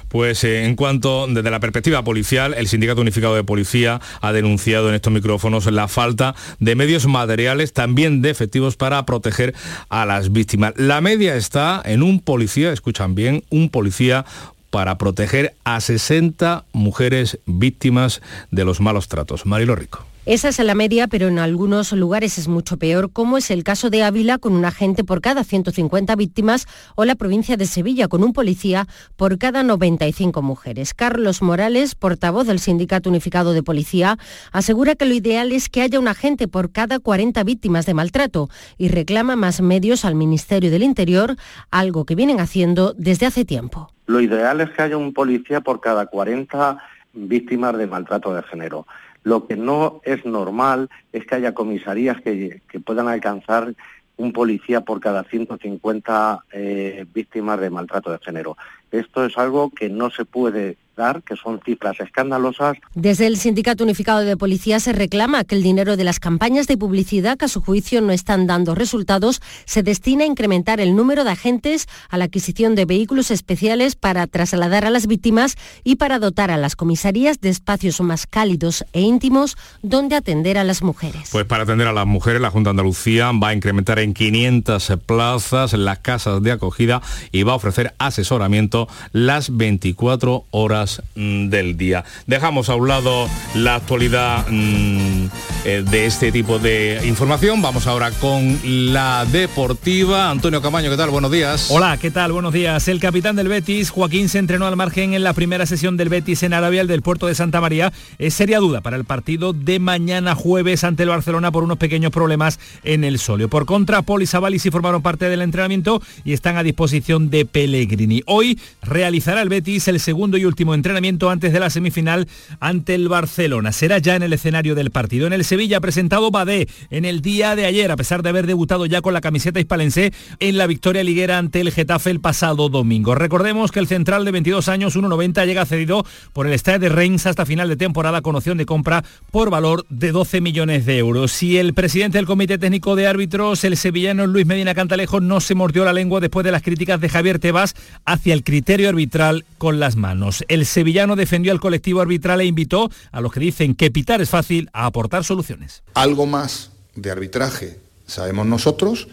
pues 0.09 0.45
eh, 0.45 0.65
en 0.65 0.77
cuanto 0.77 1.27
desde 1.29 1.51
la 1.51 1.61
perspectiva 1.61 2.03
policial, 2.03 2.55
el 2.55 2.69
Sindicato 2.69 3.01
Unificado 3.01 3.35
de 3.35 3.45
Policía 3.45 4.01
ha 4.21 4.33
denunciado 4.33 4.89
en 4.89 4.95
estos 4.95 5.13
micrófonos 5.13 5.67
la 5.67 5.89
falta 5.89 6.35
de 6.59 6.75
medios 6.75 7.07
materiales, 7.07 7.73
también 7.73 8.23
de 8.23 8.31
efectivos 8.31 8.77
para 8.77 9.05
proteger 9.07 9.55
a 9.89 10.07
las 10.07 10.33
víctimas. 10.33 10.75
La 10.77 11.01
media 11.01 11.37
está 11.37 11.83
en 11.85 12.03
un 12.03 12.21
policía, 12.21 12.73
escuchan 12.73 13.15
bien, 13.15 13.45
un 13.51 13.69
policía 13.69 14.25
para 14.71 14.99
proteger 14.99 15.55
a 15.65 15.81
60 15.81 16.65
mujeres 16.73 17.39
víctimas 17.47 18.21
de 18.51 18.65
los 18.65 18.81
malos 18.81 19.09
tratos. 19.09 19.47
Marilo 19.47 19.75
Rico. 19.75 20.05
Esa 20.29 20.51
es 20.51 20.59
la 20.59 20.75
media, 20.75 21.07
pero 21.09 21.29
en 21.29 21.39
algunos 21.39 21.91
lugares 21.93 22.37
es 22.37 22.49
mucho 22.49 22.77
peor, 22.77 23.11
como 23.11 23.39
es 23.39 23.51
el 23.51 23.65
caso 23.65 23.89
de 23.89 24.03
Ávila, 24.03 24.37
con 24.37 24.53
un 24.53 24.67
agente 24.67 25.03
por 25.03 25.23
cada 25.23 25.43
150 25.43 26.15
víctimas, 26.17 26.67
o 26.97 27.07
la 27.07 27.15
provincia 27.15 27.57
de 27.57 27.65
Sevilla, 27.65 28.09
con 28.09 28.23
un 28.23 28.35
policía 28.35 28.87
por 29.17 29.39
cada 29.39 29.63
95 29.63 30.43
mujeres. 30.43 30.93
Carlos 30.93 31.41
Morales, 31.41 31.95
portavoz 31.95 32.47
del 32.47 32.59
Sindicato 32.59 33.09
Unificado 33.09 33.55
de 33.55 33.63
Policía, 33.63 34.19
asegura 34.53 34.97
que 34.97 35.07
lo 35.07 35.15
ideal 35.15 35.51
es 35.51 35.71
que 35.71 35.81
haya 35.81 35.99
un 35.99 36.09
agente 36.09 36.47
por 36.47 36.73
cada 36.73 36.99
40 36.99 37.43
víctimas 37.45 37.87
de 37.87 37.95
maltrato 37.95 38.51
y 38.77 38.89
reclama 38.89 39.35
más 39.35 39.63
medios 39.63 40.05
al 40.05 40.15
Ministerio 40.15 40.71
del 40.71 40.83
Interior, 40.83 41.37
algo 41.71 42.05
que 42.05 42.17
vienen 42.17 42.39
haciendo 42.39 42.93
desde 42.99 43.25
hace 43.25 43.47
tiempo. 43.47 43.91
Lo 44.05 44.21
ideal 44.21 44.61
es 44.61 44.69
que 44.73 44.83
haya 44.83 44.99
un 44.99 45.15
policía 45.15 45.63
por 45.63 45.81
cada 45.81 46.05
40 46.05 46.77
víctimas 47.15 47.79
de 47.79 47.87
maltrato 47.87 48.35
de 48.35 48.43
género. 48.43 48.87
Lo 49.29 49.47
que 49.47 49.59
no 49.59 50.01
es 50.05 50.25
normal 50.25 50.89
es 51.13 51.27
que 51.27 51.35
haya 51.35 51.53
comisarías 51.53 52.19
que, 52.23 52.63
puedan 52.83 53.09
alcanzar 53.09 53.75
un 54.17 54.33
policía 54.33 54.81
por 54.81 55.01
cada 55.01 55.23
150 55.25 56.45
eh, 56.51 57.05
víctimas 57.13 57.61
de 57.61 57.69
maltrato 57.69 58.11
de 58.11 58.21
género. 58.21 58.57
Esto 58.91 59.27
es 59.27 59.37
algo 59.37 59.69
que 59.69 59.91
no 59.91 60.09
se 60.09 60.25
puede 60.25 60.79
que 61.25 61.37
son 61.37 61.61
cifras 61.65 62.01
escandalosas. 62.01 62.77
Desde 62.95 63.29
el 63.29 63.37
Sindicato 63.37 63.85
Unificado 63.85 64.21
de 64.21 64.37
Policía 64.37 64.81
se 64.81 64.93
reclama 64.93 65.45
que 65.45 65.55
el 65.55 65.63
dinero 65.63 65.97
de 65.97 66.03
las 66.03 66.19
campañas 66.19 66.67
de 66.67 66.77
publicidad 66.77 67.39
que 67.39 67.45
a 67.45 67.49
su 67.49 67.61
juicio 67.61 68.01
no 68.01 68.13
están 68.13 68.49
dando 68.49 68.75
resultados 68.75 69.41
se 69.65 69.85
destina 69.85 70.25
a 70.25 70.27
incrementar 70.27 70.81
el 70.81 70.97
número 70.97 71.23
de 71.23 71.31
agentes, 71.31 71.87
a 72.09 72.19
la 72.19 72.25
adquisición 72.25 72.75
de 72.75 72.85
vehículos 72.85 73.31
especiales 73.31 73.95
para 73.95 74.27
trasladar 74.27 74.85
a 74.85 74.91
las 74.91 75.07
víctimas 75.07 75.57
y 75.85 75.97
para 75.97 76.19
dotar 76.19 76.51
a 76.51 76.57
las 76.57 76.75
comisarías 76.75 77.41
de 77.41 77.51
espacios 77.51 78.01
más 78.01 78.27
cálidos 78.27 78.85
e 78.93 79.01
íntimos 79.01 79.57
donde 79.83 80.17
atender 80.17 80.59
a 80.59 80.65
las 80.65 80.83
mujeres. 80.83 81.29
Pues 81.31 81.45
para 81.45 81.63
atender 81.63 81.87
a 81.87 81.93
las 81.93 82.07
mujeres, 82.07 82.41
la 82.41 82.51
Junta 82.51 82.71
de 82.71 82.73
Andalucía 82.73 83.31
va 83.33 83.49
a 83.49 83.55
incrementar 83.55 84.01
en 84.01 84.15
500 84.15 84.95
plazas 85.07 85.75
las 85.75 86.01
casas 86.01 86.43
de 86.43 86.51
acogida 86.51 87.03
y 87.31 87.45
va 87.45 87.53
a 87.53 87.57
ofrecer 87.57 87.95
asesoramiento 87.99 88.89
las 89.13 89.57
24 89.57 90.45
horas 90.51 90.88
Mm, 91.15 91.49
del 91.49 91.77
día. 91.77 92.05
Dejamos 92.27 92.69
a 92.69 92.75
un 92.75 92.89
lado 92.89 93.29
la 93.55 93.77
actualidad 93.77 94.47
mm, 94.49 95.27
eh, 95.65 95.85
de 95.89 96.07
este 96.07 96.33
tipo 96.33 96.59
de 96.59 97.01
información. 97.07 97.61
Vamos 97.63 97.87
ahora 97.87 98.11
con 98.13 98.59
la 98.65 99.25
deportiva. 99.27 100.31
Antonio 100.31 100.63
Camaño, 100.63 100.91
¿qué 100.91 100.97
tal? 100.97 101.11
Buenos 101.11 101.31
días. 101.31 101.69
Hola, 101.71 101.97
¿qué 101.97 102.11
tal? 102.11 102.33
Buenos 102.33 102.53
días. 102.53 102.89
El 102.89 103.01
capitán 103.01 103.37
del 103.37 103.49
Betis, 103.49 103.91
Joaquín, 103.91 104.29
se 104.29 104.39
entrenó 104.39 104.67
al 104.67 104.77
margen 104.77 105.15
en 105.15 105.23
la 105.23 105.33
primera 105.33 105.67
sesión 105.67 105.97
del 105.97 106.09
Betis 106.09 106.43
en 106.43 106.53
Arabia, 106.53 106.81
el 106.81 106.89
del 106.89 107.03
puerto 107.03 107.27
de 107.27 107.35
Santa 107.35 107.61
María. 107.61 107.93
Es 108.19 108.35
seria 108.35 108.59
duda 108.59 108.81
para 108.81 108.97
el 108.97 109.05
partido 109.05 109.53
de 109.53 109.79
mañana 109.79 110.35
jueves 110.35 110.85
ante 110.85 111.03
el 111.03 111.09
Barcelona 111.09 111.51
por 111.51 111.65
unos 111.65 111.79
pequeños 111.79 112.13
problemas 112.13 112.59
en 112.85 113.05
el 113.05 113.19
solio. 113.19 113.49
Por 113.49 113.67
contra, 113.67 114.03
Paul 114.03 114.23
y 114.23 114.27
formaron 114.71 115.03
parte 115.03 115.29
del 115.29 115.43
entrenamiento 115.43 116.03
y 116.25 116.33
están 116.33 116.57
a 116.57 116.63
disposición 116.63 117.31
de 117.31 117.45
Pellegrini. 117.45 118.23
Hoy 118.27 118.59
realizará 118.83 119.43
el 119.43 119.49
Betis 119.49 119.89
el 119.89 120.01
segundo 120.01 120.37
y 120.37 120.45
último 120.45 120.75
entrenamiento 120.79 121.31
antes 121.31 121.53
de 121.53 121.61
la 121.61 121.71
semifinal 121.71 122.27
ante 122.61 122.95
el 122.95 123.09
Barcelona. 123.09 123.73
Será 123.73 123.99
ya 123.99 124.17
en 124.17 124.23
el 124.23 124.33
escenario 124.33 124.75
del 124.75 124.91
partido. 124.91 125.27
En 125.27 125.33
el 125.33 125.45
Sevilla 125.45 125.81
presentado 125.81 126.31
Badé 126.31 126.69
en 126.91 127.05
el 127.05 127.21
día 127.21 127.55
de 127.55 127.67
ayer, 127.67 127.91
a 127.91 127.97
pesar 127.97 128.23
de 128.23 128.31
haber 128.31 128.47
debutado 128.47 128.87
ya 128.87 129.03
con 129.03 129.15
la 129.15 129.21
camiseta 129.21 129.61
hispalense 129.61 130.13
en 130.41 130.57
la 130.57 130.67
victoria 130.67 131.05
liguera 131.05 131.39
ante 131.39 131.61
el 131.61 131.71
Getafe 131.71 132.11
el 132.11 132.21
pasado 132.21 132.69
domingo. 132.69 133.15
Recordemos 133.15 133.71
que 133.71 133.81
el 133.81 133.87
central 133.87 134.25
de 134.25 134.33
22 134.33 134.69
años, 134.69 134.97
1,90, 134.97 135.45
llega 135.47 135.67
cedido 135.67 136.05
por 136.33 136.47
el 136.47 136.59
Stade 136.59 136.79
de 136.79 136.89
Reims 136.89 137.27
hasta 137.27 137.47
final 137.47 137.69
de 137.69 137.77
temporada 137.77 138.23
con 138.23 138.37
opción 138.37 138.59
de 138.59 138.67
compra 138.67 139.05
por 139.31 139.51
valor 139.51 139.85
de 139.89 140.13
12 140.13 140.41
millones 140.41 140.87
de 140.87 140.99
euros. 140.99 141.33
Si 141.33 141.59
el 141.59 141.75
presidente 141.75 142.19
del 142.19 142.27
Comité 142.27 142.59
Técnico 142.59 142.97
de 142.97 143.07
Árbitros, 143.07 143.65
el 143.65 143.77
sevillano 143.77 144.27
Luis 144.27 144.47
Medina 144.47 144.75
Cantalejo, 144.75 145.21
no 145.21 145.41
se 145.41 145.55
mordió 145.55 145.85
la 145.85 145.93
lengua 145.93 146.21
después 146.21 146.45
de 146.45 146.53
las 146.53 146.63
críticas 146.63 147.01
de 147.01 147.09
Javier 147.09 147.39
Tebas 147.39 147.75
hacia 148.05 148.35
el 148.35 148.45
criterio 148.45 148.89
arbitral 148.89 149.45
con 149.59 149.81
las 149.81 149.97
manos. 149.97 150.45
El 150.59 150.67
sevillano 150.67 151.15
defendió 151.15 151.53
al 151.53 151.61
colectivo 151.61 152.01
arbitral 152.01 152.41
e 152.41 152.45
invitó 152.45 152.91
a 153.13 153.21
los 153.21 153.33
que 153.33 153.39
dicen 153.39 153.77
que 153.77 153.93
pitar 153.93 154.21
es 154.21 154.29
fácil 154.29 154.69
a 154.73 154.87
aportar 154.87 155.23
soluciones. 155.23 155.85
Algo 155.95 156.27
más 156.27 156.73
de 156.97 157.13
arbitraje 157.13 157.79
sabemos 158.09 158.45
nosotros 158.45 159.07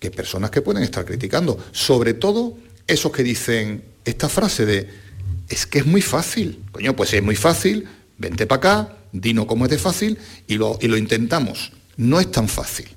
que 0.00 0.10
personas 0.10 0.50
que 0.50 0.60
pueden 0.60 0.82
estar 0.82 1.04
criticando, 1.04 1.56
sobre 1.70 2.14
todo 2.14 2.58
esos 2.88 3.12
que 3.12 3.22
dicen 3.22 3.84
esta 4.04 4.28
frase 4.28 4.66
de 4.66 4.90
es 5.48 5.66
que 5.66 5.78
es 5.78 5.86
muy 5.86 6.02
fácil. 6.02 6.58
Coño, 6.72 6.96
pues 6.96 7.12
es 7.12 7.22
muy 7.22 7.36
fácil, 7.36 7.86
vente 8.18 8.48
para 8.48 8.58
acá, 8.58 8.96
dino 9.12 9.46
cómo 9.46 9.66
es 9.66 9.70
de 9.70 9.78
fácil 9.78 10.18
y 10.48 10.56
lo, 10.56 10.80
y 10.80 10.88
lo 10.88 10.96
intentamos. 10.96 11.70
No 11.96 12.18
es 12.18 12.28
tan 12.32 12.48
fácil. 12.48 12.88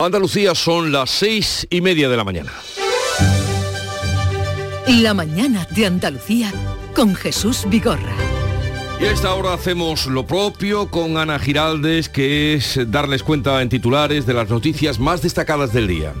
Andalucía 0.00 0.54
son 0.54 0.92
las 0.92 1.10
seis 1.10 1.66
y 1.70 1.80
media 1.80 2.08
de 2.08 2.16
la 2.16 2.22
mañana. 2.22 2.52
La 4.86 5.12
mañana 5.12 5.66
de 5.74 5.86
Andalucía 5.86 6.52
con 6.94 7.16
Jesús 7.16 7.64
Vigorra. 7.66 8.14
Y 9.00 9.06
a 9.06 9.10
esta 9.10 9.34
hora 9.34 9.54
hacemos 9.54 10.06
lo 10.06 10.24
propio 10.24 10.88
con 10.88 11.16
Ana 11.16 11.40
Giraldes, 11.40 12.08
que 12.08 12.54
es 12.54 12.78
darles 12.86 13.24
cuenta 13.24 13.60
en 13.60 13.68
titulares 13.68 14.24
de 14.24 14.34
las 14.34 14.48
noticias 14.48 15.00
más 15.00 15.20
destacadas 15.20 15.72
del 15.72 15.88
día. 15.88 16.14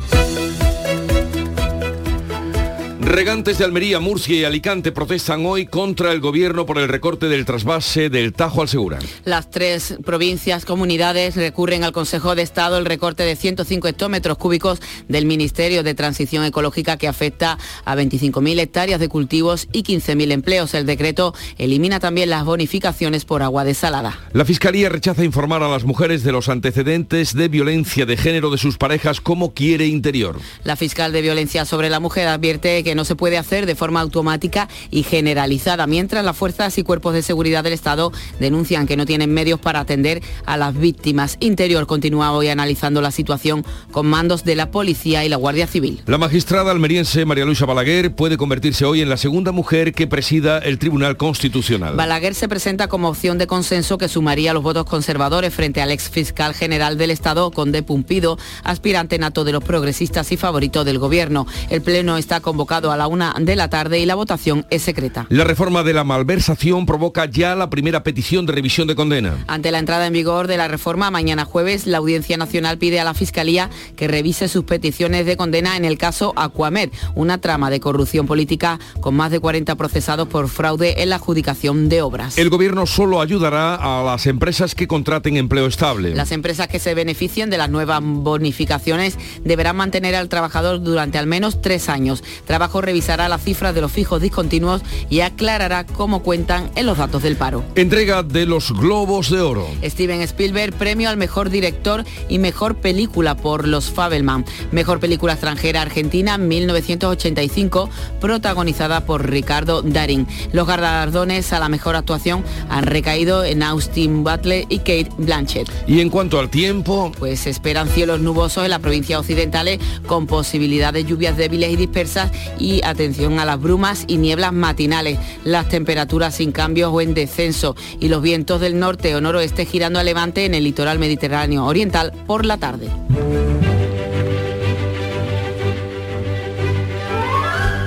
Regantes 3.08 3.56
de 3.56 3.64
Almería, 3.64 4.00
Murcia 4.00 4.36
y 4.36 4.44
Alicante 4.44 4.92
protestan 4.92 5.46
hoy 5.46 5.64
contra 5.64 6.12
el 6.12 6.20
gobierno 6.20 6.66
por 6.66 6.76
el 6.76 6.88
recorte 6.88 7.30
del 7.30 7.46
trasvase 7.46 8.10
del 8.10 8.34
Tajo 8.34 8.60
al 8.60 8.68
Segura. 8.68 8.98
Las 9.24 9.48
tres 9.50 9.96
provincias, 10.04 10.66
comunidades 10.66 11.34
recurren 11.34 11.84
al 11.84 11.92
Consejo 11.92 12.34
de 12.34 12.42
Estado 12.42 12.76
el 12.76 12.84
recorte 12.84 13.22
de 13.22 13.34
105 13.34 13.88
hectómetros 13.88 14.36
cúbicos 14.36 14.80
del 15.08 15.24
Ministerio 15.24 15.82
de 15.82 15.94
Transición 15.94 16.44
Ecológica 16.44 16.98
que 16.98 17.08
afecta 17.08 17.56
a 17.86 17.96
25.000 17.96 18.60
hectáreas 18.60 19.00
de 19.00 19.08
cultivos 19.08 19.68
y 19.72 19.84
15.000 19.84 20.30
empleos. 20.30 20.74
El 20.74 20.84
decreto 20.84 21.34
elimina 21.56 22.00
también 22.00 22.28
las 22.28 22.44
bonificaciones 22.44 23.24
por 23.24 23.42
agua 23.42 23.64
desalada. 23.64 24.20
La 24.34 24.44
Fiscalía 24.44 24.90
rechaza 24.90 25.24
informar 25.24 25.62
a 25.62 25.70
las 25.70 25.84
mujeres 25.84 26.24
de 26.24 26.32
los 26.32 26.50
antecedentes 26.50 27.32
de 27.32 27.48
violencia 27.48 28.04
de 28.04 28.18
género 28.18 28.50
de 28.50 28.58
sus 28.58 28.76
parejas 28.76 29.22
como 29.22 29.54
quiere 29.54 29.86
Interior. 29.86 30.38
La 30.62 30.76
fiscal 30.76 31.10
de 31.10 31.22
violencia 31.22 31.64
sobre 31.64 31.88
la 31.88 32.00
mujer 32.00 32.28
advierte 32.28 32.84
que 32.84 32.97
no 32.98 33.04
se 33.04 33.14
puede 33.14 33.38
hacer 33.38 33.64
de 33.64 33.76
forma 33.76 34.00
automática 34.00 34.68
y 34.90 35.04
generalizada, 35.04 35.86
mientras 35.86 36.24
las 36.24 36.36
fuerzas 36.36 36.76
y 36.78 36.82
cuerpos 36.82 37.14
de 37.14 37.22
seguridad 37.22 37.62
del 37.62 37.72
Estado 37.72 38.12
denuncian 38.40 38.88
que 38.88 38.96
no 38.96 39.06
tienen 39.06 39.32
medios 39.32 39.60
para 39.60 39.78
atender 39.78 40.20
a 40.46 40.56
las 40.56 40.76
víctimas. 40.76 41.36
Interior 41.38 41.86
continúa 41.86 42.32
hoy 42.32 42.48
analizando 42.48 43.00
la 43.00 43.12
situación 43.12 43.64
con 43.92 44.06
mandos 44.06 44.42
de 44.42 44.56
la 44.56 44.72
policía 44.72 45.24
y 45.24 45.28
la 45.28 45.36
Guardia 45.36 45.68
Civil. 45.68 46.02
La 46.06 46.18
magistrada 46.18 46.72
almeriense 46.72 47.24
María 47.24 47.44
Luisa 47.44 47.66
Balaguer 47.66 48.16
puede 48.16 48.36
convertirse 48.36 48.84
hoy 48.84 49.00
en 49.00 49.08
la 49.08 49.16
segunda 49.16 49.52
mujer 49.52 49.94
que 49.94 50.08
presida 50.08 50.58
el 50.58 50.80
Tribunal 50.80 51.16
Constitucional. 51.16 51.94
Balaguer 51.94 52.34
se 52.34 52.48
presenta 52.48 52.88
como 52.88 53.10
opción 53.10 53.38
de 53.38 53.46
consenso 53.46 53.96
que 53.96 54.08
sumaría 54.08 54.52
los 54.52 54.64
votos 54.64 54.86
conservadores 54.86 55.54
frente 55.54 55.80
al 55.80 55.92
ex 55.92 56.08
fiscal 56.08 56.52
general 56.52 56.98
del 56.98 57.12
Estado, 57.12 57.52
Conde 57.52 57.84
Pumpido, 57.84 58.38
aspirante 58.64 59.18
nato 59.20 59.44
de 59.44 59.52
los 59.52 59.62
progresistas 59.62 60.32
y 60.32 60.36
favorito 60.36 60.82
del 60.82 60.98
gobierno. 60.98 61.46
El 61.70 61.80
pleno 61.80 62.16
está 62.16 62.40
convocado 62.40 62.87
a 62.90 62.96
la 62.96 63.06
una 63.06 63.34
de 63.38 63.56
la 63.56 63.70
tarde 63.70 63.98
y 63.98 64.06
la 64.06 64.14
votación 64.14 64.66
es 64.70 64.82
secreta. 64.82 65.26
La 65.28 65.44
reforma 65.44 65.82
de 65.82 65.92
la 65.92 66.04
malversación 66.04 66.86
provoca 66.86 67.26
ya 67.26 67.54
la 67.54 67.70
primera 67.70 68.02
petición 68.02 68.46
de 68.46 68.52
revisión 68.52 68.88
de 68.88 68.94
condena. 68.94 69.44
Ante 69.46 69.70
la 69.70 69.78
entrada 69.78 70.06
en 70.06 70.12
vigor 70.12 70.46
de 70.46 70.56
la 70.56 70.68
reforma, 70.68 71.10
mañana 71.10 71.44
jueves, 71.44 71.86
la 71.86 71.98
Audiencia 71.98 72.36
Nacional 72.36 72.78
pide 72.78 73.00
a 73.00 73.04
la 73.04 73.14
Fiscalía 73.14 73.70
que 73.96 74.08
revise 74.08 74.48
sus 74.48 74.64
peticiones 74.64 75.26
de 75.26 75.36
condena 75.36 75.76
en 75.76 75.84
el 75.84 75.98
caso 75.98 76.32
Aquamed, 76.36 76.90
una 77.14 77.38
trama 77.38 77.70
de 77.70 77.80
corrupción 77.80 78.26
política 78.26 78.78
con 79.00 79.14
más 79.14 79.30
de 79.30 79.40
40 79.40 79.74
procesados 79.76 80.28
por 80.28 80.48
fraude 80.48 81.02
en 81.02 81.10
la 81.10 81.16
adjudicación 81.16 81.88
de 81.88 82.02
obras. 82.02 82.38
El 82.38 82.50
gobierno 82.50 82.86
solo 82.86 83.20
ayudará 83.20 83.74
a 83.74 84.02
las 84.02 84.26
empresas 84.26 84.74
que 84.74 84.86
contraten 84.86 85.36
empleo 85.36 85.66
estable. 85.66 86.14
Las 86.14 86.32
empresas 86.32 86.68
que 86.68 86.78
se 86.78 86.94
beneficien 86.94 87.50
de 87.50 87.58
las 87.58 87.70
nuevas 87.70 88.00
bonificaciones 88.02 89.18
deberán 89.44 89.76
mantener 89.76 90.14
al 90.14 90.28
trabajador 90.28 90.82
durante 90.82 91.18
al 91.18 91.26
menos 91.26 91.60
tres 91.60 91.88
años. 91.88 92.22
Trabajo 92.46 92.77
revisará 92.80 93.28
las 93.28 93.42
cifras 93.42 93.74
de 93.74 93.80
los 93.80 93.92
fijos 93.92 94.20
discontinuos 94.20 94.82
y 95.10 95.20
aclarará 95.20 95.84
cómo 95.84 96.22
cuentan 96.22 96.70
en 96.74 96.86
los 96.86 96.98
datos 96.98 97.22
del 97.22 97.36
paro. 97.36 97.64
Entrega 97.74 98.22
de 98.22 98.46
los 98.46 98.72
Globos 98.72 99.30
de 99.30 99.40
Oro. 99.40 99.66
Steven 99.82 100.20
Spielberg, 100.22 100.74
premio 100.74 101.08
al 101.08 101.16
mejor 101.16 101.50
director 101.50 102.04
y 102.28 102.38
mejor 102.38 102.76
película 102.76 103.36
por 103.36 103.66
Los 103.66 103.90
Fabelman. 103.90 104.44
Mejor 104.72 105.00
película 105.00 105.34
extranjera 105.34 105.82
argentina 105.82 106.38
1985, 106.38 107.90
protagonizada 108.20 109.04
por 109.04 109.28
Ricardo 109.30 109.82
Darín. 109.82 110.26
Los 110.52 110.66
galardones 110.66 111.52
a 111.52 111.58
la 111.58 111.68
mejor 111.68 111.96
actuación 111.96 112.44
han 112.68 112.84
recaído 112.84 113.44
en 113.44 113.62
Austin 113.62 114.24
Butler 114.24 114.66
y 114.68 114.78
Kate 114.78 115.10
Blanchett. 115.18 115.70
Y 115.86 116.00
en 116.00 116.10
cuanto 116.10 116.38
al 116.38 116.50
tiempo, 116.50 117.12
pues 117.18 117.46
esperan 117.46 117.88
cielos 117.88 118.20
nubosos 118.20 118.64
en 118.64 118.70
la 118.70 118.78
provincia 118.78 119.18
occidentales 119.18 119.78
con 120.06 120.26
posibilidad 120.26 120.92
de 120.92 121.04
lluvias 121.04 121.36
débiles 121.36 121.70
y 121.72 121.76
dispersas 121.76 122.30
y 122.58 122.67
atención 122.84 123.38
a 123.38 123.44
las 123.44 123.60
brumas 123.60 124.04
y 124.06 124.16
nieblas 124.18 124.52
matinales, 124.52 125.18
las 125.44 125.68
temperaturas 125.68 126.36
sin 126.36 126.52
cambios 126.52 126.90
o 126.92 127.00
en 127.00 127.14
descenso 127.14 127.76
y 128.00 128.08
los 128.08 128.22
vientos 128.22 128.60
del 128.60 128.78
norte 128.78 129.14
o 129.14 129.20
noroeste 129.20 129.64
girando 129.64 129.98
a 129.98 130.04
levante 130.04 130.44
en 130.44 130.54
el 130.54 130.64
litoral 130.64 130.98
mediterráneo 130.98 131.64
oriental 131.64 132.12
por 132.26 132.44
la 132.44 132.58
tarde. 132.58 132.88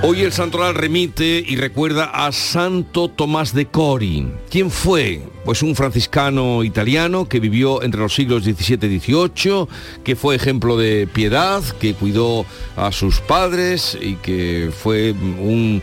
Hoy 0.03 0.21
el 0.21 0.31
santoral 0.31 0.73
remite 0.73 1.43
y 1.47 1.55
recuerda 1.57 2.05
a 2.05 2.31
Santo 2.31 3.07
Tomás 3.07 3.53
de 3.53 3.67
Cori. 3.67 4.27
¿Quién 4.49 4.71
fue? 4.71 5.30
Pues 5.45 5.63
un 5.63 5.75
franciscano 5.75 6.63
italiano 6.63 7.27
que 7.27 7.39
vivió 7.39 7.81
entre 7.81 8.01
los 8.01 8.13
siglos 8.13 8.43
XVII 8.43 8.93
y 8.93 8.99
XVIII, 8.99 9.67
que 10.03 10.15
fue 10.15 10.35
ejemplo 10.35 10.77
de 10.77 11.07
piedad, 11.07 11.63
que 11.79 11.95
cuidó 11.95 12.45
a 12.75 12.91
sus 12.91 13.19
padres 13.21 13.97
y 13.99 14.15
que 14.15 14.71
fue 14.71 15.11
un 15.11 15.81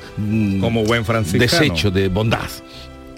como 0.61 0.85
buen 0.85 1.05
franciscano 1.05 1.62
desecho 1.62 1.90
de 1.90 2.09
bondad. 2.09 2.49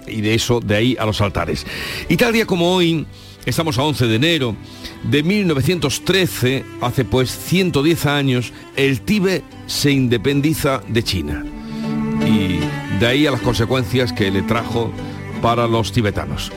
Y 0.07 0.21
de 0.21 0.33
eso, 0.33 0.59
de 0.59 0.75
ahí 0.75 0.97
a 0.99 1.05
los 1.05 1.21
altares. 1.21 1.65
Y 2.09 2.17
tal 2.17 2.33
día 2.33 2.45
como 2.45 2.73
hoy, 2.73 3.05
estamos 3.45 3.77
a 3.77 3.83
11 3.83 4.07
de 4.07 4.15
enero 4.15 4.55
de 5.03 5.23
1913, 5.23 6.65
hace 6.81 7.05
pues 7.05 7.31
110 7.31 8.05
años, 8.05 8.53
el 8.75 9.01
Tíbet 9.01 9.43
se 9.67 9.91
independiza 9.91 10.81
de 10.87 11.03
China. 11.03 11.45
Y 12.25 12.59
de 12.99 13.07
ahí 13.07 13.25
a 13.25 13.31
las 13.31 13.41
consecuencias 13.41 14.13
que 14.13 14.29
le 14.29 14.43
trajo 14.43 14.91
para 15.41 15.67
los 15.67 15.91
tibetanos. 15.91 16.51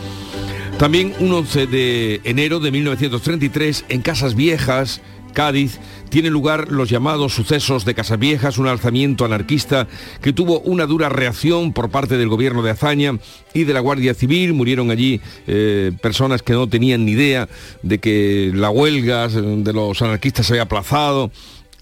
También 0.79 1.15
un 1.21 1.33
11 1.33 1.67
de 1.67 2.21
enero 2.25 2.61
de 2.61 2.71
1933, 2.71 3.85
en 3.89 4.03
Casas 4.03 4.35
Viejas, 4.35 5.01
Cádiz, 5.33 5.79
tienen 6.11 6.33
lugar 6.33 6.71
los 6.71 6.91
llamados 6.91 7.35
sucesos 7.35 7.85
de 7.85 7.95
Casas 7.95 8.19
Viejas, 8.19 8.59
un 8.59 8.67
alzamiento 8.67 9.25
anarquista 9.25 9.89
que 10.21 10.33
tuvo 10.33 10.61
una 10.61 10.87
dura 10.87 11.09
reacción 11.09 11.73
por 11.73 11.91
parte 11.91 12.17
del 12.17 12.29
gobierno 12.29 12.63
de 12.63 12.71
Azaña 12.71 13.19
y 13.53 13.65
de 13.65 13.73
la 13.73 13.81
Guardia 13.81 14.15
Civil. 14.15 14.53
Murieron 14.53 14.91
allí 14.91 15.21
eh, 15.47 15.93
personas 16.01 16.43
que 16.43 16.53
no 16.53 16.69
tenían 16.69 17.05
ni 17.05 17.13
idea 17.13 17.49
de 17.83 17.99
que 17.99 18.53
la 18.55 18.71
huelga 18.71 19.29
de 19.29 19.73
los 19.73 20.01
anarquistas 20.03 20.47
se 20.47 20.55
había 20.55 20.63
aplazado 20.63 21.31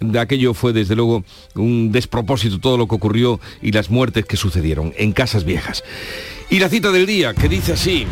de 0.03 0.19
aquello 0.19 0.55
fue 0.55 0.73
desde 0.73 0.97
luego 0.97 1.25
un 1.55 1.93
despropósito 1.93 2.59
todo 2.59 2.77
lo 2.77 2.89
que 2.89 2.95
ocurrió 2.95 3.41
y 3.61 3.73
las 3.73 3.91
muertes 3.91 4.25
que 4.25 4.37
sucedieron 4.37 4.93
en 4.97 5.13
casas 5.13 5.45
viejas. 5.45 5.85
Y 6.53 6.59
la 6.59 6.69
cita 6.69 6.93
del 6.93 7.07
día 7.07 7.33
que 7.35 7.49
dice 7.49 7.73
así, 7.73 8.07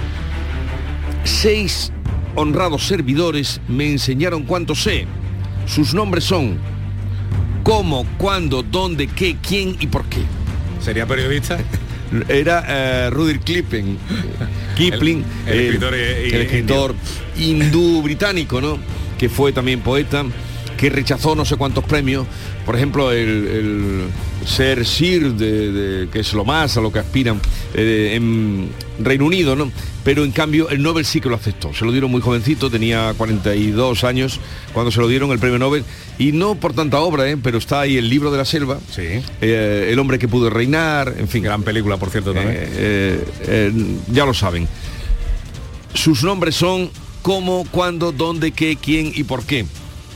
seis 1.25 1.93
honrados 2.35 2.87
servidores 2.87 3.61
me 3.69 3.91
enseñaron 3.91 4.45
cuánto 4.45 4.75
sé. 4.75 5.07
Sus 5.67 5.93
nombres 5.95 6.25
son 6.25 6.57
cómo, 7.63 8.07
cuándo, 8.17 8.63
dónde, 8.63 9.07
qué, 9.09 9.37
quién 9.47 9.77
y 9.79 9.87
por 9.87 10.07
qué. 10.07 10.21
¿Sería 10.81 11.07
periodista? 11.07 11.59
Era 12.29 12.65
eh, 12.67 13.11
Rudyard 13.11 13.41
Kipling, 13.41 13.99
Kipling, 14.77 15.23
El- 15.47 15.53
el 15.53 15.65
escritor, 15.67 15.95
el 15.95 16.01
eh, 16.01 16.43
escritor 16.43 16.95
hindú 17.39 18.03
británico, 18.03 18.61
¿no? 18.61 18.79
Que 19.19 19.29
fue 19.29 19.53
también 19.53 19.81
poeta, 19.81 20.25
que 20.81 20.89
rechazó 20.89 21.35
no 21.37 21.45
sé 21.45 21.57
cuántos 21.57 21.85
premios. 21.85 22.27
Por 22.65 22.75
ejemplo, 22.75 23.13
el, 23.13 23.29
el 23.29 24.05
ser 24.49 24.87
Sir, 24.87 25.35
de, 25.35 25.71
de- 25.73 26.09
que 26.09 26.21
es 26.21 26.33
lo 26.33 26.47
más 26.47 26.79
a 26.79 26.81
lo 26.81 26.91
que 26.91 26.99
aspiran 27.01 27.39
eh, 27.75 28.13
en 28.15 28.71
Reino 28.99 29.27
Unido, 29.27 29.55
¿no? 29.57 29.71
Pero 30.03 30.25
en 30.25 30.31
cambio 30.33 30.71
el 30.71 30.83
Nobel 30.83 31.05
sí 31.05 31.21
que 31.21 31.29
lo 31.29 31.35
aceptó. 31.35 31.75
Se 31.75 31.85
lo 31.85 31.93
dieron 31.93 32.11
muy 32.11 32.23
jovencito, 32.23 32.71
tenía 32.71 33.13
42 33.19 34.05
años 34.05 34.41
cuando 34.73 34.91
se 34.91 35.01
lo 35.01 35.09
dieron 35.09 35.31
el 35.33 35.39
premio 35.39 35.59
Nobel. 35.59 35.85
Y 36.19 36.33
no 36.33 36.55
por 36.55 36.73
tanta 36.73 36.99
obra, 37.01 37.29
¿eh? 37.29 37.37
pero 37.37 37.59
está 37.59 37.81
ahí 37.83 37.99
el 37.99 38.09
libro 38.09 38.31
de 38.31 38.39
la 38.39 38.47
selva, 38.47 38.79
eh, 39.43 39.89
el 39.93 39.99
hombre 39.99 40.19
que 40.19 40.29
pudo 40.29 40.49
reinar, 40.49 41.15
en 41.19 41.29
fin. 41.29 41.43
Gran 41.43 41.63
película, 41.63 41.99
por 41.99 42.09
cierto, 42.09 42.33
también. 42.33 42.57
Eh, 42.59 43.93
ya 44.11 44.25
lo 44.25 44.33
saben. 44.33 44.67
Sus 45.93 46.23
nombres 46.23 46.55
son 46.55 46.91
cómo, 47.21 47.67
cuándo, 47.71 48.13
dónde, 48.13 48.53
qué, 48.53 48.79
quién 48.81 49.13
y 49.15 49.25
por 49.25 49.45
qué. 49.45 49.67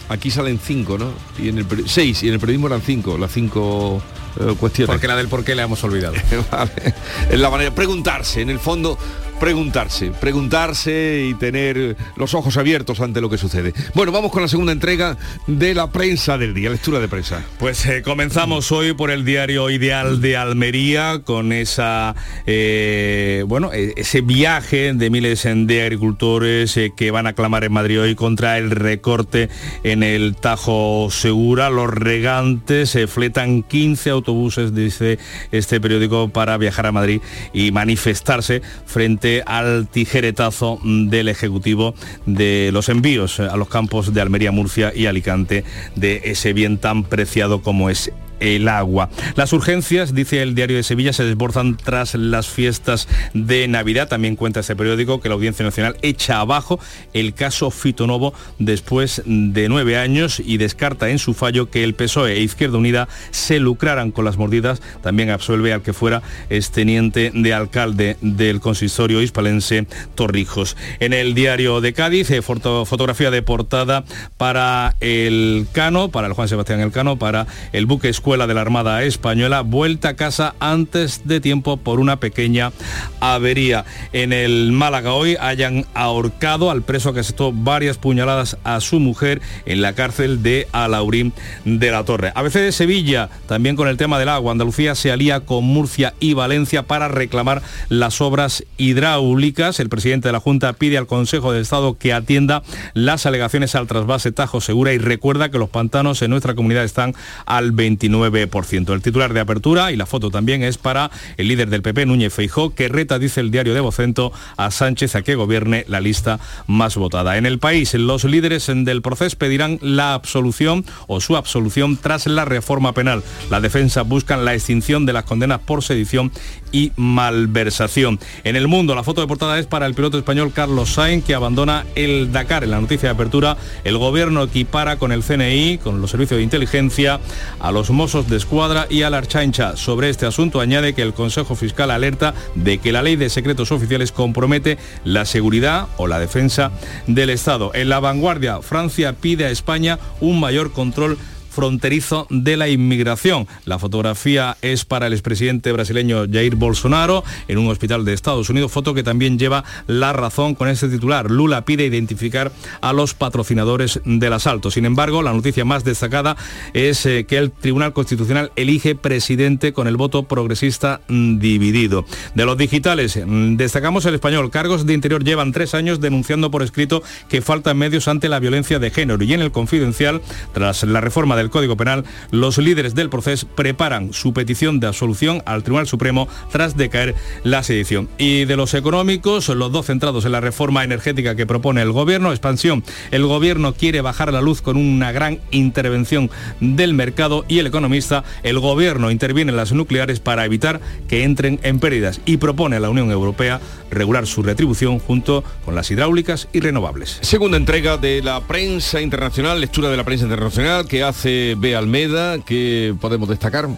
Aquí 0.08 0.30
salen 0.30 0.58
cinco, 0.58 0.98
¿no? 0.98 1.12
Y 1.38 1.48
en 1.48 1.58
el 1.58 1.66
seis, 1.88 2.22
y 2.22 2.28
en 2.28 2.34
el 2.34 2.40
periodismo 2.40 2.66
eran 2.66 2.82
cinco, 2.82 3.16
las 3.16 3.32
cinco 3.32 4.02
eh, 4.38 4.54
cuestiones. 4.58 4.92
Porque 4.92 5.08
la 5.08 5.16
del 5.16 5.28
por 5.28 5.44
qué 5.44 5.54
la 5.54 5.62
hemos 5.62 5.82
olvidado. 5.84 6.14
Vale. 6.50 6.94
Es 7.30 7.38
la 7.38 7.50
manera, 7.50 7.74
preguntarse, 7.74 8.42
en 8.42 8.50
el 8.50 8.58
fondo, 8.58 8.98
preguntarse, 9.40 10.10
preguntarse 10.20 11.26
y 11.28 11.34
tener 11.34 11.96
los 12.16 12.34
ojos 12.34 12.56
abiertos 12.56 13.00
ante 13.00 13.20
lo 13.20 13.30
que 13.30 13.38
sucede. 13.38 13.72
Bueno, 13.94 14.12
vamos 14.12 14.30
con 14.30 14.42
la 14.42 14.48
segunda 14.48 14.72
entrega 14.72 15.16
de 15.46 15.74
la 15.74 15.90
prensa 15.90 16.38
del 16.38 16.54
día, 16.54 16.70
lectura 16.70 17.00
de 17.00 17.08
prensa. 17.08 17.44
Pues 17.58 17.84
eh, 17.86 18.02
comenzamos 18.02 18.70
hoy 18.72 18.92
por 18.94 19.10
el 19.10 19.24
diario 19.24 19.70
Ideal 19.70 20.20
de 20.20 20.36
Almería 20.36 21.22
con 21.24 21.52
esa 21.52 22.14
eh, 22.46 23.44
bueno 23.46 23.72
eh, 23.72 23.94
ese 23.96 24.20
viaje 24.20 24.92
de 24.92 25.10
miles 25.10 25.44
de 25.44 25.82
agricultores 25.82 26.78
que 26.96 27.10
van 27.10 27.26
a 27.26 27.32
clamar 27.32 27.64
en 27.64 27.72
Madrid 27.72 28.00
hoy 28.00 28.14
contra 28.14 28.58
el 28.58 28.70
recorte 28.70 29.48
en 29.82 30.02
el 30.02 30.36
Tajo 30.36 31.08
Segura. 31.10 31.70
Los 31.70 31.90
regantes 31.90 32.90
se 32.90 33.06
fletan 33.06 33.62
15 33.62 34.10
autobuses, 34.10 34.74
dice 34.74 35.18
este 35.52 35.80
periódico, 35.80 36.28
para 36.28 36.56
viajar 36.56 36.86
a 36.86 36.92
Madrid 36.92 37.20
y 37.52 37.72
manifestarse 37.72 38.62
frente 38.86 39.23
al 39.46 39.88
tijeretazo 39.88 40.80
del 40.84 41.28
Ejecutivo 41.28 41.94
de 42.26 42.70
los 42.72 42.88
envíos 42.88 43.40
a 43.40 43.56
los 43.56 43.68
campos 43.68 44.12
de 44.12 44.20
Almería, 44.20 44.52
Murcia 44.52 44.92
y 44.94 45.06
Alicante 45.06 45.64
de 45.96 46.20
ese 46.24 46.52
bien 46.52 46.78
tan 46.78 47.04
preciado 47.04 47.62
como 47.62 47.90
es 47.90 48.12
el 48.40 48.68
agua. 48.68 49.10
Las 49.36 49.52
urgencias, 49.52 50.14
dice 50.14 50.42
el 50.42 50.54
diario 50.54 50.76
de 50.76 50.82
Sevilla, 50.82 51.12
se 51.12 51.24
desbordan 51.24 51.76
tras 51.76 52.14
las 52.14 52.48
fiestas 52.48 53.08
de 53.32 53.68
Navidad. 53.68 54.08
También 54.08 54.36
cuenta 54.36 54.60
este 54.60 54.76
periódico 54.76 55.20
que 55.20 55.28
la 55.28 55.34
Audiencia 55.34 55.64
Nacional 55.64 55.96
echa 56.02 56.40
abajo 56.40 56.78
el 57.12 57.34
caso 57.34 57.70
Fitonovo 57.70 58.34
después 58.58 59.22
de 59.24 59.68
nueve 59.68 59.96
años 59.96 60.40
y 60.44 60.56
descarta 60.56 61.10
en 61.10 61.18
su 61.18 61.34
fallo 61.34 61.70
que 61.70 61.84
el 61.84 61.94
PSOE 61.94 62.34
e 62.34 62.40
Izquierda 62.40 62.78
Unida 62.78 63.08
se 63.30 63.58
lucraran 63.60 64.10
con 64.10 64.24
las 64.24 64.36
mordidas. 64.36 64.82
También 65.02 65.30
absuelve 65.30 65.72
al 65.72 65.82
que 65.82 65.92
fuera 65.92 66.22
exteniente 66.50 67.30
de 67.34 67.54
alcalde 67.54 68.16
del 68.20 68.60
consistorio 68.60 69.22
hispalense 69.22 69.86
Torrijos. 70.14 70.76
En 71.00 71.12
el 71.12 71.34
diario 71.34 71.80
de 71.80 71.92
Cádiz, 71.92 72.30
eh, 72.30 72.42
foto- 72.42 72.84
fotografía 72.84 73.30
de 73.30 73.42
portada 73.42 74.04
para 74.36 74.96
el 75.00 75.66
Cano, 75.72 76.08
para 76.08 76.26
el 76.26 76.32
Juan 76.32 76.48
Sebastián 76.48 76.80
Elcano, 76.80 77.18
para 77.18 77.46
el 77.72 77.86
buque 77.86 78.08
escuela 78.08 78.33
de 78.34 78.52
la 78.52 78.62
Armada 78.62 79.04
Española, 79.04 79.60
vuelta 79.60 80.08
a 80.08 80.16
casa 80.16 80.56
antes 80.58 81.22
de 81.24 81.40
tiempo 81.40 81.76
por 81.76 82.00
una 82.00 82.18
pequeña 82.18 82.72
avería. 83.20 83.84
En 84.12 84.32
el 84.32 84.72
Málaga 84.72 85.12
hoy 85.12 85.36
hayan 85.40 85.86
ahorcado 85.94 86.72
al 86.72 86.82
preso 86.82 87.14
que 87.14 87.20
asestó 87.20 87.52
varias 87.52 87.96
puñaladas 87.96 88.58
a 88.64 88.80
su 88.80 88.98
mujer 88.98 89.40
en 89.66 89.82
la 89.82 89.92
cárcel 89.92 90.42
de 90.42 90.66
Alaurín 90.72 91.32
de 91.64 91.92
la 91.92 92.04
Torre. 92.04 92.32
ABC 92.34 92.54
de 92.54 92.72
Sevilla, 92.72 93.30
también 93.46 93.76
con 93.76 93.86
el 93.86 93.96
tema 93.96 94.18
del 94.18 94.30
agua. 94.30 94.50
Andalucía 94.50 94.96
se 94.96 95.12
alía 95.12 95.40
con 95.40 95.62
Murcia 95.62 96.12
y 96.18 96.34
Valencia 96.34 96.82
para 96.82 97.06
reclamar 97.06 97.62
las 97.88 98.20
obras 98.20 98.64
hidráulicas. 98.78 99.78
El 99.78 99.88
presidente 99.88 100.28
de 100.28 100.32
la 100.32 100.40
Junta 100.40 100.72
pide 100.72 100.98
al 100.98 101.06
Consejo 101.06 101.52
de 101.52 101.60
Estado 101.60 101.96
que 101.96 102.12
atienda 102.12 102.64
las 102.94 103.26
alegaciones 103.26 103.76
al 103.76 103.86
trasvase 103.86 104.32
Tajo 104.32 104.60
Segura 104.60 104.92
y 104.92 104.98
recuerda 104.98 105.52
que 105.52 105.58
los 105.58 105.70
pantanos 105.70 106.20
en 106.22 106.30
nuestra 106.30 106.56
comunidad 106.56 106.82
están 106.82 107.14
al 107.46 107.72
29%. 107.72 108.13
El 108.14 109.02
titular 109.02 109.32
de 109.32 109.40
apertura 109.40 109.90
y 109.92 109.96
la 109.96 110.06
foto 110.06 110.30
también 110.30 110.62
es 110.62 110.78
para 110.78 111.10
el 111.36 111.48
líder 111.48 111.68
del 111.68 111.82
PP, 111.82 112.06
Núñez 112.06 112.32
Feijó, 112.32 112.74
que 112.74 112.88
reta, 112.88 113.18
dice 113.18 113.40
el 113.40 113.50
diario 113.50 113.74
de 113.74 113.80
Vocento, 113.80 114.32
a 114.56 114.70
Sánchez 114.70 115.16
a 115.16 115.22
que 115.22 115.34
gobierne 115.34 115.84
la 115.88 116.00
lista 116.00 116.38
más 116.66 116.96
votada. 116.96 117.36
En 117.36 117.46
el 117.46 117.58
país, 117.58 117.94
los 117.94 118.24
líderes 118.24 118.66
del 118.66 119.02
proceso 119.02 119.36
pedirán 119.36 119.78
la 119.82 120.14
absolución 120.14 120.84
o 121.06 121.20
su 121.20 121.36
absolución 121.36 121.96
tras 121.96 122.26
la 122.26 122.44
reforma 122.44 122.92
penal. 122.92 123.22
La 123.50 123.60
defensa 123.60 124.02
buscan 124.02 124.44
la 124.44 124.54
extinción 124.54 125.06
de 125.06 125.12
las 125.12 125.24
condenas 125.24 125.60
por 125.60 125.82
sedición 125.82 126.30
y 126.72 126.92
malversación. 126.96 128.18
En 128.44 128.56
el 128.56 128.68
mundo, 128.68 128.94
la 128.94 129.02
foto 129.02 129.20
de 129.20 129.26
portada 129.26 129.58
es 129.58 129.66
para 129.66 129.86
el 129.86 129.94
piloto 129.94 130.18
español 130.18 130.52
Carlos 130.52 130.90
Sainz, 130.90 131.24
que 131.24 131.34
abandona 131.34 131.84
el 131.94 132.32
Dakar. 132.32 132.64
En 132.64 132.70
la 132.70 132.80
noticia 132.80 133.08
de 133.08 133.14
apertura, 133.14 133.56
el 133.84 133.98
gobierno 133.98 134.42
equipara 134.42 134.96
con 134.98 135.12
el 135.12 135.22
CNI, 135.22 135.78
con 135.78 136.00
los 136.00 136.10
servicios 136.10 136.38
de 136.38 136.44
inteligencia, 136.44 137.20
a 137.60 137.72
los 137.72 137.90
Mossos 138.04 138.28
de 138.28 138.36
Escuadra 138.36 138.86
y 138.90 139.00
a 139.00 139.08
la 139.08 139.16
Archancha. 139.16 139.78
Sobre 139.78 140.10
este 140.10 140.26
asunto 140.26 140.60
añade 140.60 140.92
que 140.92 141.00
el 141.00 141.14
Consejo 141.14 141.54
Fiscal 141.54 141.90
alerta 141.90 142.34
de 142.54 142.76
que 142.76 142.92
la 142.92 143.00
ley 143.00 143.16
de 143.16 143.30
secretos 143.30 143.72
oficiales 143.72 144.12
compromete 144.12 144.76
la 145.04 145.24
seguridad 145.24 145.88
o 145.96 146.06
la 146.06 146.18
defensa 146.18 146.70
del 147.06 147.30
Estado. 147.30 147.70
En 147.72 147.88
la 147.88 148.00
vanguardia, 148.00 148.60
Francia 148.60 149.14
pide 149.14 149.46
a 149.46 149.50
España 149.50 149.98
un 150.20 150.38
mayor 150.38 150.72
control 150.72 151.16
fronterizo 151.54 152.26
de 152.30 152.56
la 152.56 152.68
inmigración. 152.68 153.46
La 153.64 153.78
fotografía 153.78 154.56
es 154.60 154.84
para 154.84 155.06
el 155.06 155.12
expresidente 155.12 155.72
brasileño 155.72 156.24
Jair 156.30 156.56
Bolsonaro 156.56 157.24
en 157.48 157.58
un 157.58 157.68
hospital 157.68 158.04
de 158.04 158.12
Estados 158.12 158.50
Unidos, 158.50 158.72
foto 158.72 158.92
que 158.92 159.02
también 159.02 159.38
lleva 159.38 159.64
la 159.86 160.12
razón 160.12 160.54
con 160.54 160.68
este 160.68 160.88
titular. 160.88 161.30
Lula 161.30 161.64
pide 161.64 161.86
identificar 161.86 162.52
a 162.80 162.92
los 162.92 163.14
patrocinadores 163.14 164.00
del 164.04 164.32
asalto. 164.32 164.70
Sin 164.70 164.84
embargo, 164.84 165.22
la 165.22 165.32
noticia 165.32 165.64
más 165.64 165.84
destacada 165.84 166.36
es 166.72 167.06
eh, 167.06 167.24
que 167.24 167.38
el 167.38 167.52
Tribunal 167.52 167.92
Constitucional 167.92 168.50
elige 168.56 168.94
presidente 168.94 169.72
con 169.72 169.86
el 169.86 169.96
voto 169.96 170.24
progresista 170.24 171.00
mm, 171.08 171.38
dividido. 171.38 172.04
De 172.34 172.44
los 172.44 172.58
digitales, 172.58 173.18
mm, 173.24 173.56
destacamos 173.56 174.04
el 174.06 174.14
español. 174.14 174.50
Cargos 174.50 174.86
de 174.86 174.94
Interior 174.94 175.22
llevan 175.22 175.52
tres 175.52 175.74
años 175.74 176.00
denunciando 176.00 176.50
por 176.50 176.62
escrito 176.62 177.02
que 177.28 177.42
faltan 177.42 177.78
medios 177.78 178.08
ante 178.08 178.28
la 178.28 178.40
violencia 178.40 178.78
de 178.78 178.90
género 178.90 179.22
y 179.22 179.32
en 179.32 179.40
el 179.40 179.52
confidencial, 179.52 180.20
tras 180.52 180.82
la 180.82 181.00
reforma 181.00 181.36
del 181.44 181.50
Código 181.50 181.76
Penal, 181.76 182.04
los 182.30 182.58
líderes 182.58 182.94
del 182.94 183.10
proceso 183.10 183.46
preparan 183.54 184.12
su 184.12 184.32
petición 184.32 184.80
de 184.80 184.86
absolución 184.86 185.42
al 185.44 185.62
Tribunal 185.62 185.86
Supremo 185.86 186.26
tras 186.50 186.76
decaer 186.76 187.14
la 187.42 187.62
sedición. 187.62 188.08
Y 188.18 188.46
de 188.46 188.56
los 188.56 188.74
económicos, 188.74 189.48
los 189.50 189.70
dos 189.70 189.86
centrados 189.86 190.24
en 190.24 190.32
la 190.32 190.40
reforma 190.40 190.84
energética 190.84 191.36
que 191.36 191.46
propone 191.46 191.82
el 191.82 191.92
gobierno, 191.92 192.30
expansión. 192.30 192.82
El 193.10 193.26
gobierno 193.26 193.74
quiere 193.74 194.00
bajar 194.00 194.32
la 194.32 194.40
luz 194.40 194.62
con 194.62 194.76
una 194.76 195.12
gran 195.12 195.38
intervención 195.50 196.30
del 196.60 196.94
mercado 196.94 197.44
y 197.46 197.58
el 197.58 197.66
economista, 197.66 198.24
el 198.42 198.58
gobierno 198.58 199.10
interviene 199.10 199.50
en 199.50 199.56
las 199.56 199.72
nucleares 199.72 200.20
para 200.20 200.44
evitar 200.44 200.80
que 201.08 201.24
entren 201.24 201.60
en 201.62 201.78
pérdidas 201.78 202.20
y 202.24 202.38
propone 202.38 202.76
a 202.76 202.80
la 202.80 202.90
Unión 202.90 203.10
Europea 203.10 203.60
regular 203.90 204.26
su 204.26 204.42
retribución 204.42 204.98
junto 204.98 205.44
con 205.64 205.74
las 205.74 205.90
hidráulicas 205.90 206.48
y 206.52 206.60
renovables. 206.60 207.18
Segunda 207.20 207.56
entrega 207.56 207.96
de 207.96 208.22
la 208.22 208.40
prensa 208.40 209.00
internacional, 209.00 209.60
lectura 209.60 209.90
de 209.90 209.96
la 209.96 210.04
prensa 210.04 210.24
internacional 210.24 210.86
que 210.86 211.02
hace 211.02 211.33
B. 211.58 211.76
Almeda, 211.76 212.38
que 212.38 212.94
podemos 213.00 213.28
destacar. 213.28 213.68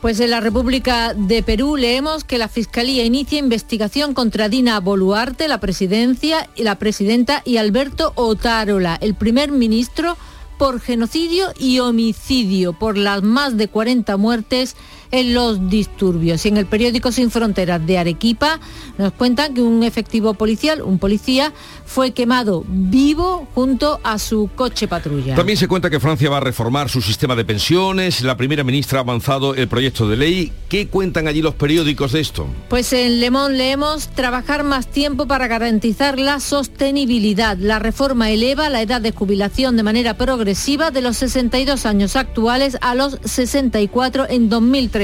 Pues 0.00 0.20
en 0.20 0.30
la 0.30 0.40
República 0.40 1.14
de 1.14 1.42
Perú 1.42 1.76
leemos 1.76 2.24
que 2.24 2.38
la 2.38 2.48
Fiscalía 2.48 3.04
inicia 3.04 3.38
investigación 3.38 4.14
contra 4.14 4.48
Dina 4.48 4.78
Boluarte, 4.78 5.48
la 5.48 5.58
presidencia 5.58 6.48
la 6.56 6.78
presidenta 6.78 7.42
y 7.44 7.56
Alberto 7.56 8.12
Otárola, 8.14 8.98
el 9.00 9.14
primer 9.14 9.50
ministro 9.50 10.16
por 10.58 10.80
genocidio 10.80 11.48
y 11.58 11.80
homicidio 11.80 12.72
por 12.72 12.96
las 12.96 13.22
más 13.22 13.56
de 13.56 13.68
40 13.68 14.16
muertes 14.16 14.76
en 15.10 15.34
los 15.34 15.68
disturbios. 15.68 16.44
Y 16.44 16.48
en 16.48 16.56
el 16.56 16.66
periódico 16.66 17.12
Sin 17.12 17.30
Fronteras 17.30 17.84
de 17.86 17.98
Arequipa 17.98 18.60
nos 18.98 19.12
cuentan 19.12 19.54
que 19.54 19.62
un 19.62 19.82
efectivo 19.82 20.34
policial, 20.34 20.82
un 20.82 20.98
policía, 20.98 21.52
fue 21.84 22.12
quemado 22.12 22.64
vivo 22.66 23.46
junto 23.54 24.00
a 24.02 24.18
su 24.18 24.50
coche 24.54 24.88
patrulla. 24.88 25.34
También 25.34 25.58
se 25.58 25.68
cuenta 25.68 25.90
que 25.90 26.00
Francia 26.00 26.30
va 26.30 26.38
a 26.38 26.40
reformar 26.40 26.88
su 26.88 27.00
sistema 27.00 27.36
de 27.36 27.44
pensiones. 27.44 28.22
La 28.22 28.36
primera 28.36 28.64
ministra 28.64 28.98
ha 28.98 29.02
avanzado 29.02 29.54
el 29.54 29.68
proyecto 29.68 30.08
de 30.08 30.16
ley. 30.16 30.52
¿Qué 30.68 30.88
cuentan 30.88 31.28
allí 31.28 31.42
los 31.42 31.54
periódicos 31.54 32.12
de 32.12 32.20
esto? 32.20 32.46
Pues 32.68 32.92
en 32.92 33.20
Le 33.20 33.30
Monde 33.30 33.56
leemos 33.56 34.08
trabajar 34.08 34.64
más 34.64 34.88
tiempo 34.88 35.26
para 35.26 35.46
garantizar 35.46 36.18
la 36.18 36.40
sostenibilidad. 36.40 37.56
La 37.58 37.78
reforma 37.78 38.30
eleva 38.30 38.68
la 38.70 38.82
edad 38.82 39.00
de 39.00 39.12
jubilación 39.12 39.76
de 39.76 39.82
manera 39.82 40.16
progresiva 40.16 40.90
de 40.90 41.02
los 41.02 41.16
62 41.18 41.86
años 41.86 42.16
actuales 42.16 42.76
a 42.80 42.94
los 42.94 43.18
64 43.24 44.26
en 44.28 44.48
2030. 44.48 44.95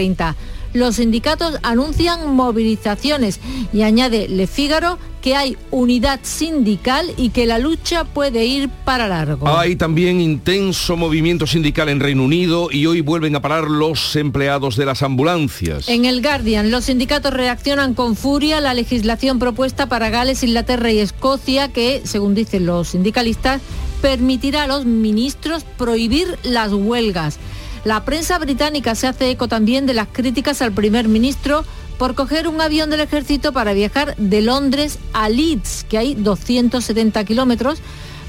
Los 0.73 0.97
sindicatos 0.97 1.59
anuncian 1.63 2.35
movilizaciones 2.35 3.41
y 3.73 3.83
añade 3.83 4.29
Le 4.29 4.47
Figaro 4.47 4.99
que 5.21 5.37
hay 5.37 5.57
unidad 5.71 6.21
sindical 6.23 7.13
y 7.17 7.31
que 7.31 7.47
la 7.47 7.59
lucha 7.59 8.05
puede 8.05 8.45
ir 8.45 8.69
para 8.69 9.07
largo. 9.07 9.49
Hay 9.49 9.77
también 9.77 10.21
intenso 10.21 10.97
movimiento 10.97 11.47
sindical 11.47 11.89
en 11.89 12.01
Reino 12.01 12.25
Unido 12.25 12.69
y 12.73 12.87
hoy 12.87 13.03
vuelven 13.03 13.37
a 13.37 13.41
parar 13.41 13.71
los 13.71 14.17
empleados 14.17 14.77
de 14.77 14.85
las 14.85 15.03
ambulancias. 15.03 15.89
En 15.89 16.07
el 16.07 16.23
Guardian, 16.23 16.73
los 16.73 16.87
sindicatos 16.87 17.33
reaccionan 17.33 17.95
con 17.95 18.17
furia 18.17 18.59
a 18.59 18.61
la 18.61 18.75
legislación 18.75 19.39
propuesta 19.39 19.87
para 19.87 20.11
Gales, 20.11 20.43
Inglaterra 20.43 20.91
y 20.91 20.99
Escocia 20.99 21.69
que, 21.69 22.03
según 22.05 22.35
dicen 22.35 22.67
los 22.67 22.89
sindicalistas, 22.89 23.61
permitirá 24.01 24.65
a 24.65 24.67
los 24.67 24.85
ministros 24.85 25.65
prohibir 25.79 26.37
las 26.43 26.73
huelgas. 26.73 27.39
La 27.85 28.05
prensa 28.05 28.39
británica 28.39 28.95
se 28.95 29.09
hace 29.09 29.31
eco 29.31 29.49
también 29.49 29.87
de 29.87 29.95
las 29.95 30.07
críticas 30.07 30.63
al 30.63 30.73
primer 30.73 31.09
ministro 31.09 31.65
por 31.99 32.15
coger 32.15 32.47
un 32.47 32.61
avión 32.61 32.91
del 32.91 33.01
ejército 33.01 33.53
para 33.53 33.73
viajar 33.73 34.17
de 34.17 34.41
Londres 34.41 34.99
a 35.13 35.29
Leeds, 35.29 35.85
que 35.89 35.99
hay 35.99 36.15
270 36.15 37.25
kilómetros. 37.25 37.81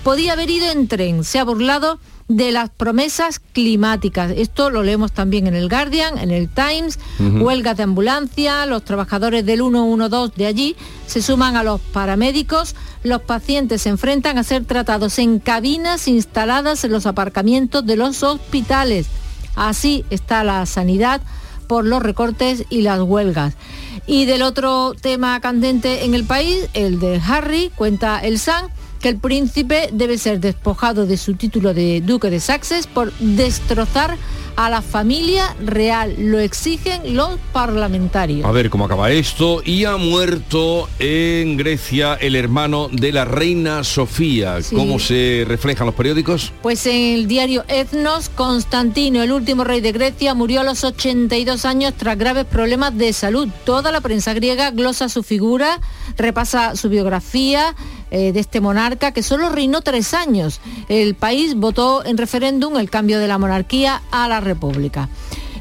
Podía 0.04 0.34
haber 0.34 0.50
ido 0.50 0.70
en 0.72 0.88
tren. 0.88 1.24
Se 1.24 1.40
ha 1.40 1.44
burlado 1.44 2.00
de 2.28 2.52
las 2.52 2.70
promesas 2.72 3.40
climáticas. 3.40 4.32
Esto 4.36 4.70
lo 4.70 4.82
leemos 4.82 5.12
también 5.12 5.46
en 5.46 5.56
el 5.56 5.70
Guardian, 5.70 6.18
en 6.18 6.32
el 6.32 6.50
Times, 6.50 6.98
huelgas 7.20 7.78
de 7.78 7.84
ambulancia, 7.84 8.66
los 8.66 8.84
trabajadores 8.84 9.46
del 9.46 9.60
112 9.60 10.34
de 10.36 10.46
allí 10.48 10.76
se 11.06 11.22
suman 11.22 11.58
a 11.58 11.64
los 11.64 11.80
paramédicos, 11.80 12.76
los 13.04 13.22
pacientes 13.22 13.84
se 13.84 13.90
enfrentan 13.90 14.38
a 14.38 14.44
ser 14.44 14.66
tratados 14.66 15.20
en 15.20 15.40
cabinas 15.40 16.08
instaladas 16.08 16.84
en 16.84 16.92
los 16.92 17.06
aparcamientos 17.06 17.86
de 17.86 17.98
los 17.98 18.24
hospitales. 18.24 19.08
Así 19.56 20.06
está 20.10 20.44
la 20.44 20.66
sanidad 20.66 21.22
por 21.68 21.86
los 21.86 22.02
recortes 22.04 22.66
y 22.70 22.82
las 22.82 23.02
huelgas. 23.02 23.56
Y 24.06 24.26
del 24.26 24.42
otro 24.42 24.94
tema 25.00 25.40
candente 25.40 26.04
en 26.06 26.14
el 26.14 26.26
país, 26.26 26.68
el 26.74 27.00
de 27.00 27.22
Harry, 27.26 27.72
cuenta 27.76 28.20
el 28.20 28.40
San, 28.40 28.68
que 29.04 29.10
el 29.10 29.18
príncipe 29.18 29.90
debe 29.92 30.18
ser 30.18 30.40
despojado 30.40 31.06
de 31.06 31.18
su 31.18 31.34
título 31.34 31.74
de 31.74 32.00
duque 32.00 32.30
de 32.30 32.40
Saxes 32.40 32.88
por 32.88 33.12
destrozar 33.20 34.18
a 34.56 34.70
la 34.70 34.82
familia 34.82 35.56
real. 35.60 36.16
Lo 36.18 36.40
exigen 36.40 37.14
los 37.14 37.38
parlamentarios. 37.52 38.46
A 38.46 38.52
ver 38.52 38.70
cómo 38.70 38.86
acaba 38.86 39.12
esto. 39.12 39.62
Y 39.66 39.84
ha 39.84 39.98
muerto 39.98 40.88
en 41.00 41.58
Grecia 41.58 42.14
el 42.14 42.38
hermano 42.38 42.88
de 42.94 43.12
la 43.12 43.26
reina 43.26 43.84
Sofía. 43.84 44.60
¿Cómo 44.74 45.00
se 45.00 45.44
reflejan 45.50 45.86
los 45.86 45.96
periódicos? 45.96 46.54
Pues 46.62 46.86
en 46.86 47.16
el 47.16 47.28
diario 47.28 47.66
Ethnos, 47.68 48.30
Constantino, 48.30 49.22
el 49.22 49.34
último 49.34 49.66
rey 49.66 49.82
de 49.82 49.92
Grecia, 49.92 50.34
murió 50.34 50.62
a 50.62 50.64
los 50.64 50.86
82 50.86 51.66
años 51.66 51.94
tras 51.98 52.18
graves 52.18 52.46
problemas 52.46 52.98
de 52.98 53.12
salud. 53.12 53.50
Toda 53.66 53.92
la 53.92 54.00
prensa 54.00 54.34
griega 54.34 54.72
glosa 54.72 55.10
su 55.10 55.24
figura, 55.24 55.82
repasa 56.16 56.78
su 56.78 56.88
biografía 56.88 57.76
eh, 58.14 58.32
de 58.32 58.40
este 58.40 58.62
monarca 58.62 59.12
que 59.12 59.24
solo 59.24 59.50
reinó 59.50 59.82
tres 59.82 60.14
años. 60.14 60.62
El 60.88 61.16
país 61.16 61.56
votó 61.56 62.06
en 62.06 62.16
referéndum 62.16 62.78
el 62.78 62.92
cambio 62.92 63.18
de 63.18 63.28
la 63.28 63.40
monarquía 63.40 64.04
a 64.12 64.28
la 64.28 64.40
república. 64.40 65.10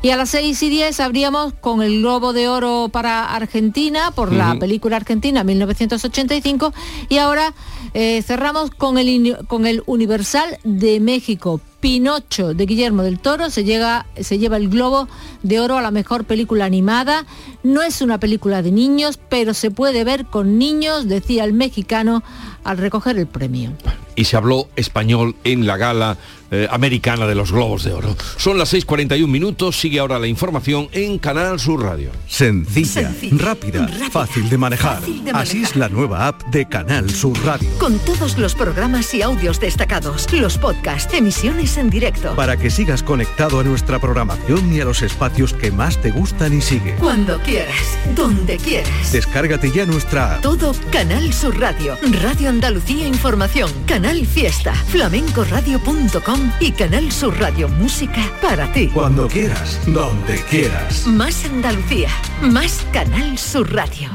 Y 0.02 0.10
a 0.10 0.16
las 0.16 0.28
6 0.28 0.62
y 0.62 0.68
10 0.68 1.00
abríamos 1.00 1.54
con 1.54 1.80
el 1.80 2.00
Globo 2.00 2.34
de 2.34 2.48
Oro 2.48 2.90
para 2.92 3.34
Argentina, 3.34 4.10
por 4.10 4.32
la 4.32 4.54
película 4.56 4.96
Argentina 4.96 5.44
1985, 5.44 6.74
y 7.08 7.16
ahora 7.16 7.54
eh, 7.94 8.20
cerramos 8.20 8.70
con 8.70 8.98
el, 8.98 9.38
con 9.46 9.66
el 9.66 9.82
Universal 9.86 10.58
de 10.62 11.00
México. 11.00 11.60
Pinocho 11.82 12.54
de 12.54 12.64
Guillermo 12.64 13.02
del 13.02 13.18
Toro 13.18 13.50
se, 13.50 13.64
llega, 13.64 14.06
se 14.20 14.38
lleva 14.38 14.56
el 14.56 14.68
Globo 14.68 15.08
de 15.42 15.58
Oro 15.58 15.76
a 15.76 15.82
la 15.82 15.90
mejor 15.90 16.24
película 16.24 16.64
animada. 16.64 17.26
No 17.64 17.82
es 17.82 18.02
una 18.02 18.20
película 18.20 18.62
de 18.62 18.70
niños, 18.70 19.18
pero 19.28 19.52
se 19.52 19.72
puede 19.72 20.04
ver 20.04 20.26
con 20.26 20.58
niños, 20.58 21.08
decía 21.08 21.42
el 21.42 21.52
mexicano 21.52 22.22
al 22.64 22.78
recoger 22.78 23.18
el 23.18 23.26
premio. 23.26 23.72
Y 24.14 24.24
se 24.24 24.36
habló 24.36 24.68
español 24.76 25.34
en 25.44 25.66
la 25.66 25.76
gala 25.78 26.18
eh, 26.50 26.68
americana 26.70 27.26
de 27.26 27.34
los 27.34 27.50
Globos 27.50 27.82
de 27.82 27.94
Oro. 27.94 28.14
Son 28.36 28.58
las 28.58 28.74
6.41 28.74 29.26
minutos, 29.26 29.80
sigue 29.80 30.00
ahora 30.00 30.18
la 30.18 30.26
información 30.26 30.86
en 30.92 31.18
Canal 31.18 31.58
Sur 31.58 31.82
Radio. 31.82 32.10
Sencilla, 32.28 33.10
rápida, 33.32 33.88
fácil, 34.10 34.50
de 34.50 34.58
manejar. 34.58 34.98
Fácil 35.00 35.24
de 35.24 35.30
Así 35.30 35.56
manejar. 35.56 35.70
es 35.70 35.76
la 35.76 35.88
nueva 35.88 36.26
app 36.28 36.42
de 36.48 36.68
Canal 36.68 37.08
Sur 37.08 37.42
Radio. 37.42 37.70
Con 37.78 37.98
todos 38.00 38.36
los 38.36 38.54
programas 38.54 39.14
y 39.14 39.22
audios 39.22 39.60
destacados, 39.60 40.30
los 40.34 40.58
podcasts, 40.58 41.14
emisiones 41.14 41.78
en 41.78 41.88
directo. 41.88 42.34
Para 42.36 42.58
que 42.58 42.70
sigas 42.70 43.02
conectado 43.02 43.60
a 43.60 43.64
nuestra 43.64 43.98
programación 43.98 44.74
y 44.74 44.80
a 44.80 44.84
los 44.84 45.00
espacios 45.00 45.54
que 45.54 45.70
más 45.70 46.02
te 46.02 46.10
gustan 46.10 46.52
y 46.52 46.60
sigue. 46.60 46.96
Cuando 46.96 47.38
quieras, 47.40 47.96
donde 48.14 48.58
quieras. 48.58 49.10
Descárgate 49.10 49.70
ya 49.70 49.86
nuestra 49.86 50.34
app. 50.34 50.42
Todo 50.42 50.74
Canal 50.90 51.32
Sur 51.32 51.58
Radio, 51.58 51.96
Radio 52.20 52.51
Andalucía 52.52 53.08
Información, 53.08 53.70
Canal 53.86 54.26
Fiesta, 54.26 54.74
flamencoradio.com 54.74 56.52
y 56.60 56.70
Canal 56.72 57.10
Sur 57.10 57.40
Radio 57.40 57.66
Música 57.66 58.30
para 58.42 58.70
ti. 58.74 58.88
Cuando 58.88 59.26
quieras, 59.26 59.80
donde 59.86 60.36
quieras. 60.50 61.06
Más 61.06 61.46
Andalucía, 61.46 62.10
más 62.42 62.84
Canal 62.92 63.38
Sur 63.38 63.72
Radio. 63.72 64.10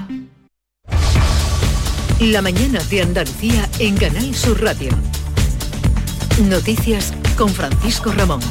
La 2.19 2.43
mañana 2.43 2.79
de 2.91 3.01
Andalucía 3.01 3.67
en 3.79 3.97
Canal 3.97 4.35
Sur 4.35 4.61
Radio. 4.61 4.91
Noticias 6.43 7.15
con 7.37 7.49
Francisco 7.49 8.11
Ramón. 8.11 8.41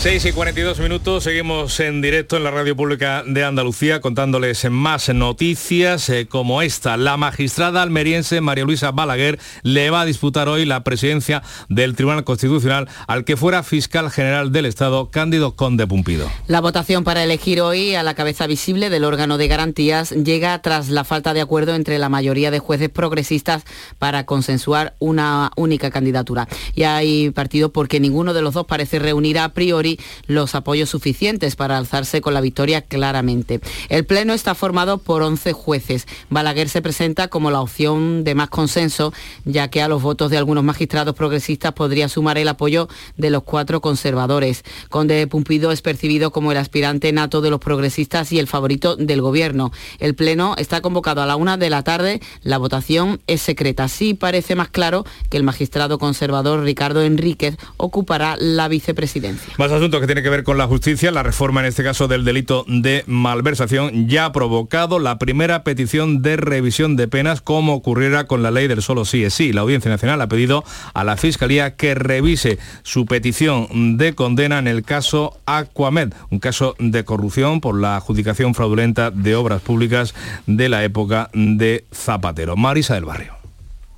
6 0.00 0.26
y 0.26 0.32
42 0.32 0.78
minutos, 0.78 1.24
seguimos 1.24 1.80
en 1.80 2.00
directo 2.00 2.36
en 2.36 2.44
la 2.44 2.52
radio 2.52 2.76
pública 2.76 3.24
de 3.26 3.42
Andalucía 3.42 4.00
contándoles 4.00 4.70
más 4.70 5.12
noticias 5.12 6.08
eh, 6.08 6.28
como 6.28 6.62
esta. 6.62 6.96
La 6.96 7.16
magistrada 7.16 7.82
almeriense 7.82 8.40
María 8.40 8.64
Luisa 8.64 8.92
Balaguer 8.92 9.40
le 9.64 9.90
va 9.90 10.02
a 10.02 10.04
disputar 10.04 10.48
hoy 10.48 10.66
la 10.66 10.84
presidencia 10.84 11.42
del 11.68 11.96
Tribunal 11.96 12.22
Constitucional 12.22 12.88
al 13.08 13.24
que 13.24 13.36
fuera 13.36 13.64
fiscal 13.64 14.08
general 14.12 14.52
del 14.52 14.66
Estado, 14.66 15.10
Cándido 15.10 15.56
Conde 15.56 15.84
Pumpido. 15.88 16.30
La 16.46 16.60
votación 16.60 17.02
para 17.02 17.24
elegir 17.24 17.60
hoy 17.60 17.96
a 17.96 18.04
la 18.04 18.14
cabeza 18.14 18.46
visible 18.46 18.90
del 18.90 19.02
órgano 19.02 19.36
de 19.36 19.48
garantías 19.48 20.12
llega 20.12 20.62
tras 20.62 20.90
la 20.90 21.02
falta 21.02 21.34
de 21.34 21.40
acuerdo 21.40 21.74
entre 21.74 21.98
la 21.98 22.08
mayoría 22.08 22.52
de 22.52 22.60
jueces 22.60 22.88
progresistas 22.88 23.64
para 23.98 24.26
consensuar 24.26 24.94
una 25.00 25.50
única 25.56 25.90
candidatura. 25.90 26.46
Y 26.76 26.84
hay 26.84 27.30
partido 27.30 27.72
porque 27.72 27.98
ninguno 27.98 28.32
de 28.32 28.42
los 28.42 28.54
dos 28.54 28.64
parece 28.64 29.00
reunir 29.00 29.40
a 29.40 29.48
priori 29.48 29.87
los 30.26 30.54
apoyos 30.54 30.90
suficientes 30.90 31.56
para 31.56 31.78
alzarse 31.78 32.20
con 32.20 32.34
la 32.34 32.40
victoria 32.40 32.82
claramente. 32.82 33.60
El 33.88 34.04
Pleno 34.04 34.34
está 34.34 34.54
formado 34.54 34.98
por 34.98 35.22
11 35.22 35.52
jueces. 35.52 36.06
Balaguer 36.28 36.68
se 36.68 36.82
presenta 36.82 37.28
como 37.28 37.50
la 37.50 37.60
opción 37.60 38.24
de 38.24 38.34
más 38.34 38.50
consenso, 38.50 39.12
ya 39.44 39.68
que 39.68 39.80
a 39.80 39.88
los 39.88 40.02
votos 40.02 40.30
de 40.30 40.38
algunos 40.38 40.64
magistrados 40.64 41.14
progresistas 41.14 41.72
podría 41.72 42.08
sumar 42.08 42.38
el 42.38 42.48
apoyo 42.48 42.88
de 43.16 43.30
los 43.30 43.42
cuatro 43.44 43.80
conservadores. 43.80 44.64
Conde 44.88 45.26
Pumpido 45.26 45.72
es 45.72 45.82
percibido 45.82 46.30
como 46.30 46.52
el 46.52 46.58
aspirante 46.58 47.12
nato 47.12 47.40
de 47.40 47.50
los 47.50 47.60
progresistas 47.60 48.32
y 48.32 48.38
el 48.38 48.46
favorito 48.46 48.96
del 48.96 49.22
gobierno. 49.22 49.72
El 49.98 50.14
Pleno 50.14 50.54
está 50.58 50.80
convocado 50.80 51.22
a 51.22 51.26
la 51.26 51.36
una 51.36 51.56
de 51.56 51.70
la 51.70 51.82
tarde. 51.82 52.20
La 52.42 52.58
votación 52.58 53.20
es 53.26 53.42
secreta. 53.42 53.88
Sí 53.88 54.14
parece 54.14 54.54
más 54.54 54.68
claro 54.68 55.04
que 55.30 55.36
el 55.36 55.42
magistrado 55.42 55.98
conservador 55.98 56.62
Ricardo 56.62 57.02
Enríquez 57.02 57.56
ocupará 57.76 58.36
la 58.38 58.68
vicepresidencia. 58.68 59.54
Asunto 59.78 60.00
que 60.00 60.06
tiene 60.06 60.22
que 60.22 60.28
ver 60.30 60.42
con 60.42 60.58
la 60.58 60.66
justicia, 60.66 61.12
la 61.12 61.22
reforma 61.22 61.60
en 61.60 61.66
este 61.66 61.84
caso 61.84 62.08
del 62.08 62.24
delito 62.24 62.64
de 62.66 63.04
malversación 63.06 64.08
ya 64.08 64.24
ha 64.24 64.32
provocado 64.32 64.98
la 64.98 65.18
primera 65.18 65.62
petición 65.62 66.20
de 66.20 66.36
revisión 66.36 66.96
de 66.96 67.06
penas 67.06 67.40
como 67.40 67.74
ocurriera 67.74 68.24
con 68.24 68.42
la 68.42 68.50
ley 68.50 68.66
del 68.66 68.82
solo 68.82 69.04
sí 69.04 69.22
es 69.22 69.34
sí. 69.34 69.52
La 69.52 69.60
Audiencia 69.60 69.90
Nacional 69.90 70.20
ha 70.20 70.28
pedido 70.28 70.64
a 70.94 71.04
la 71.04 71.16
Fiscalía 71.16 71.76
que 71.76 71.94
revise 71.94 72.58
su 72.82 73.06
petición 73.06 73.96
de 73.96 74.14
condena 74.14 74.58
en 74.58 74.66
el 74.66 74.82
caso 74.82 75.38
Aquamed, 75.46 76.12
un 76.30 76.40
caso 76.40 76.74
de 76.80 77.04
corrupción 77.04 77.60
por 77.60 77.78
la 77.78 77.96
adjudicación 77.96 78.54
fraudulenta 78.54 79.12
de 79.12 79.36
obras 79.36 79.62
públicas 79.62 80.12
de 80.46 80.68
la 80.68 80.82
época 80.82 81.30
de 81.32 81.84
Zapatero. 81.92 82.56
Marisa 82.56 82.94
del 82.94 83.04
Barrio. 83.04 83.37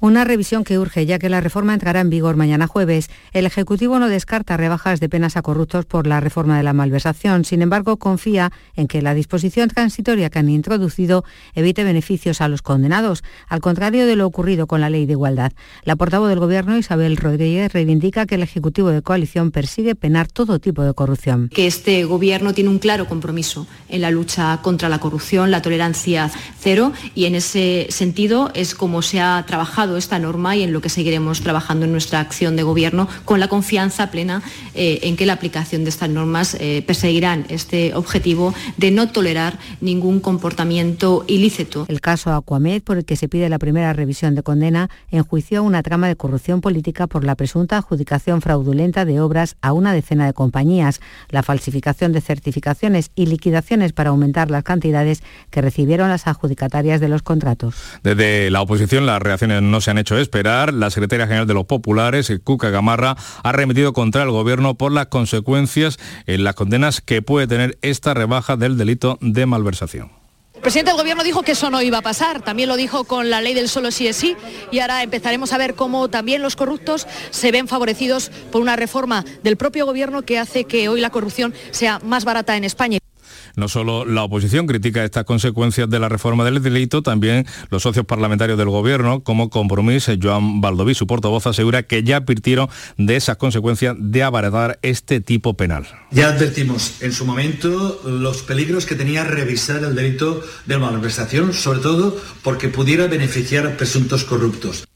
Una 0.03 0.25
revisión 0.25 0.65
que 0.65 0.79
urge 0.79 1.05
ya 1.05 1.19
que 1.19 1.29
la 1.29 1.43
reforma 1.43 1.75
entrará 1.75 2.01
en 2.01 2.09
vigor 2.09 2.35
mañana 2.35 2.67
jueves. 2.67 3.11
El 3.35 3.45
Ejecutivo 3.45 3.99
no 3.99 4.09
descarta 4.09 4.57
rebajas 4.57 4.99
de 4.99 5.11
penas 5.11 5.37
a 5.37 5.43
corruptos 5.43 5.85
por 5.85 6.07
la 6.07 6.21
reforma 6.21 6.57
de 6.57 6.63
la 6.63 6.73
malversación. 6.73 7.45
Sin 7.45 7.61
embargo, 7.61 7.99
confía 7.99 8.51
en 8.77 8.89
que 8.89 9.03
la 9.03 9.13
disposición 9.13 9.69
transitoria 9.69 10.31
que 10.31 10.39
han 10.39 10.49
introducido 10.49 11.23
evite 11.55 11.85
beneficios 11.85 12.41
a 12.41 12.49
los 12.49 12.63
condenados, 12.63 13.23
al 13.47 13.61
contrario 13.61 14.07
de 14.07 14.17
lo 14.17 14.27
ocurrido 14.27 14.67
con 14.67 14.81
la 14.81 14.89
ley 14.89 15.05
de 15.05 15.13
igualdad. 15.13 15.53
La 15.85 15.97
portavoz 15.97 16.31
del 16.31 16.39
Gobierno, 16.39 16.79
Isabel 16.79 17.19
Rodríguez, 17.19 17.71
reivindica 17.71 18.25
que 18.25 18.37
el 18.37 18.43
Ejecutivo 18.43 18.89
de 18.89 19.03
coalición 19.03 19.51
persigue 19.51 19.95
penar 19.97 20.29
todo 20.29 20.61
tipo 20.61 20.83
de 20.83 20.95
corrupción. 20.95 21.51
Que 21.51 21.67
este 21.67 22.05
Gobierno 22.05 22.55
tiene 22.55 22.71
un 22.71 22.79
claro 22.79 23.07
compromiso 23.07 23.67
en 23.91 24.01
la 24.01 24.11
lucha 24.11 24.61
contra 24.63 24.89
la 24.89 24.99
corrupción, 24.99 25.51
la 25.51 25.61
tolerancia 25.61 26.31
cero, 26.59 26.95
y 27.15 27.27
en 27.27 27.35
ese 27.35 27.87
sentido 27.91 28.51
es 28.55 28.75
como 28.75 29.03
se 29.03 29.21
ha 29.21 29.45
trabajado 29.47 29.90
esta 29.97 30.19
norma 30.19 30.57
y 30.57 30.63
en 30.63 30.73
lo 30.73 30.81
que 30.81 30.89
seguiremos 30.89 31.41
trabajando 31.41 31.87
en 31.87 31.93
nuestra 31.93 32.21
acción 32.21 32.57
de 32.57 32.63
gobierno 32.63 33.09
con 33.25 33.41
la 33.41 33.49
confianza 33.49 34.11
plena 34.11 34.43
eh, 34.75 35.01
en 35.03 35.17
que 35.17 35.27
la 35.27 35.35
aplicación 35.35 35.85
de 35.85 35.91
estas 35.91 36.11
normas 36.11 36.57
eh, 36.61 36.83
perseguirán 36.87 37.47
este 37.49 37.95
objetivo 37.95 38.55
de 38.77 38.91
no 38.91 39.11
tolerar 39.11 39.59
ningún 39.81 40.21
comportamiento 40.21 41.25
ilícito. 41.27 41.87
El 41.89 42.01
caso 42.01 42.33
Aquamed, 42.33 42.83
por 42.83 42.99
el 42.99 43.05
que 43.05 43.17
se 43.17 43.29
pide 43.29 43.49
la 43.49 43.59
primera 43.59 43.93
revisión 43.93 44.35
de 44.35 44.43
condena, 44.43 44.91
enjuició 45.11 45.63
una 45.63 45.83
trama 45.83 46.09
de 46.09 46.17
corrupción 46.17 46.61
política 46.61 47.07
por 47.07 47.25
la 47.25 47.35
presunta 47.35 47.79
adjudicación 47.79 48.41
fraudulenta 48.41 49.05
de 49.05 49.21
obras 49.21 49.57
a 49.61 49.73
una 49.73 49.93
decena 49.93 50.27
de 50.27 50.33
compañías, 50.33 51.01
la 51.29 51.43
falsificación 51.43 52.13
de 52.13 52.21
certificaciones 52.21 53.11
y 53.15 53.27
liquidaciones 53.27 53.93
para 53.93 54.11
aumentar 54.11 54.51
las 54.51 54.65
cantidades 54.65 55.23
que 55.51 55.61
recibieron 55.61 56.09
las 56.09 56.27
adjudicatarias 56.27 57.01
de 57.01 57.09
los 57.09 57.23
contratos. 57.23 57.75
Desde 58.03 58.51
la 58.51 58.63
oposición 58.63 59.07
las 59.07 59.21
reacciones 59.21 59.63
no 59.63 59.80
se 59.81 59.91
han 59.91 59.99
hecho 59.99 60.19
esperar. 60.19 60.73
La 60.73 60.91
secretaria 60.91 61.27
general 61.27 61.47
de 61.47 61.55
los 61.55 61.67
populares, 61.67 62.33
Cuca 62.45 62.71
Gamarra, 62.71 63.17
ha 63.43 63.53
remitido 63.53 63.93
contra 63.93 64.23
el 64.23 64.31
gobierno 64.31 64.75
por 64.75 64.93
las 64.93 65.07
consecuencias 65.07 65.99
en 66.27 66.45
las 66.45 66.55
condenas 66.55 67.01
que 67.01 67.23
puede 67.23 67.47
tener 67.47 67.79
esta 67.83 68.15
rebaja 68.15 68.57
del 68.57 68.77
delito 68.77 69.19
de 69.21 69.47
malversación. 69.47 70.21
El 70.61 70.63
presidente 70.63 70.91
del 70.91 71.01
gobierno 71.01 71.25
dijo 71.25 71.43
que 71.43 71.53
eso 71.53 71.71
no 71.71 71.81
iba 71.81 71.97
a 71.97 72.03
pasar, 72.03 72.43
también 72.43 72.69
lo 72.69 72.77
dijo 72.77 73.05
con 73.05 73.31
la 73.31 73.41
ley 73.41 73.55
del 73.55 73.71
solo 73.71 73.91
sí 73.91 74.07
es 74.07 74.17
sí 74.17 74.37
y 74.71 74.81
ahora 74.81 75.03
empezaremos 75.03 75.55
a 75.55 75.59
ver 75.59 75.75
cómo 75.75 76.11
también 76.11 76.43
los 76.43 76.55
corruptos 76.55 77.07
se 77.31 77.51
ven 77.51 77.67
favorecidos 77.67 78.31
por 78.53 78.61
una 78.61 78.77
reforma 78.77 79.25
del 79.43 79.57
propio 79.57 79.87
gobierno 79.87 80.21
que 80.21 80.39
hace 80.39 80.65
que 80.65 80.91
hoy 80.91 81.01
la 81.01 81.09
corrupción 81.09 81.55
sea 81.71 81.99
más 82.05 82.27
barata 82.27 82.59
en 82.59 82.65
España. 82.65 83.00
No 83.61 83.69
solo 83.69 84.07
la 84.07 84.23
oposición 84.23 84.67
critica 84.67 85.05
estas 85.05 85.25
consecuencias 85.25 85.91
de 85.91 85.99
la 85.99 86.09
reforma 86.09 86.47
del 86.47 86.63
delito, 86.63 87.03
también 87.03 87.45
los 87.69 87.83
socios 87.83 88.07
parlamentarios 88.07 88.57
del 88.57 88.71
gobierno, 88.71 89.23
como 89.23 89.51
Compromís, 89.51 90.11
Joan 90.21 90.63
Baldoví, 90.63 90.95
su 90.95 91.07
portavoz, 91.07 91.47
asegura 91.47 91.83
que 91.83 92.03
ya 92.03 92.17
advirtieron 92.17 92.71
de 92.97 93.17
esas 93.17 93.37
consecuencias 93.37 93.97
de 93.99 94.23
abaratar 94.23 94.79
este 94.81 95.21
tipo 95.21 95.59
penal. 95.59 95.87
Ya 96.11 96.29
advertimos 96.29 97.03
en 97.03 97.13
su 97.13 97.27
momento 97.27 98.01
los 98.07 98.43
peligros 98.45 98.87
que 98.87 98.95
tenía 98.95 99.25
revisar 99.25 99.85
el 99.85 99.95
delito 99.95 100.43
de 100.65 100.79
malversación, 100.79 101.53
sobre 101.53 101.81
todo 101.81 102.17
porque 102.43 102.69
pudiera 102.69 103.09
beneficiar 103.09 103.67
a 103.67 103.77
presuntos 103.77 104.25
corruptos. 104.25 104.87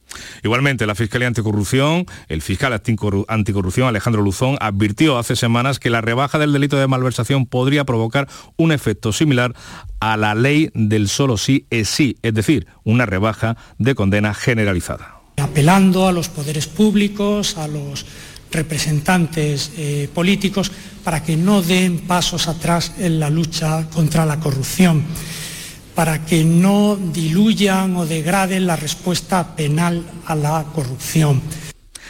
Igualmente, 0.43 0.87
la 0.87 0.95
Fiscalía 0.95 1.29
Anticorrupción, 1.29 2.07
el 2.29 2.43
fiscal 2.43 2.73
anticorrupción 2.73 3.89
Alejandro 3.89 4.23
Luzón, 4.23 4.57
advirtió 4.61 5.19
hace 5.19 5.37
semanas 5.37 5.79
que 5.79 5.91
la 5.91 6.01
rebaja 6.01 6.39
del 6.39 6.53
delito 6.53 6.77
de 6.77 6.87
malversación 6.87 7.47
podría 7.47 7.85
provocar 7.85 8.29
un 8.57 8.73
efecto 8.73 9.13
similar 9.13 9.55
a 10.01 10.17
la 10.17 10.35
ley 10.35 10.71
del 10.75 11.09
solo 11.09 11.37
sí 11.37 11.67
es 11.71 11.89
sí, 11.89 12.17
es 12.23 12.35
decir, 12.35 12.67
una 12.85 13.07
rebaja 13.07 13.57
de 13.79 13.95
condena 13.95 14.35
generalizada. 14.35 15.21
Apelando 15.37 16.07
a 16.07 16.13
los 16.13 16.29
poderes 16.29 16.67
públicos, 16.67 17.57
a 17.57 17.67
los 17.67 18.07
representantes 18.53 19.73
eh, 19.77 20.09
políticos, 20.15 20.71
para 21.03 21.23
que 21.23 21.37
no 21.37 21.61
den 21.61 21.99
pasos 21.99 22.49
atrás 22.49 22.93
en 22.99 23.19
la 23.19 23.31
lucha 23.31 23.89
contra 23.91 24.25
la 24.25 24.39
corrupción 24.39 25.05
para 25.95 26.25
que 26.25 26.45
no 26.45 26.97
diluyan 26.97 27.97
o 27.97 28.07
degraden 28.07 28.67
la 28.67 28.77
respuesta 28.77 29.55
penal 29.55 30.05
a 30.27 30.35
la 30.35 30.65
corrupción. 30.75 31.41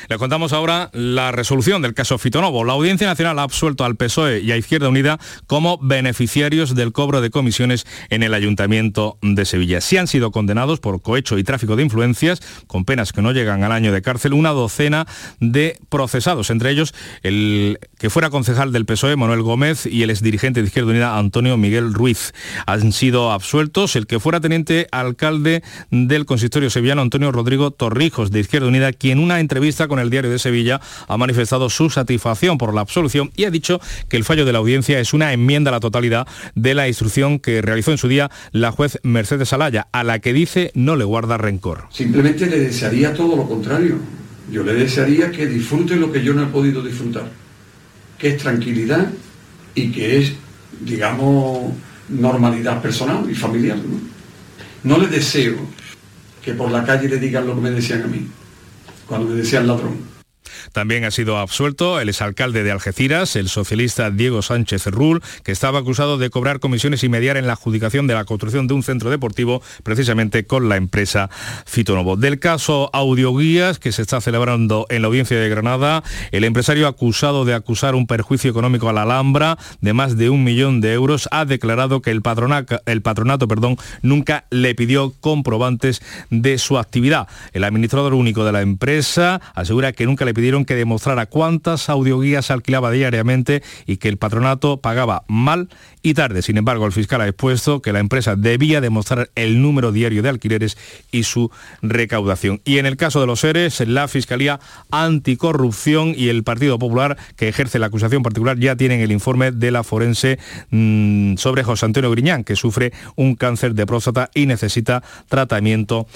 Le 0.09 0.19
contamos 0.19 0.53
ahora 0.53 0.91
la 0.93 1.33
resolución 1.33 1.81
del 1.81 1.95
caso 1.95 2.19
Fitonovo. 2.19 2.65
La 2.65 2.75
Audiencia 2.75 3.07
Nacional 3.07 3.39
ha 3.39 3.43
absuelto 3.43 3.85
al 3.85 3.97
PSOE 3.97 4.41
y 4.41 4.53
a 4.53 4.57
Izquierda 4.57 4.89
Unida 4.89 5.19
como 5.47 5.79
beneficiarios 5.79 6.75
del 6.75 6.93
cobro 6.93 7.23
de 7.23 7.31
comisiones 7.31 7.87
en 8.11 8.23
el 8.23 8.35
Ayuntamiento 8.35 9.17
de 9.23 9.45
Sevilla. 9.47 9.81
Si 9.81 9.97
han 9.97 10.07
sido 10.07 10.31
condenados 10.31 10.81
por 10.81 11.01
cohecho 11.01 11.39
y 11.39 11.45
tráfico 11.45 11.77
de 11.77 11.85
influencias, 11.85 12.41
con 12.67 12.85
penas 12.85 13.13
que 13.13 13.23
no 13.23 13.33
llegan 13.33 13.63
al 13.63 13.73
año 13.73 13.93
de 13.93 14.03
cárcel, 14.03 14.35
una 14.35 14.51
docena 14.51 15.07
de 15.41 15.79
procesados, 15.89 16.51
entre 16.51 16.71
ellos 16.71 16.95
el 17.23 17.79
que 17.99 18.11
fuera 18.11 18.29
concejal 18.29 18.73
del 18.73 18.85
PSOE, 18.85 19.17
Manuel 19.17 19.43
Gómez, 19.43 19.87
y 19.87 20.03
el 20.03 20.11
exdirigente 20.11 20.61
de 20.61 20.67
Izquierda 20.67 20.91
Unida, 20.91 21.19
Antonio 21.19 21.57
Miguel 21.57 21.95
Ruiz. 21.95 22.35
Han 22.67 22.93
sido 22.93 23.33
absueltos 23.33 23.97
el 23.97 24.07
que 24.07 24.21
fuera 24.21 24.41
teniente 24.41 24.87
alcalde 24.93 25.63
del 25.91 26.27
consistorio 26.27 26.69
sevillano, 26.69 27.01
Antonio 27.01 27.33
Rodrigo 27.33 27.71
Torrijos, 27.71 28.31
de 28.31 28.41
Izquierda 28.41 28.69
Unida, 28.69 28.93
quien 28.93 29.19
una 29.19 29.41
entrevista 29.41 29.89
con 29.89 29.94
con 29.95 30.01
el 30.01 30.11
diario 30.11 30.29
de 30.29 30.41
Sevilla 30.41 30.81
ha 31.07 31.17
manifestado 31.17 31.71
su 31.71 31.89
satisfacción 31.89 32.59
por 32.59 32.75
la 32.75 32.81
absolución 32.81 33.31
y 33.37 33.45
ha 33.45 33.51
dicho 33.53 33.81
que 34.09 34.17
el 34.17 34.25
fallo 34.25 34.45
de 34.45 34.53
la 34.53 34.59
audiencia 34.59 34.99
es 34.99 35.15
una 35.15 35.33
enmienda 35.33 35.69
a 35.69 35.73
la 35.73 35.79
totalidad 35.79 36.27
de 36.57 36.75
la 36.75 36.89
instrucción 36.89 37.39
que 37.39 37.63
realizó 37.63 37.93
en 37.93 37.99
su 37.99 38.09
día 38.09 38.29
la 38.51 38.73
juez 38.73 38.99
Mercedes 39.05 39.53
Alaya, 39.53 39.87
a 39.93 40.03
la 40.03 40.19
que 40.19 40.33
dice 40.33 40.73
no 40.75 40.97
le 40.97 41.05
guarda 41.05 41.39
rencor. 41.39 41.85
Simplemente 41.91 42.47
le 42.47 42.59
desearía 42.59 43.15
todo 43.15 43.37
lo 43.37 43.47
contrario. 43.47 43.99
Yo 44.51 44.65
le 44.65 44.75
desearía 44.75 45.31
que 45.31 45.47
disfrute 45.47 45.95
lo 45.95 46.11
que 46.11 46.25
yo 46.25 46.35
no 46.35 46.43
he 46.43 46.47
podido 46.47 46.83
disfrutar, 46.83 47.31
que 48.19 48.31
es 48.31 48.39
tranquilidad 48.39 49.13
y 49.77 49.93
que 49.93 50.19
es, 50.19 50.33
digamos, 50.81 51.73
normalidad 52.09 52.83
personal 52.83 53.31
y 53.31 53.35
familiar. 53.37 53.77
No, 54.83 54.97
no 54.97 55.01
le 55.01 55.07
deseo 55.07 55.55
que 56.45 56.53
por 56.53 56.73
la 56.73 56.83
calle 56.85 57.09
le 57.09 57.19
digan 57.19 57.47
lo 57.47 57.55
que 57.55 57.61
me 57.61 57.71
decían 57.71 58.03
a 58.03 58.09
mí 58.09 58.27
cuando 59.07 59.29
me 59.29 59.37
decían 59.37 59.67
ladrón. 59.67 60.14
También 60.73 61.05
ha 61.05 61.11
sido 61.11 61.39
absuelto 61.39 62.01
el 62.01 62.09
exalcalde 62.09 62.63
de 62.63 62.71
Algeciras, 62.71 63.37
el 63.37 63.49
socialista 63.49 64.11
Diego 64.11 64.43
Sánchez 64.43 64.87
Rull, 64.87 65.23
que 65.43 65.53
estaba 65.53 65.79
acusado 65.79 66.19
de 66.19 66.31
cobrar 66.31 66.61
comisiones 66.61 67.05
y 67.05 67.09
mediar 67.09 67.37
en 67.37 67.47
la 67.47 67.55
adjudicación 67.55 68.07
de 68.07 68.15
la 68.15 68.25
construcción 68.25 68.67
de 68.67 68.75
un 68.75 68.83
centro 68.83 69.11
deportivo, 69.11 69.63
precisamente 69.83 70.47
con 70.47 70.69
la 70.69 70.77
empresa 70.77 71.31
Fitonovo. 71.67 72.17
Del 72.17 72.39
caso 72.39 72.91
Audioguías, 72.93 73.79
que 73.79 73.93
se 73.93 74.03
está 74.03 74.21
celebrando 74.21 74.87
en 74.91 75.03
la 75.03 75.09
audiencia 75.09 75.39
de 75.39 75.49
Granada, 75.49 76.03
el 76.33 76.45
empresario 76.45 76.87
acusado 76.87 77.45
de 77.45 77.55
acusar 77.55 77.95
un 77.95 78.07
perjuicio 78.07 78.51
económico 78.51 78.89
a 78.89 78.93
la 78.93 79.03
Alhambra 79.03 79.59
de 79.81 79.93
más 79.93 80.17
de 80.17 80.31
un 80.31 80.45
millón 80.45 80.81
de 80.81 80.93
euros 80.93 81.29
ha 81.31 81.45
declarado 81.45 82.03
que 82.03 82.11
el 82.11 82.23
patronato, 82.23 82.81
el 82.87 83.03
patronato 83.03 83.49
perdón, 83.49 83.77
nunca 84.03 84.47
le 84.51 84.75
pidió 84.75 85.15
comprobantes 85.21 86.03
de 86.31 86.59
su 86.59 86.79
actividad. 86.79 87.29
El 87.53 87.65
administrador 87.65 88.15
único 88.15 88.45
de 88.45 88.53
la 88.53 88.63
empresa 88.63 89.41
asegura 89.55 89.93
que 89.93 90.07
nunca 90.07 90.25
le 90.25 90.34
pidieron 90.35 90.65
que 90.65 90.75
demostrara 90.75 91.27
cuántas 91.27 91.89
audioguías 91.89 92.51
alquilaba 92.51 92.91
diariamente 92.91 93.63
y 93.87 93.97
que 93.97 94.09
el 94.09 94.19
patronato 94.19 94.79
pagaba 94.79 95.25
mal 95.29 95.69
y 96.03 96.15
tarde. 96.15 96.43
Sin 96.43 96.59
embargo, 96.59 96.85
el 96.85 96.93
fiscal 96.93 97.23
ha 97.23 97.29
expuesto 97.29 97.81
que 97.81 97.93
la 97.93 98.01
empresa 98.01 98.37
debía 98.37 98.81
demostrar 98.81 99.31
el 99.35 99.63
número 99.63 99.91
diario 99.91 100.23
de 100.23 100.29
alquileres 100.29 100.77
y 101.11 101.23
su 101.23 101.51
recaudación. 101.81 102.61
Y 102.65 102.79
en 102.79 102.87
el 102.87 102.97
caso 102.97 103.21
de 103.21 103.27
los 103.27 103.41
seres, 103.41 103.81
la 103.87 104.07
Fiscalía 104.09 104.61
Anticorrupción 104.91 106.15
y 106.17 106.29
el 106.29 106.45
Partido 106.45 106.79
Popular, 106.79 107.17
que 107.37 107.49
ejerce 107.49 107.79
la 107.79 107.87
acusación 107.87 108.23
particular, 108.23 108.59
ya 108.59 108.77
tienen 108.77 109.01
el 109.01 109.13
informe 109.13 109.51
de 109.51 109.71
la 109.71 109.83
forense 109.83 110.39
mmm, 110.71 111.37
sobre 111.37 111.65
José 111.65 111.87
Antonio 111.87 112.11
Griñán, 112.11 112.45
que 112.45 112.57
sufre 112.57 112.93
un 113.17 113.35
cáncer 113.35 113.75
de 113.75 113.87
próstata 113.87 114.31
y 114.35 114.47
necesita 114.47 115.03
tratamiento 115.29 116.07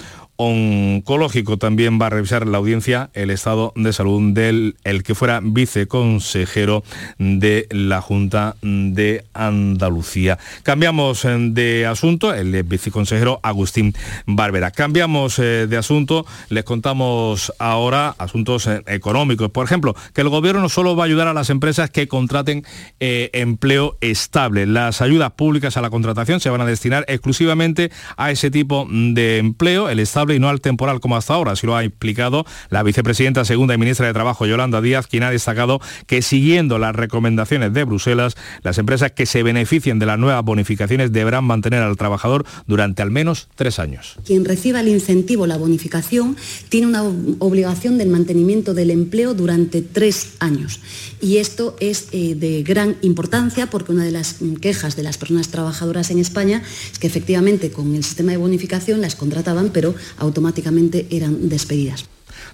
oncológico. 0.41 1.57
También 1.57 1.99
va 2.01 2.05
a 2.05 2.09
revisar 2.11 2.47
la 2.47 2.59
audiencia 2.59 3.09
el 3.13 3.29
estado 3.29 3.73
de 3.75 3.91
salud 3.91 4.31
del 4.31 4.77
el 4.85 5.03
que 5.03 5.13
fuera 5.13 5.41
viceconsejero 5.43 6.81
de 7.17 7.67
la 7.71 8.01
Junta 8.01 8.55
de 8.61 9.25
Andalucía. 9.33 10.39
Cambiamos 10.63 11.25
eh, 11.25 11.37
de 11.51 11.85
asunto, 11.85 12.33
el 12.33 12.63
viceconsejero 12.63 13.41
Agustín 13.43 13.93
Barbera. 14.25 14.71
Cambiamos 14.71 15.39
eh, 15.39 15.67
de 15.67 15.75
asunto, 15.75 16.25
les 16.47 16.63
contamos 16.63 17.51
ahora 17.59 18.15
asuntos 18.17 18.65
eh, 18.67 18.81
económicos. 18.87 19.51
Por 19.51 19.65
ejemplo, 19.65 19.93
que 20.13 20.21
el 20.21 20.29
gobierno 20.29 20.61
no 20.61 20.69
solo 20.69 20.95
va 20.95 21.03
a 21.03 21.07
ayudar 21.07 21.27
a 21.27 21.33
las 21.33 21.49
empresas 21.49 21.89
que 21.89 22.07
contraten 22.07 22.63
empleo 22.99 23.97
estable. 23.99 24.65
Las 24.65 25.01
ayudas 25.01 25.31
públicas 25.31 25.75
a 25.75 25.81
la 25.81 25.89
contratación 25.89 26.39
se 26.39 26.49
van 26.49 26.61
a 26.61 26.65
destinar 26.65 27.03
exclusivamente 27.09 27.91
a 28.15 28.31
ese 28.31 28.49
tipo 28.49 28.87
de 28.89 29.37
empleo, 29.39 29.89
el 29.89 29.99
estable 29.99 30.28
y 30.33 30.39
no 30.39 30.49
al 30.49 30.61
temporal 30.61 30.99
como 30.99 31.15
hasta 31.15 31.33
ahora, 31.33 31.53
así 31.53 31.65
lo 31.65 31.75
ha 31.75 31.83
explicado 31.83 32.45
la 32.69 32.83
vicepresidenta 32.83 33.45
segunda 33.45 33.73
y 33.73 33.77
ministra 33.77 34.07
de 34.07 34.13
Trabajo 34.13 34.45
Yolanda 34.45 34.81
Díaz, 34.81 35.07
quien 35.07 35.23
ha 35.23 35.31
destacado 35.31 35.79
que 36.07 36.21
siguiendo 36.21 36.77
las 36.79 36.95
recomendaciones 36.95 37.73
de 37.73 37.83
Bruselas, 37.83 38.35
las 38.63 38.77
empresas 38.77 39.11
que 39.11 39.25
se 39.25 39.43
beneficien 39.43 39.99
de 39.99 40.05
las 40.05 40.19
nuevas 40.19 40.43
bonificaciones 40.43 41.11
deberán 41.11 41.43
mantener 41.43 41.81
al 41.81 41.97
trabajador 41.97 42.45
durante 42.67 43.01
al 43.01 43.11
menos 43.11 43.47
tres 43.55 43.79
años. 43.79 44.17
Quien 44.25 44.45
reciba 44.45 44.81
el 44.81 44.87
incentivo, 44.87 45.47
la 45.47 45.57
bonificación, 45.57 46.35
tiene 46.69 46.87
una 46.87 47.03
obligación 47.03 47.97
del 47.97 48.09
mantenimiento 48.09 48.73
del 48.73 48.91
empleo 48.91 49.33
durante 49.33 49.81
tres 49.81 50.33
años. 50.39 50.79
Y 51.21 51.37
esto 51.37 51.75
es 51.79 52.07
eh, 52.11 52.35
de 52.35 52.63
gran 52.63 52.97
importancia 53.01 53.69
porque 53.69 53.91
una 53.91 54.03
de 54.03 54.11
las 54.11 54.37
quejas 54.61 54.95
de 54.95 55.03
las 55.03 55.17
personas 55.17 55.49
trabajadoras 55.49 56.11
en 56.11 56.19
España 56.19 56.61
es 56.91 56.99
que 56.99 57.07
efectivamente 57.07 57.71
con 57.71 57.95
el 57.95 58.03
sistema 58.03 58.31
de 58.31 58.37
bonificación 58.37 59.01
las 59.01 59.15
contrataban, 59.15 59.69
pero 59.73 59.95
automáticamente 60.19 61.07
eran 61.09 61.49
despedidas. 61.49 62.05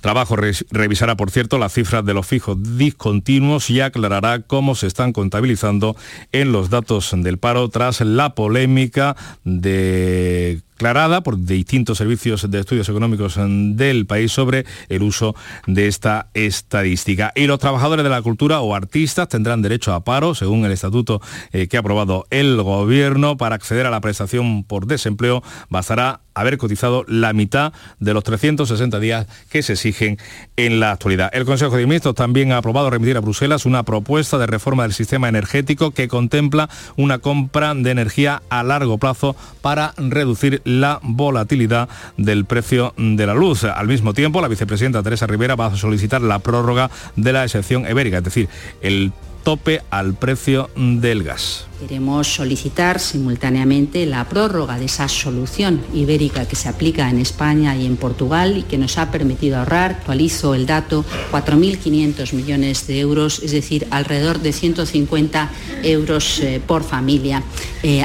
Trabajo 0.01 0.35
revisará, 0.35 1.15
por 1.15 1.31
cierto, 1.31 1.57
las 1.57 1.73
cifras 1.73 2.05
de 2.05 2.13
los 2.13 2.25
fijos 2.25 2.57
discontinuos 2.77 3.69
y 3.69 3.81
aclarará 3.81 4.41
cómo 4.41 4.75
se 4.75 4.87
están 4.87 5.13
contabilizando 5.13 5.95
en 6.31 6.51
los 6.51 6.69
datos 6.69 7.11
del 7.15 7.37
paro 7.37 7.69
tras 7.69 8.01
la 8.01 8.35
polémica 8.35 9.15
de 9.43 10.61
declarada 10.75 11.21
por 11.21 11.39
distintos 11.39 11.97
servicios 11.97 12.51
de 12.51 12.59
estudios 12.59 12.89
económicos 12.89 13.39
del 13.39 14.05
país 14.05 14.33
sobre 14.33 14.65
el 14.89 15.03
uso 15.03 15.33
de 15.67 15.87
esta 15.87 16.27
estadística. 16.33 17.31
Y 17.33 17.47
los 17.47 17.59
trabajadores 17.59 18.03
de 18.03 18.09
la 18.09 18.21
cultura 18.21 18.59
o 18.59 18.75
artistas 18.75 19.29
tendrán 19.29 19.61
derecho 19.61 19.93
a 19.93 20.03
paro, 20.03 20.35
según 20.35 20.65
el 20.65 20.73
estatuto 20.73 21.21
eh, 21.53 21.67
que 21.67 21.77
ha 21.77 21.79
aprobado 21.79 22.27
el 22.29 22.61
gobierno. 22.61 23.37
Para 23.37 23.55
acceder 23.55 23.85
a 23.85 23.89
la 23.89 24.01
prestación 24.01 24.65
por 24.65 24.85
desempleo 24.85 25.41
bastará 25.69 26.19
haber 26.35 26.57
cotizado 26.57 27.05
la 27.07 27.33
mitad 27.33 27.73
de 27.99 28.13
los 28.13 28.23
360 28.23 28.99
días 28.99 29.25
que 29.49 29.63
se 29.63 29.73
exigen 29.73 30.17
en 30.57 30.79
la 30.79 30.91
actualidad. 30.91 31.31
El 31.33 31.45
Consejo 31.45 31.77
de 31.77 31.85
Ministros 31.85 32.13
también 32.13 32.51
ha 32.51 32.57
aprobado 32.57 32.89
remitir 32.89 33.15
a 33.17 33.21
Bruselas 33.21 33.65
una 33.65 33.83
propuesta 33.83 34.37
de 34.37 34.45
reforma 34.45 34.83
del 34.83 34.93
sistema 34.93 35.29
energético 35.29 35.91
que 35.91 36.09
contempla 36.09 36.69
una 36.97 37.19
compra 37.19 37.73
de 37.73 37.89
energía 37.89 38.43
a 38.49 38.63
largo 38.63 38.97
plazo 38.97 39.35
para 39.61 39.93
reducir 39.97 40.61
la 40.65 40.99
volatilidad 41.01 41.87
del 42.17 42.43
precio 42.43 42.93
de 42.97 43.25
la 43.25 43.33
luz. 43.33 43.63
Al 43.63 43.87
mismo 43.87 44.13
tiempo, 44.13 44.41
la 44.41 44.49
vicepresidenta 44.49 45.01
Teresa 45.01 45.27
Rivera 45.27 45.55
va 45.55 45.67
a 45.67 45.77
solicitar 45.77 46.21
la 46.21 46.39
prórroga 46.39 46.91
de 47.15 47.31
la 47.31 47.43
excepción 47.43 47.89
ibérica, 47.89 48.17
es 48.17 48.23
decir, 48.25 48.49
el 48.81 49.13
tope 49.45 49.83
al 49.91 50.15
precio 50.15 50.69
del 50.75 51.23
gas. 51.23 51.67
Queremos 51.79 52.27
solicitar 52.27 52.99
simultáneamente 52.99 54.05
la 54.07 54.27
prórroga 54.27 54.79
de 54.79 54.85
esa 54.85 55.07
solución 55.07 55.81
ibérica 55.93 56.47
que 56.47 56.55
se 56.55 56.67
aplica 56.67 57.09
en 57.09 57.19
España 57.19 57.75
y 57.77 57.85
en 57.85 57.95
Portugal 57.95 58.57
y 58.57 58.63
que 58.63 58.79
nos 58.79 58.97
ha 58.97 59.11
permitido 59.11 59.59
ahorrar, 59.59 59.91
actualizo 59.91 60.55
el 60.55 60.65
dato, 60.65 61.05
4.500 61.31 62.33
millones 62.33 62.87
de 62.87 62.99
euros, 62.99 63.39
es 63.43 63.51
decir, 63.51 63.87
alrededor 63.91 64.39
de 64.39 64.51
150 64.51 65.49
euros 65.83 66.39
eh, 66.39 66.59
por 66.65 66.83
familia 66.83 67.43
eh, 67.83 68.03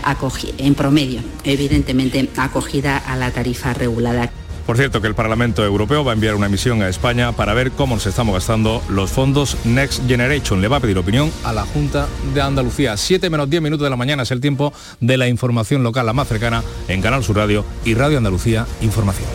en 0.59 0.75
promedio, 0.75 1.23
evidentemente 1.45 2.29
acogida 2.37 2.99
a 2.99 3.17
la 3.17 3.31
tarifa 3.31 3.73
regulada. 3.73 4.31
Por 4.71 4.77
cierto, 4.77 5.01
que 5.01 5.09
el 5.09 5.17
Parlamento 5.17 5.65
Europeo 5.65 6.05
va 6.05 6.13
a 6.13 6.15
enviar 6.15 6.37
una 6.37 6.49
misión 6.49 6.81
a 6.81 6.89
España 6.89 7.33
para 7.33 7.55
ver 7.55 7.73
cómo 7.73 7.99
se 7.99 8.11
estamos 8.11 8.35
gastando 8.35 8.81
los 8.89 9.11
fondos 9.11 9.57
Next 9.65 10.07
Generation. 10.07 10.61
Le 10.61 10.69
va 10.69 10.77
a 10.77 10.81
pedir 10.81 10.97
opinión 10.97 11.33
a 11.43 11.53
la 11.53 11.63
Junta 11.63 12.07
de 12.33 12.41
Andalucía. 12.41 12.97
7 12.97 13.31
menos 13.31 13.51
10 13.51 13.65
minutos 13.65 13.83
de 13.83 13.91
la 13.91 13.97
mañana 13.97 14.23
es 14.23 14.31
el 14.31 14.41
tiempo 14.41 14.73
de 15.01 15.17
la 15.17 15.27
información 15.27 15.83
local, 15.83 16.07
la 16.07 16.13
más 16.13 16.29
cercana, 16.29 16.63
en 16.87 17.03
Canal 17.03 17.25
Sur 17.25 17.35
Radio 17.35 17.65
y 17.85 17.95
Radio 17.95 18.19
Andalucía 18.19 18.65
Información. 18.81 19.29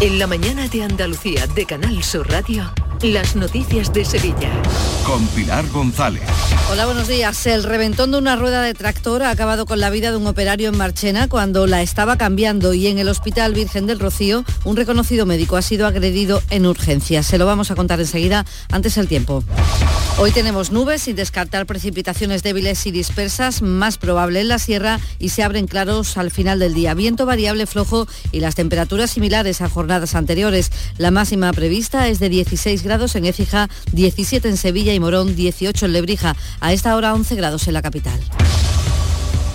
En 0.00 0.18
la 0.18 0.26
mañana 0.26 0.66
de 0.68 0.82
Andalucía 0.82 1.46
de 1.48 1.66
Canal 1.66 2.02
Sur 2.02 2.26
Radio. 2.30 2.72
Las 3.04 3.36
noticias 3.36 3.92
de 3.92 4.02
Sevilla. 4.02 4.50
Con 5.04 5.26
Pilar 5.26 5.68
González. 5.68 6.22
Hola, 6.70 6.86
buenos 6.86 7.06
días. 7.06 7.46
El 7.46 7.62
reventón 7.62 8.12
de 8.12 8.16
una 8.16 8.34
rueda 8.34 8.62
de 8.62 8.72
tractor 8.72 9.22
ha 9.22 9.28
acabado 9.28 9.66
con 9.66 9.78
la 9.78 9.90
vida 9.90 10.10
de 10.10 10.16
un 10.16 10.26
operario 10.26 10.70
en 10.70 10.78
Marchena 10.78 11.28
cuando 11.28 11.66
la 11.66 11.82
estaba 11.82 12.16
cambiando 12.16 12.72
y 12.72 12.86
en 12.86 12.98
el 12.98 13.10
Hospital 13.10 13.52
Virgen 13.52 13.86
del 13.86 14.00
Rocío 14.00 14.42
un 14.64 14.76
reconocido 14.76 15.26
médico 15.26 15.58
ha 15.58 15.62
sido 15.62 15.86
agredido 15.86 16.42
en 16.48 16.64
urgencia. 16.64 17.22
Se 17.22 17.36
lo 17.36 17.44
vamos 17.44 17.70
a 17.70 17.74
contar 17.74 18.00
enseguida, 18.00 18.46
antes 18.72 18.96
el 18.96 19.06
tiempo. 19.06 19.44
Hoy 20.16 20.30
tenemos 20.30 20.70
nubes 20.70 21.02
sin 21.02 21.16
descartar 21.16 21.66
precipitaciones 21.66 22.42
débiles 22.42 22.86
y 22.86 22.92
dispersas, 22.92 23.62
más 23.62 23.98
probable 23.98 24.40
en 24.40 24.48
la 24.48 24.60
sierra 24.60 25.00
y 25.18 25.30
se 25.30 25.42
abren 25.42 25.66
claros 25.66 26.16
al 26.16 26.30
final 26.30 26.60
del 26.60 26.72
día. 26.72 26.94
Viento 26.94 27.26
variable 27.26 27.66
flojo 27.66 28.06
y 28.30 28.38
las 28.38 28.54
temperaturas 28.54 29.10
similares 29.10 29.60
a 29.60 29.68
jornadas 29.68 30.14
anteriores. 30.14 30.70
La 30.98 31.10
máxima 31.10 31.52
prevista 31.52 32.08
es 32.08 32.20
de 32.20 32.28
16 32.28 32.84
grados 32.84 32.93
en 32.94 33.24
Écija, 33.24 33.68
17 33.92 34.48
en 34.48 34.56
Sevilla 34.56 34.94
y 34.94 35.00
Morón, 35.00 35.34
18 35.34 35.86
en 35.86 35.92
Lebrija. 35.92 36.36
A 36.60 36.72
esta 36.72 36.94
hora 36.94 37.12
11 37.12 37.34
grados 37.34 37.66
en 37.66 37.74
la 37.74 37.82
capital. 37.82 38.20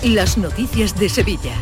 Las 0.02 0.36
noticias 0.36 0.98
de 0.98 1.08
Sevilla. 1.08 1.54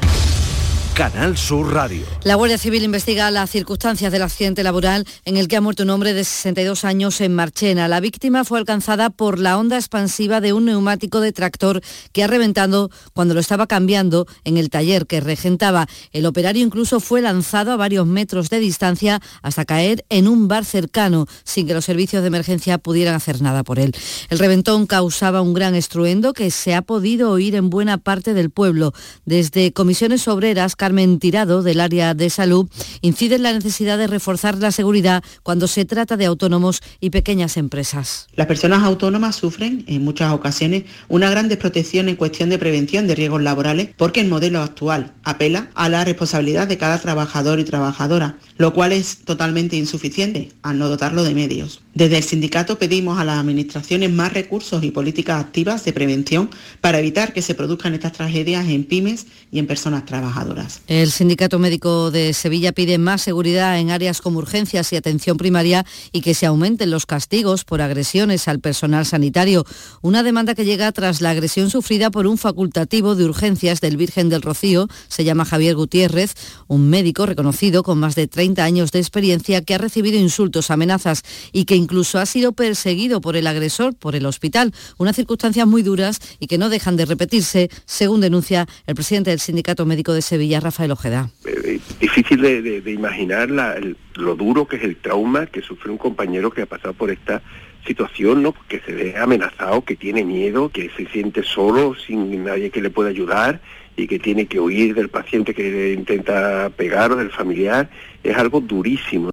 Canal 0.98 1.36
Sur 1.36 1.72
Radio. 1.72 2.02
La 2.24 2.34
Guardia 2.34 2.58
Civil 2.58 2.82
investiga 2.82 3.30
las 3.30 3.50
circunstancias 3.50 4.10
del 4.10 4.22
accidente 4.22 4.64
laboral 4.64 5.06
en 5.24 5.36
el 5.36 5.46
que 5.46 5.54
ha 5.54 5.60
muerto 5.60 5.84
un 5.84 5.90
hombre 5.90 6.12
de 6.12 6.24
62 6.24 6.84
años 6.84 7.20
en 7.20 7.36
Marchena. 7.36 7.86
La 7.86 8.00
víctima 8.00 8.44
fue 8.44 8.58
alcanzada 8.58 9.08
por 9.08 9.38
la 9.38 9.58
onda 9.58 9.76
expansiva 9.76 10.40
de 10.40 10.52
un 10.52 10.64
neumático 10.64 11.20
de 11.20 11.30
tractor 11.30 11.82
que 12.10 12.24
ha 12.24 12.26
reventado 12.26 12.90
cuando 13.12 13.34
lo 13.34 13.38
estaba 13.38 13.68
cambiando 13.68 14.26
en 14.42 14.56
el 14.56 14.70
taller 14.70 15.06
que 15.06 15.20
regentaba. 15.20 15.86
El 16.10 16.26
operario 16.26 16.64
incluso 16.66 16.98
fue 16.98 17.22
lanzado 17.22 17.70
a 17.70 17.76
varios 17.76 18.04
metros 18.04 18.50
de 18.50 18.58
distancia 18.58 19.22
hasta 19.40 19.64
caer 19.64 20.04
en 20.08 20.26
un 20.26 20.48
bar 20.48 20.64
cercano 20.64 21.26
sin 21.44 21.68
que 21.68 21.74
los 21.74 21.84
servicios 21.84 22.22
de 22.22 22.26
emergencia 22.26 22.76
pudieran 22.76 23.14
hacer 23.14 23.40
nada 23.40 23.62
por 23.62 23.78
él. 23.78 23.94
El 24.30 24.40
reventón 24.40 24.88
causaba 24.88 25.42
un 25.42 25.54
gran 25.54 25.76
estruendo 25.76 26.32
que 26.32 26.50
se 26.50 26.74
ha 26.74 26.82
podido 26.82 27.30
oír 27.30 27.54
en 27.54 27.70
buena 27.70 27.98
parte 27.98 28.34
del 28.34 28.50
pueblo. 28.50 28.92
Desde 29.24 29.72
comisiones 29.72 30.26
obreras, 30.26 30.74
Carmen 30.88 31.18
Tirado, 31.18 31.62
del 31.62 31.80
área 31.80 32.14
de 32.14 32.30
salud, 32.30 32.66
incide 33.02 33.34
en 33.34 33.42
la 33.42 33.52
necesidad 33.52 33.98
de 33.98 34.06
reforzar 34.06 34.56
la 34.56 34.72
seguridad 34.72 35.22
cuando 35.42 35.66
se 35.66 35.84
trata 35.84 36.16
de 36.16 36.24
autónomos 36.24 36.80
y 36.98 37.10
pequeñas 37.10 37.58
empresas. 37.58 38.26
Las 38.34 38.46
personas 38.46 38.82
autónomas 38.84 39.36
sufren 39.36 39.84
en 39.86 40.02
muchas 40.02 40.32
ocasiones 40.32 40.84
una 41.08 41.28
gran 41.28 41.50
desprotección 41.50 42.08
en 42.08 42.16
cuestión 42.16 42.48
de 42.48 42.58
prevención 42.58 43.06
de 43.06 43.16
riesgos 43.16 43.42
laborales 43.42 43.90
porque 43.98 44.20
el 44.20 44.28
modelo 44.28 44.62
actual 44.62 45.12
apela 45.24 45.68
a 45.74 45.90
la 45.90 46.06
responsabilidad 46.06 46.66
de 46.66 46.78
cada 46.78 46.98
trabajador 46.98 47.60
y 47.60 47.64
trabajadora, 47.64 48.38
lo 48.56 48.72
cual 48.72 48.92
es 48.92 49.18
totalmente 49.18 49.76
insuficiente 49.76 50.52
al 50.62 50.78
no 50.78 50.88
dotarlo 50.88 51.22
de 51.22 51.34
medios. 51.34 51.82
Desde 51.98 52.18
el 52.18 52.22
sindicato 52.22 52.78
pedimos 52.78 53.18
a 53.18 53.24
las 53.24 53.40
administraciones 53.40 54.12
más 54.12 54.32
recursos 54.32 54.84
y 54.84 54.92
políticas 54.92 55.40
activas 55.40 55.84
de 55.84 55.92
prevención 55.92 56.48
para 56.80 57.00
evitar 57.00 57.32
que 57.32 57.42
se 57.42 57.56
produzcan 57.56 57.92
estas 57.92 58.12
tragedias 58.12 58.68
en 58.68 58.84
pymes 58.84 59.26
y 59.50 59.58
en 59.58 59.66
personas 59.66 60.04
trabajadoras. 60.04 60.80
El 60.86 61.10
Sindicato 61.10 61.58
Médico 61.58 62.12
de 62.12 62.34
Sevilla 62.34 62.70
pide 62.70 62.98
más 62.98 63.22
seguridad 63.22 63.80
en 63.80 63.90
áreas 63.90 64.20
como 64.20 64.38
urgencias 64.38 64.92
y 64.92 64.96
atención 64.96 65.38
primaria 65.38 65.84
y 66.12 66.20
que 66.20 66.34
se 66.34 66.46
aumenten 66.46 66.92
los 66.92 67.04
castigos 67.04 67.64
por 67.64 67.82
agresiones 67.82 68.46
al 68.46 68.60
personal 68.60 69.04
sanitario. 69.04 69.64
Una 70.00 70.22
demanda 70.22 70.54
que 70.54 70.64
llega 70.64 70.92
tras 70.92 71.20
la 71.20 71.30
agresión 71.30 71.68
sufrida 71.68 72.12
por 72.12 72.28
un 72.28 72.38
facultativo 72.38 73.16
de 73.16 73.24
urgencias 73.24 73.80
del 73.80 73.96
Virgen 73.96 74.28
del 74.28 74.42
Rocío, 74.42 74.86
se 75.08 75.24
llama 75.24 75.44
Javier 75.44 75.74
Gutiérrez, 75.74 76.34
un 76.68 76.88
médico 76.90 77.26
reconocido 77.26 77.82
con 77.82 77.98
más 77.98 78.14
de 78.14 78.28
30 78.28 78.62
años 78.62 78.92
de 78.92 79.00
experiencia 79.00 79.62
que 79.62 79.74
ha 79.74 79.78
recibido 79.78 80.16
insultos, 80.16 80.70
amenazas 80.70 81.24
y 81.52 81.64
que 81.64 81.87
incluso 81.88 82.18
ha 82.18 82.26
sido 82.26 82.52
perseguido 82.52 83.22
por 83.22 83.34
el 83.34 83.46
agresor 83.46 83.96
por 83.96 84.14
el 84.14 84.26
hospital. 84.26 84.74
Unas 84.98 85.16
circunstancias 85.16 85.66
muy 85.66 85.82
duras 85.82 86.20
y 86.38 86.46
que 86.46 86.58
no 86.58 86.68
dejan 86.68 86.98
de 86.98 87.06
repetirse, 87.06 87.70
según 87.86 88.20
denuncia 88.20 88.66
el 88.86 88.94
presidente 88.94 89.30
del 89.30 89.40
Sindicato 89.40 89.86
Médico 89.86 90.12
de 90.12 90.20
Sevilla, 90.20 90.60
Rafael 90.60 90.90
Ojeda. 90.90 91.30
Eh, 91.46 91.80
difícil 91.98 92.42
de, 92.42 92.92
imaginar 92.92 93.48
lo 93.48 94.36
duro 94.36 94.68
que 94.68 94.76
es 94.76 94.84
el 94.84 94.96
trauma 94.96 95.46
que 95.46 95.62
sufre 95.62 95.90
un 95.90 95.96
compañero 95.96 96.50
que 96.50 96.60
ha 96.60 96.66
pasado 96.66 96.92
por 96.92 97.10
esta 97.10 97.40
situación, 97.86 98.42
¿no? 98.42 98.54
Que 98.68 98.80
se 98.80 98.92
ve 98.92 99.16
amenazado, 99.16 99.82
que 99.82 99.96
tiene 99.96 100.24
miedo, 100.24 100.68
que 100.68 100.90
se 100.94 101.06
siente 101.06 101.42
solo, 101.42 101.94
sin 101.94 102.44
nadie 102.44 102.68
que 102.68 102.82
le 102.82 102.90
pueda 102.90 103.08
ayudar 103.08 103.62
y 103.96 104.06
que 104.06 104.18
tiene 104.18 104.44
que 104.44 104.60
huir 104.60 104.94
del 104.94 105.08
paciente 105.08 105.54
que 105.54 105.94
intenta 105.94 106.68
pegar 106.76 107.12
o 107.12 107.16
del 107.16 107.30
familiar, 107.30 107.88
es 108.22 108.36
algo 108.36 108.60
durísimo. 108.60 109.30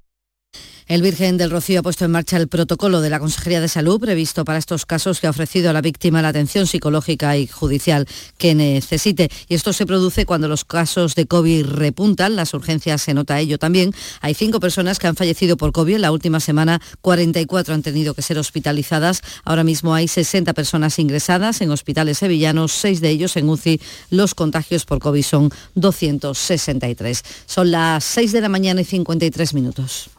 El 0.88 1.02
Virgen 1.02 1.36
del 1.36 1.50
Rocío 1.50 1.80
ha 1.80 1.82
puesto 1.82 2.04
en 2.04 2.12
marcha 2.12 2.36
el 2.36 2.46
protocolo 2.46 3.00
de 3.00 3.10
la 3.10 3.18
Consejería 3.18 3.60
de 3.60 3.66
Salud 3.66 3.98
previsto 3.98 4.44
para 4.44 4.60
estos 4.60 4.86
casos 4.86 5.18
que 5.18 5.26
ha 5.26 5.30
ofrecido 5.30 5.68
a 5.68 5.72
la 5.72 5.80
víctima 5.80 6.22
la 6.22 6.28
atención 6.28 6.68
psicológica 6.68 7.36
y 7.36 7.48
judicial 7.48 8.06
que 8.38 8.54
necesite. 8.54 9.28
Y 9.48 9.56
esto 9.56 9.72
se 9.72 9.84
produce 9.84 10.26
cuando 10.26 10.46
los 10.46 10.64
casos 10.64 11.16
de 11.16 11.26
COVID 11.26 11.66
repuntan, 11.66 12.36
las 12.36 12.54
urgencias 12.54 13.02
se 13.02 13.14
nota 13.14 13.40
ello 13.40 13.58
también. 13.58 13.92
Hay 14.20 14.34
cinco 14.34 14.60
personas 14.60 15.00
que 15.00 15.08
han 15.08 15.16
fallecido 15.16 15.56
por 15.56 15.72
COVID 15.72 15.96
en 15.96 16.02
la 16.02 16.12
última 16.12 16.38
semana, 16.38 16.80
44 17.00 17.74
han 17.74 17.82
tenido 17.82 18.14
que 18.14 18.22
ser 18.22 18.38
hospitalizadas. 18.38 19.22
Ahora 19.44 19.64
mismo 19.64 19.92
hay 19.92 20.06
60 20.06 20.54
personas 20.54 21.00
ingresadas 21.00 21.62
en 21.62 21.72
hospitales 21.72 22.18
sevillanos, 22.18 22.70
seis 22.70 23.00
de 23.00 23.10
ellos 23.10 23.36
en 23.36 23.48
UCI. 23.48 23.80
Los 24.10 24.36
contagios 24.36 24.84
por 24.84 25.00
COVID 25.00 25.24
son 25.24 25.50
263. 25.74 27.24
Son 27.46 27.72
las 27.72 28.04
6 28.04 28.30
de 28.30 28.40
la 28.40 28.48
mañana 28.48 28.82
y 28.82 28.84
53 28.84 29.52
minutos. 29.52 30.10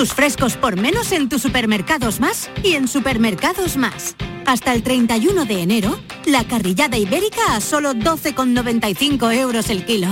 Tus 0.00 0.14
frescos 0.14 0.56
por 0.56 0.80
menos 0.80 1.12
en 1.12 1.28
tus 1.28 1.42
supermercados 1.42 2.20
más 2.20 2.48
y 2.62 2.72
en 2.72 2.88
supermercados 2.88 3.76
más. 3.76 4.16
Hasta 4.46 4.72
el 4.72 4.82
31 4.82 5.44
de 5.44 5.60
enero, 5.60 6.00
la 6.24 6.42
carrillada 6.44 6.96
ibérica 6.96 7.54
a 7.54 7.60
solo 7.60 7.92
12,95 7.92 9.34
euros 9.34 9.68
el 9.68 9.84
kilo. 9.84 10.08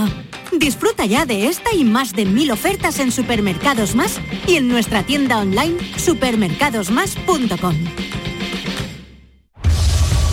Disfruta 0.53 1.07
ya 1.07 1.25
de 1.25 1.47
esta 1.47 1.75
y 1.75 1.85
más 1.85 2.13
de 2.13 2.27
mil 2.27 2.51
ofertas 2.51 2.99
en 2.99 3.11
supermercados 3.11 3.95
más 3.95 4.21
y 4.47 4.57
en 4.57 4.69
nuestra 4.69 5.05
tienda 5.05 5.39
online 5.39 5.79
supermercadosmás.com. 5.97 7.75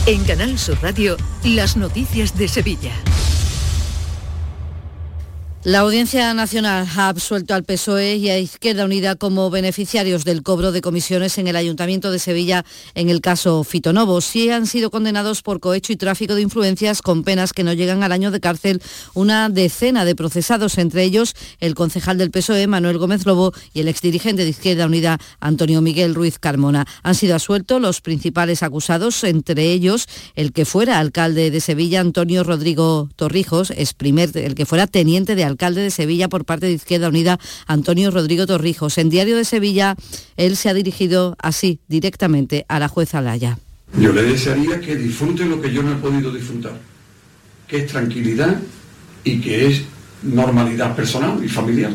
En 0.05 0.23
Canal 0.25 0.59
Sur 0.59 0.77
Radio, 0.81 1.15
las 1.45 1.77
noticias 1.77 2.37
de 2.37 2.49
Sevilla. 2.49 2.91
La 5.65 5.79
Audiencia 5.79 6.31
Nacional 6.35 6.87
ha 6.95 7.09
absuelto 7.09 7.55
al 7.55 7.63
PSOE 7.63 8.17
y 8.17 8.29
a 8.29 8.37
Izquierda 8.37 8.85
Unida 8.85 9.15
como 9.15 9.49
beneficiarios 9.49 10.23
del 10.23 10.43
cobro 10.43 10.71
de 10.71 10.81
comisiones 10.81 11.39
en 11.39 11.47
el 11.47 11.55
Ayuntamiento 11.55 12.11
de 12.11 12.19
Sevilla 12.19 12.63
en 12.93 13.09
el 13.09 13.19
caso 13.19 13.63
Fitonovo. 13.63 14.21
Sí 14.21 14.51
han 14.51 14.67
sido 14.67 14.91
condenados 14.91 15.41
por 15.41 15.59
cohecho 15.59 15.91
y 15.91 15.95
tráfico 15.95 16.35
de 16.35 16.43
influencias 16.43 17.01
con 17.01 17.23
penas 17.23 17.51
que 17.51 17.63
no 17.63 17.73
llegan 17.73 18.03
al 18.03 18.11
año 18.11 18.29
de 18.29 18.39
cárcel 18.39 18.79
una 19.15 19.49
decena 19.49 20.05
de 20.05 20.13
procesados, 20.13 20.77
entre 20.77 21.01
ellos 21.01 21.33
el 21.59 21.73
concejal 21.73 22.19
del 22.19 22.29
PSOE, 22.29 22.67
Manuel 22.67 22.99
Gómez 22.99 23.25
Lobo, 23.25 23.51
y 23.73 23.79
el 23.79 23.87
exdirigente 23.87 24.43
de 24.43 24.49
Izquierda 24.49 24.85
Unida, 24.85 25.17
Antonio 25.39 25.81
Miguel 25.81 26.13
Ruiz 26.13 26.37
Carmona. 26.37 26.85
Han 27.01 27.15
sido 27.15 27.33
absueltos 27.33 27.81
los 27.81 28.01
principales 28.01 28.61
acusados, 28.61 29.23
entre 29.23 29.71
ellos 29.71 30.05
el 30.35 30.53
que 30.53 30.65
fuera 30.65 30.99
alcalde 30.99 31.49
de 31.49 31.59
Sevilla, 31.59 32.01
Antonio 32.01 32.43
Rodrigo 32.43 33.09
Torrijos, 33.15 33.73
primer, 33.97 34.29
el 34.37 34.53
que 34.53 34.67
fuera 34.67 34.85
teniente 34.85 35.33
de 35.33 35.43
alcalde 35.43 35.54
alcalde 35.55 35.81
de 35.81 35.89
Sevilla 35.89 36.27
por 36.27 36.43
parte 36.43 36.65
de 36.65 36.73
Izquierda 36.73 37.07
Unida, 37.07 37.39
Antonio 37.65 38.11
Rodrigo 38.11 38.45
Torrijos. 38.45 38.97
En 38.97 39.09
Diario 39.09 39.37
de 39.37 39.45
Sevilla, 39.45 39.95
él 40.35 40.57
se 40.57 40.67
ha 40.69 40.73
dirigido 40.73 41.37
así, 41.41 41.79
directamente, 41.87 42.65
a 42.67 42.77
la 42.77 42.89
jueza 42.89 43.21
Laya. 43.21 43.57
Yo 43.97 44.11
le 44.11 44.23
desearía 44.23 44.81
que 44.81 44.97
disfrute 44.97 45.45
lo 45.45 45.61
que 45.61 45.71
yo 45.71 45.81
no 45.81 45.93
he 45.93 45.95
podido 45.95 46.29
disfrutar, 46.33 46.77
que 47.69 47.77
es 47.77 47.87
tranquilidad 47.87 48.59
y 49.23 49.39
que 49.39 49.67
es 49.67 49.83
normalidad 50.23 50.93
personal 50.93 51.41
y 51.41 51.47
familiar. 51.47 51.93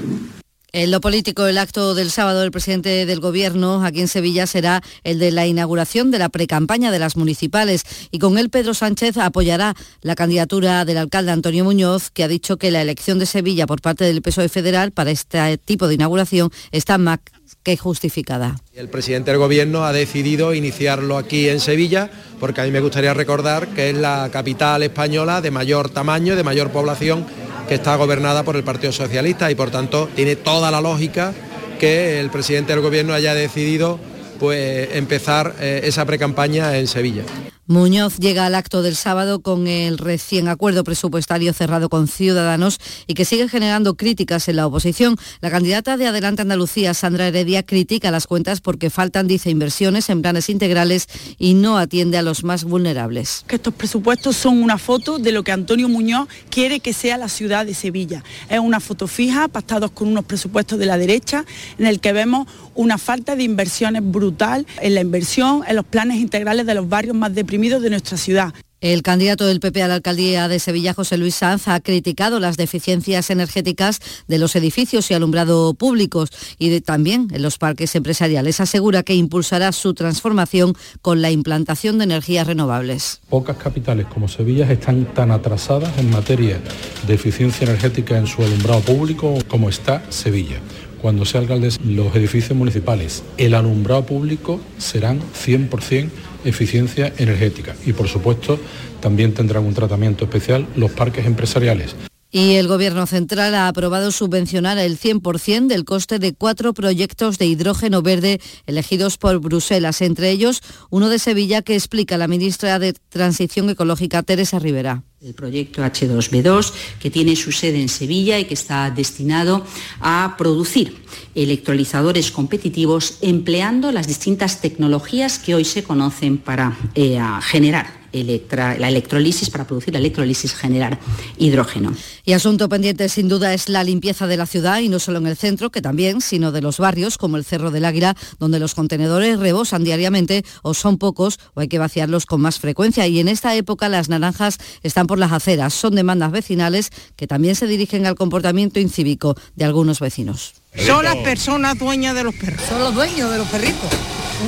En 0.72 0.92
lo 0.92 1.00
político, 1.00 1.48
el 1.48 1.58
acto 1.58 1.96
del 1.96 2.12
sábado 2.12 2.40
del 2.40 2.52
presidente 2.52 3.04
del 3.04 3.18
Gobierno 3.18 3.84
aquí 3.84 4.00
en 4.00 4.06
Sevilla 4.06 4.46
será 4.46 4.82
el 5.02 5.18
de 5.18 5.32
la 5.32 5.44
inauguración 5.46 6.12
de 6.12 6.20
la 6.20 6.28
precampaña 6.28 6.92
de 6.92 7.00
las 7.00 7.16
municipales 7.16 7.82
y 8.12 8.20
con 8.20 8.38
él 8.38 8.50
Pedro 8.50 8.72
Sánchez 8.72 9.16
apoyará 9.16 9.74
la 10.02 10.14
candidatura 10.14 10.84
del 10.84 10.98
alcalde 10.98 11.32
Antonio 11.32 11.64
Muñoz, 11.64 12.10
que 12.10 12.22
ha 12.22 12.28
dicho 12.28 12.56
que 12.56 12.70
la 12.70 12.82
elección 12.82 13.18
de 13.18 13.26
Sevilla 13.26 13.66
por 13.66 13.80
parte 13.80 14.04
del 14.04 14.22
PSOE 14.22 14.48
federal 14.48 14.92
para 14.92 15.10
este 15.10 15.58
tipo 15.58 15.88
de 15.88 15.94
inauguración 15.94 16.50
está 16.70 16.98
más 16.98 17.18
que 17.64 17.76
justificada. 17.76 18.56
El 18.72 18.88
presidente 18.88 19.32
del 19.32 19.40
Gobierno 19.40 19.84
ha 19.84 19.92
decidido 19.92 20.54
iniciarlo 20.54 21.18
aquí 21.18 21.48
en 21.48 21.58
Sevilla 21.58 22.10
porque 22.38 22.60
a 22.60 22.64
mí 22.64 22.70
me 22.70 22.80
gustaría 22.80 23.12
recordar 23.12 23.68
que 23.68 23.90
es 23.90 23.96
la 23.96 24.30
capital 24.32 24.84
española 24.84 25.40
de 25.40 25.50
mayor 25.50 25.90
tamaño, 25.90 26.36
de 26.36 26.44
mayor 26.44 26.70
población 26.70 27.26
que 27.70 27.76
está 27.76 27.94
gobernada 27.94 28.42
por 28.42 28.56
el 28.56 28.64
Partido 28.64 28.90
Socialista 28.90 29.48
y 29.48 29.54
por 29.54 29.70
tanto 29.70 30.08
tiene 30.16 30.34
toda 30.34 30.72
la 30.72 30.80
lógica 30.80 31.32
que 31.78 32.18
el 32.18 32.28
presidente 32.28 32.72
del 32.72 32.82
gobierno 32.82 33.14
haya 33.14 33.32
decidido 33.32 34.00
pues 34.40 34.88
empezar 34.96 35.54
eh, 35.60 35.82
esa 35.84 36.04
precampaña 36.04 36.76
en 36.78 36.88
Sevilla. 36.88 37.22
Muñoz 37.70 38.18
llega 38.18 38.46
al 38.46 38.56
acto 38.56 38.82
del 38.82 38.96
sábado 38.96 39.42
con 39.42 39.68
el 39.68 39.96
recién 39.96 40.48
acuerdo 40.48 40.82
presupuestario 40.82 41.52
cerrado 41.52 41.88
con 41.88 42.08
Ciudadanos 42.08 42.80
y 43.06 43.14
que 43.14 43.24
sigue 43.24 43.48
generando 43.48 43.94
críticas 43.94 44.48
en 44.48 44.56
la 44.56 44.66
oposición. 44.66 45.16
La 45.40 45.52
candidata 45.52 45.96
de 45.96 46.08
Adelante 46.08 46.42
Andalucía, 46.42 46.94
Sandra 46.94 47.28
Heredia, 47.28 47.62
critica 47.62 48.10
las 48.10 48.26
cuentas 48.26 48.60
porque 48.60 48.90
faltan, 48.90 49.28
dice, 49.28 49.50
inversiones 49.50 50.10
en 50.10 50.20
planes 50.20 50.50
integrales 50.50 51.06
y 51.38 51.54
no 51.54 51.78
atiende 51.78 52.18
a 52.18 52.22
los 52.22 52.42
más 52.42 52.64
vulnerables. 52.64 53.44
Estos 53.48 53.72
presupuestos 53.72 54.36
son 54.36 54.60
una 54.60 54.76
foto 54.76 55.20
de 55.20 55.30
lo 55.30 55.44
que 55.44 55.52
Antonio 55.52 55.88
Muñoz 55.88 56.26
quiere 56.50 56.80
que 56.80 56.92
sea 56.92 57.18
la 57.18 57.28
ciudad 57.28 57.66
de 57.66 57.74
Sevilla. 57.74 58.24
Es 58.48 58.58
una 58.58 58.80
foto 58.80 59.06
fija, 59.06 59.46
pactados 59.46 59.92
con 59.92 60.08
unos 60.08 60.24
presupuestos 60.24 60.76
de 60.76 60.86
la 60.86 60.98
derecha, 60.98 61.44
en 61.78 61.86
el 61.86 62.00
que 62.00 62.12
vemos 62.12 62.48
una 62.74 62.98
falta 62.98 63.36
de 63.36 63.44
inversiones 63.44 64.02
brutal 64.02 64.66
en 64.80 64.96
la 64.96 65.02
inversión, 65.02 65.62
en 65.68 65.76
los 65.76 65.84
planes 65.84 66.16
integrales 66.16 66.66
de 66.66 66.74
los 66.74 66.88
barrios 66.88 67.14
más 67.14 67.32
deprimidos 67.32 67.59
de 67.60 67.90
nuestra 67.90 68.16
ciudad. 68.16 68.54
El 68.80 69.02
candidato 69.02 69.44
del 69.44 69.60
PP 69.60 69.82
a 69.82 69.88
la 69.88 69.96
alcaldía 69.96 70.48
de 70.48 70.58
Sevilla, 70.58 70.94
José 70.94 71.18
Luis 71.18 71.34
Sanz, 71.34 71.68
ha 71.68 71.78
criticado 71.80 72.40
las 72.40 72.56
deficiencias 72.56 73.28
energéticas 73.28 74.00
de 74.28 74.38
los 74.38 74.56
edificios 74.56 75.10
y 75.10 75.14
alumbrado 75.14 75.74
públicos 75.74 76.30
y 76.58 76.80
también 76.80 77.28
en 77.32 77.42
los 77.42 77.58
parques 77.58 77.94
empresariales. 77.94 78.60
Asegura 78.60 79.02
que 79.02 79.14
impulsará 79.14 79.72
su 79.72 79.92
transformación 79.92 80.72
con 81.02 81.20
la 81.20 81.30
implantación 81.30 81.98
de 81.98 82.04
energías 82.04 82.46
renovables. 82.46 83.20
Pocas 83.28 83.58
capitales 83.58 84.06
como 84.06 84.26
Sevilla 84.26 84.72
están 84.72 85.04
tan 85.12 85.30
atrasadas 85.30 85.98
en 85.98 86.08
materia 86.08 86.62
de 87.06 87.14
eficiencia 87.14 87.66
energética 87.66 88.16
en 88.16 88.26
su 88.26 88.42
alumbrado 88.42 88.80
público 88.80 89.36
como 89.48 89.68
está 89.68 90.02
Sevilla 90.10 90.60
cuando 91.00 91.24
sea 91.24 91.40
alcalde 91.40 91.70
los 91.82 92.14
edificios 92.14 92.56
municipales, 92.56 93.22
el 93.38 93.54
alumbrado 93.54 94.04
público 94.04 94.60
serán 94.76 95.20
100% 95.20 96.10
eficiencia 96.44 97.12
energética 97.18 97.74
y 97.86 97.92
por 97.92 98.08
supuesto 98.08 98.58
también 99.00 99.34
tendrán 99.34 99.64
un 99.64 99.74
tratamiento 99.74 100.24
especial 100.24 100.66
los 100.76 100.90
parques 100.90 101.26
empresariales. 101.26 101.94
Y 102.32 102.54
el 102.54 102.68
Gobierno 102.68 103.06
Central 103.06 103.56
ha 103.56 103.66
aprobado 103.66 104.12
subvencionar 104.12 104.78
el 104.78 104.98
100% 104.98 105.66
del 105.66 105.84
coste 105.84 106.20
de 106.20 106.32
cuatro 106.32 106.72
proyectos 106.72 107.38
de 107.38 107.46
hidrógeno 107.46 108.02
verde 108.02 108.40
elegidos 108.66 109.18
por 109.18 109.40
Bruselas, 109.40 110.00
entre 110.00 110.30
ellos 110.30 110.62
uno 110.90 111.08
de 111.08 111.18
Sevilla 111.18 111.62
que 111.62 111.74
explica 111.74 112.18
la 112.18 112.28
ministra 112.28 112.78
de 112.78 112.92
Transición 112.92 113.68
Ecológica, 113.68 114.22
Teresa 114.22 114.60
Rivera. 114.60 115.02
El 115.20 115.34
proyecto 115.34 115.82
H2B2, 115.82 116.72
que 117.00 117.10
tiene 117.10 117.36
su 117.36 117.52
sede 117.52 117.82
en 117.82 117.88
Sevilla 117.88 118.38
y 118.38 118.44
que 118.44 118.54
está 118.54 118.90
destinado 118.90 119.66
a 120.00 120.36
producir 120.38 121.02
electrolizadores 121.34 122.30
competitivos 122.30 123.18
empleando 123.20 123.92
las 123.92 124.06
distintas 124.06 124.60
tecnologías 124.60 125.38
que 125.38 125.56
hoy 125.56 125.64
se 125.64 125.82
conocen 125.82 126.38
para 126.38 126.78
eh, 126.94 127.18
generar 127.42 127.99
la 128.12 128.88
electrolisis, 128.88 129.50
para 129.50 129.66
producir 129.66 129.92
la 129.92 129.98
electrolisis, 130.00 130.54
generar 130.54 130.98
hidrógeno. 131.38 131.94
Y 132.24 132.32
asunto 132.32 132.68
pendiente 132.68 133.08
sin 133.08 133.28
duda 133.28 133.54
es 133.54 133.68
la 133.68 133.84
limpieza 133.84 134.26
de 134.26 134.36
la 134.36 134.46
ciudad 134.46 134.80
y 134.80 134.88
no 134.88 134.98
solo 134.98 135.18
en 135.18 135.26
el 135.26 135.36
centro, 135.36 135.70
que 135.70 135.82
también, 135.82 136.20
sino 136.20 136.52
de 136.52 136.60
los 136.60 136.78
barrios 136.78 137.18
como 137.18 137.36
el 137.36 137.44
Cerro 137.44 137.70
del 137.70 137.84
Águila, 137.84 138.16
donde 138.38 138.58
los 138.58 138.74
contenedores 138.74 139.38
rebosan 139.38 139.84
diariamente 139.84 140.44
o 140.62 140.74
son 140.74 140.98
pocos 140.98 141.38
o 141.54 141.60
hay 141.60 141.68
que 141.68 141.78
vaciarlos 141.78 142.26
con 142.26 142.40
más 142.40 142.58
frecuencia. 142.58 143.06
Y 143.06 143.20
en 143.20 143.28
esta 143.28 143.54
época 143.54 143.88
las 143.88 144.08
naranjas 144.08 144.58
están 144.82 145.06
por 145.06 145.18
las 145.18 145.32
aceras. 145.32 145.74
Son 145.74 145.94
demandas 145.94 146.32
vecinales 146.32 146.90
que 147.16 147.26
también 147.26 147.54
se 147.54 147.66
dirigen 147.66 148.06
al 148.06 148.14
comportamiento 148.14 148.80
incívico 148.80 149.36
de 149.56 149.64
algunos 149.64 150.00
vecinos. 150.00 150.54
Son 150.74 151.04
las 151.04 151.16
personas 151.16 151.78
dueñas 151.78 152.14
de 152.14 152.24
los 152.24 152.34
perros. 152.34 152.62
Son 152.68 152.78
los 152.78 152.94
dueños 152.94 153.30
de 153.30 153.38
los 153.38 153.48
perritos. 153.48 153.90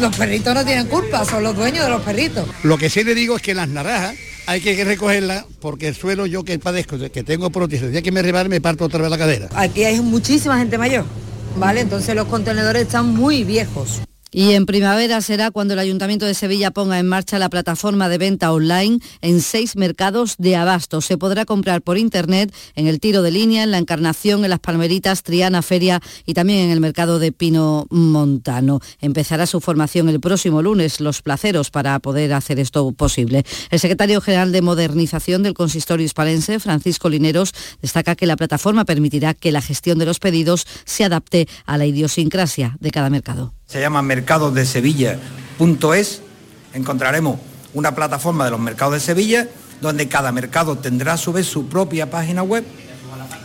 Los 0.00 0.16
perritos 0.16 0.54
no 0.54 0.64
tienen 0.64 0.86
culpa, 0.86 1.24
son 1.24 1.42
los 1.42 1.54
dueños 1.54 1.84
de 1.84 1.90
los 1.90 2.02
perritos. 2.02 2.48
Lo 2.62 2.78
que 2.78 2.90
sí 2.90 3.04
le 3.04 3.14
digo 3.14 3.36
es 3.36 3.42
que 3.42 3.54
las 3.54 3.68
naranjas 3.68 4.16
hay 4.46 4.60
que 4.60 4.84
recogerlas 4.84 5.44
porque 5.60 5.88
el 5.88 5.94
suelo 5.94 6.26
yo 6.26 6.44
que 6.44 6.58
padezco, 6.58 6.98
que 6.98 7.22
tengo 7.22 7.50
prótesis, 7.50 7.92
ya 7.92 8.02
que 8.02 8.10
me 8.10 8.22
rebane 8.22 8.48
me 8.48 8.60
parto 8.60 8.84
otra 8.84 9.00
vez 9.00 9.10
la 9.10 9.18
cadera. 9.18 9.48
Aquí 9.54 9.84
hay 9.84 10.00
muchísima 10.00 10.58
gente 10.58 10.78
mayor, 10.78 11.04
¿vale? 11.56 11.80
Entonces 11.80 12.14
los 12.14 12.26
contenedores 12.26 12.82
están 12.82 13.06
muy 13.06 13.44
viejos. 13.44 14.02
Y 14.34 14.52
en 14.52 14.64
primavera 14.64 15.20
será 15.20 15.50
cuando 15.50 15.74
el 15.74 15.78
Ayuntamiento 15.78 16.24
de 16.24 16.32
Sevilla 16.32 16.70
ponga 16.70 16.98
en 16.98 17.06
marcha 17.06 17.38
la 17.38 17.50
plataforma 17.50 18.08
de 18.08 18.16
venta 18.16 18.50
online 18.50 18.98
en 19.20 19.42
seis 19.42 19.76
mercados 19.76 20.36
de 20.38 20.56
abasto. 20.56 21.02
Se 21.02 21.18
podrá 21.18 21.44
comprar 21.44 21.82
por 21.82 21.98
internet 21.98 22.50
en 22.74 22.86
el 22.86 22.98
tiro 22.98 23.20
de 23.20 23.30
línea, 23.30 23.62
en 23.62 23.70
la 23.70 23.76
Encarnación, 23.76 24.42
en 24.42 24.48
las 24.48 24.58
Palmeritas, 24.58 25.22
Triana 25.22 25.60
Feria 25.60 26.00
y 26.24 26.32
también 26.32 26.60
en 26.60 26.70
el 26.70 26.80
mercado 26.80 27.18
de 27.18 27.30
Pino 27.30 27.86
Montano. 27.90 28.80
Empezará 29.02 29.44
su 29.44 29.60
formación 29.60 30.08
el 30.08 30.18
próximo 30.18 30.62
lunes, 30.62 31.00
los 31.00 31.20
placeros, 31.20 31.70
para 31.70 31.98
poder 31.98 32.32
hacer 32.32 32.58
esto 32.58 32.90
posible. 32.92 33.44
El 33.70 33.80
secretario 33.80 34.22
general 34.22 34.50
de 34.50 34.62
Modernización 34.62 35.42
del 35.42 35.52
Consistorio 35.52 36.06
Hispalense, 36.06 36.58
Francisco 36.58 37.10
Lineros, 37.10 37.52
destaca 37.82 38.16
que 38.16 38.24
la 38.24 38.36
plataforma 38.36 38.86
permitirá 38.86 39.34
que 39.34 39.52
la 39.52 39.60
gestión 39.60 39.98
de 39.98 40.06
los 40.06 40.20
pedidos 40.20 40.66
se 40.86 41.04
adapte 41.04 41.48
a 41.66 41.76
la 41.76 41.84
idiosincrasia 41.84 42.78
de 42.80 42.90
cada 42.90 43.10
mercado 43.10 43.52
se 43.66 43.80
llama 43.80 44.02
mercadosdesevilla.es. 44.02 46.22
Encontraremos 46.74 47.38
una 47.74 47.94
plataforma 47.94 48.44
de 48.44 48.50
los 48.50 48.60
mercados 48.60 48.94
de 48.94 49.00
Sevilla 49.00 49.48
donde 49.80 50.08
cada 50.08 50.32
mercado 50.32 50.76
tendrá 50.76 51.14
a 51.14 51.16
su 51.16 51.32
vez 51.32 51.46
su 51.46 51.68
propia 51.68 52.10
página 52.10 52.42
web 52.42 52.64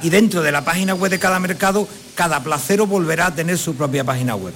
y 0.03 0.09
dentro 0.09 0.43
de 0.43 0.51
la 0.51 0.63
página 0.63 0.93
web 0.93 1.11
de 1.11 1.20
cada 1.20 1.39
mercado 1.39 1.88
cada 2.15 2.43
placero 2.43 2.88
volverá 2.88 3.28
a 3.28 3.36
tener 3.36 3.57
su 3.57 3.76
propia 3.76 4.03
página 4.03 4.36
web. 4.36 4.53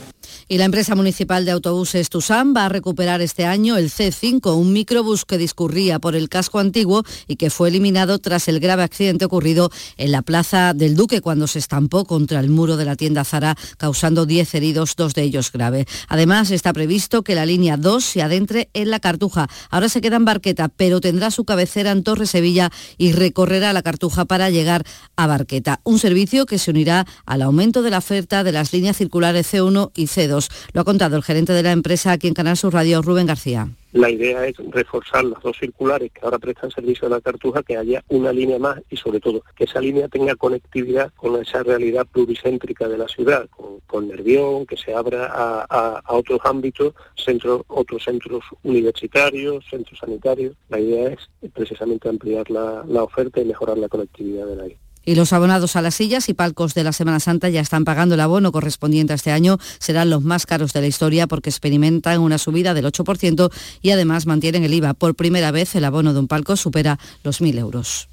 Y 0.52 0.58
la 0.58 0.66
empresa 0.66 0.95
municipal 0.95 1.45
de 1.45 1.52
autobuses 1.52 2.10
Tusam 2.10 2.54
va 2.54 2.66
a 2.66 2.68
recuperar 2.70 3.22
este 3.22 3.45
año 3.45 3.78
el 3.78 3.89
C5, 3.89 4.54
un 4.54 4.74
microbús 4.74 5.24
que 5.24 5.38
discurría 5.38 5.97
por 5.97 6.14
el 6.14 6.28
casco 6.28 6.60
antiguo 6.60 7.06
y 7.30 7.38
que 7.38 7.49
fue 7.49 7.70
eliminado 7.70 8.20
tras 8.20 8.49
el 8.49 8.60
grave 8.60 8.84
accidente 8.84 9.24
ocurrido 9.24 9.72
en 9.95 10.12
la 10.12 10.24
Plaza 10.24 10.74
del 10.74 10.97
Duque 10.97 11.22
cuando 11.22 11.47
se 11.47 11.58
estampó 11.58 12.04
contra 12.04 12.41
el 12.41 12.49
muro 12.49 12.76
de 12.76 12.84
la 12.84 12.97
tienda 12.97 13.24
Zara, 13.24 13.56
causando 13.78 14.26
10 14.26 14.54
heridos, 14.56 14.97
dos 14.97 15.14
de 15.14 15.24
ellos 15.24 15.54
graves. 15.54 15.86
Además, 16.10 16.52
está 16.52 16.74
previsto 16.74 17.24
que 17.24 17.34
la 17.34 17.45
línea 17.45 17.78
2 17.78 18.04
se 18.04 18.22
adentre 18.22 18.70
en 18.74 18.89
la 18.89 18.99
Cartuja. 18.99 19.47
Ahora 19.70 19.88
se 19.88 20.02
queda 20.02 20.18
en 20.18 20.26
Barqueta, 20.26 20.68
pero 20.68 20.99
tendrá 20.99 21.32
su 21.32 21.45
cabecera 21.45 21.91
en 21.91 22.04
Torre 22.04 22.26
Sevilla 22.26 22.72
y 22.97 23.14
recorrerá 23.14 23.72
la 23.72 23.84
Cartuja 23.84 24.26
para 24.26 24.49
llegar 24.49 24.84
a 25.16 25.28
Barqueta. 25.28 25.80
Un 25.86 25.97
servicio 25.97 26.45
que 26.45 26.60
se 26.60 26.72
unirá 26.72 27.08
al 27.26 27.41
aumento 27.41 27.84
de 27.84 27.91
la 27.91 27.99
oferta 27.99 28.43
de 28.43 28.52
las 28.52 28.74
líneas 28.74 28.97
circulares 28.97 29.54
C1 29.54 29.91
y 29.95 30.08
C2 30.08 30.41
lo 30.74 30.82
ha 30.82 30.86
contado 30.86 31.16
el 31.16 31.24
gerente 31.24 31.54
de 31.54 31.64
la 31.64 31.72
empresa 31.72 32.12
aquí 32.12 32.28
en 32.28 32.34
Canal 32.34 32.58
Sur 32.58 32.74
Radio, 32.74 33.02
Rubén 33.02 33.28
García. 33.28 33.70
La 33.94 34.10
idea 34.10 34.48
es 34.48 34.56
reforzar 34.70 35.26
las 35.26 35.44
dos 35.44 35.58
circulares 35.60 36.12
que 36.14 36.22
ahora 36.24 36.39
prestan 36.39 36.72
servicio 36.72 37.08
a 37.08 37.10
la 37.10 37.20
Cartuja, 37.20 37.62
que 37.62 37.76
haya 37.76 38.02
una 38.08 38.32
línea 38.32 38.58
más 38.58 38.80
y 38.89 38.96
sobre 38.96 39.20
todo 39.20 39.44
que 39.56 39.66
esa 39.66 39.82
línea 39.82 40.08
tenga 40.08 40.36
conectividad 40.36 41.12
con 41.18 41.42
esa 41.42 41.62
realidad 41.62 42.08
pluricéntrica 42.10 42.88
de 42.88 42.98
la 42.98 43.08
ciudad, 43.10 43.50
con, 43.50 44.08
Nervión, 44.08 44.66
que 44.66 44.78
se 44.78 44.94
abra 44.94 45.30
a, 45.34 46.02
otros 46.08 46.39
ámbitos, 46.46 46.94
centros, 47.16 47.64
otros 47.68 48.04
centros 48.04 48.44
universitarios, 48.64 49.66
centros 49.70 50.00
sanitarios. 50.00 50.56
La 50.70 50.80
idea 50.80 51.10
es 51.12 51.30
precisamente 51.52 52.08
ampliar 52.08 52.50
la, 52.50 52.84
la 52.88 53.04
oferta 53.04 53.42
y 53.42 53.46
mejorar 53.46 53.78
la 53.78 53.89
conectividad 53.89 54.48
del 54.48 54.62
aire. 54.62 54.78
Y 55.06 55.16
los 55.16 55.34
abonados 55.34 55.76
a 55.76 55.82
las 55.82 55.95
sillas 55.95 56.30
y 56.30 56.34
palcos 56.34 56.74
de 56.74 56.84
la 56.84 56.93
Semana 56.93 57.20
Santa 57.20 57.49
ya 57.49 57.62
están 57.62 57.86
pagando 57.86 58.16
el 58.16 58.22
abono 58.22 58.52
correspondiente 58.52 59.14
a 59.14 59.16
este 59.16 59.32
año. 59.32 59.58
Serán 59.80 60.10
los 60.10 60.24
más 60.24 60.45
caros 60.45 60.74
de 60.74 60.82
la 60.82 60.88
historia 60.88 61.28
porque 61.28 61.49
experimentan 61.49 62.20
una 62.20 62.38
subida 62.38 62.74
del 62.74 62.86
8% 62.86 63.52
y 63.82 63.91
además 63.91 64.26
mantienen 64.26 64.64
el 64.64 64.74
IVA. 64.74 64.93
Por 64.93 65.16
primera 65.16 65.52
vez 65.52 65.76
el 65.76 65.86
abono 65.86 66.14
de 66.14 66.20
un 66.20 66.28
palco 66.28 66.56
supera 66.56 66.99
los 67.24 67.41
1.000 67.41 67.58
euros. 67.58 68.10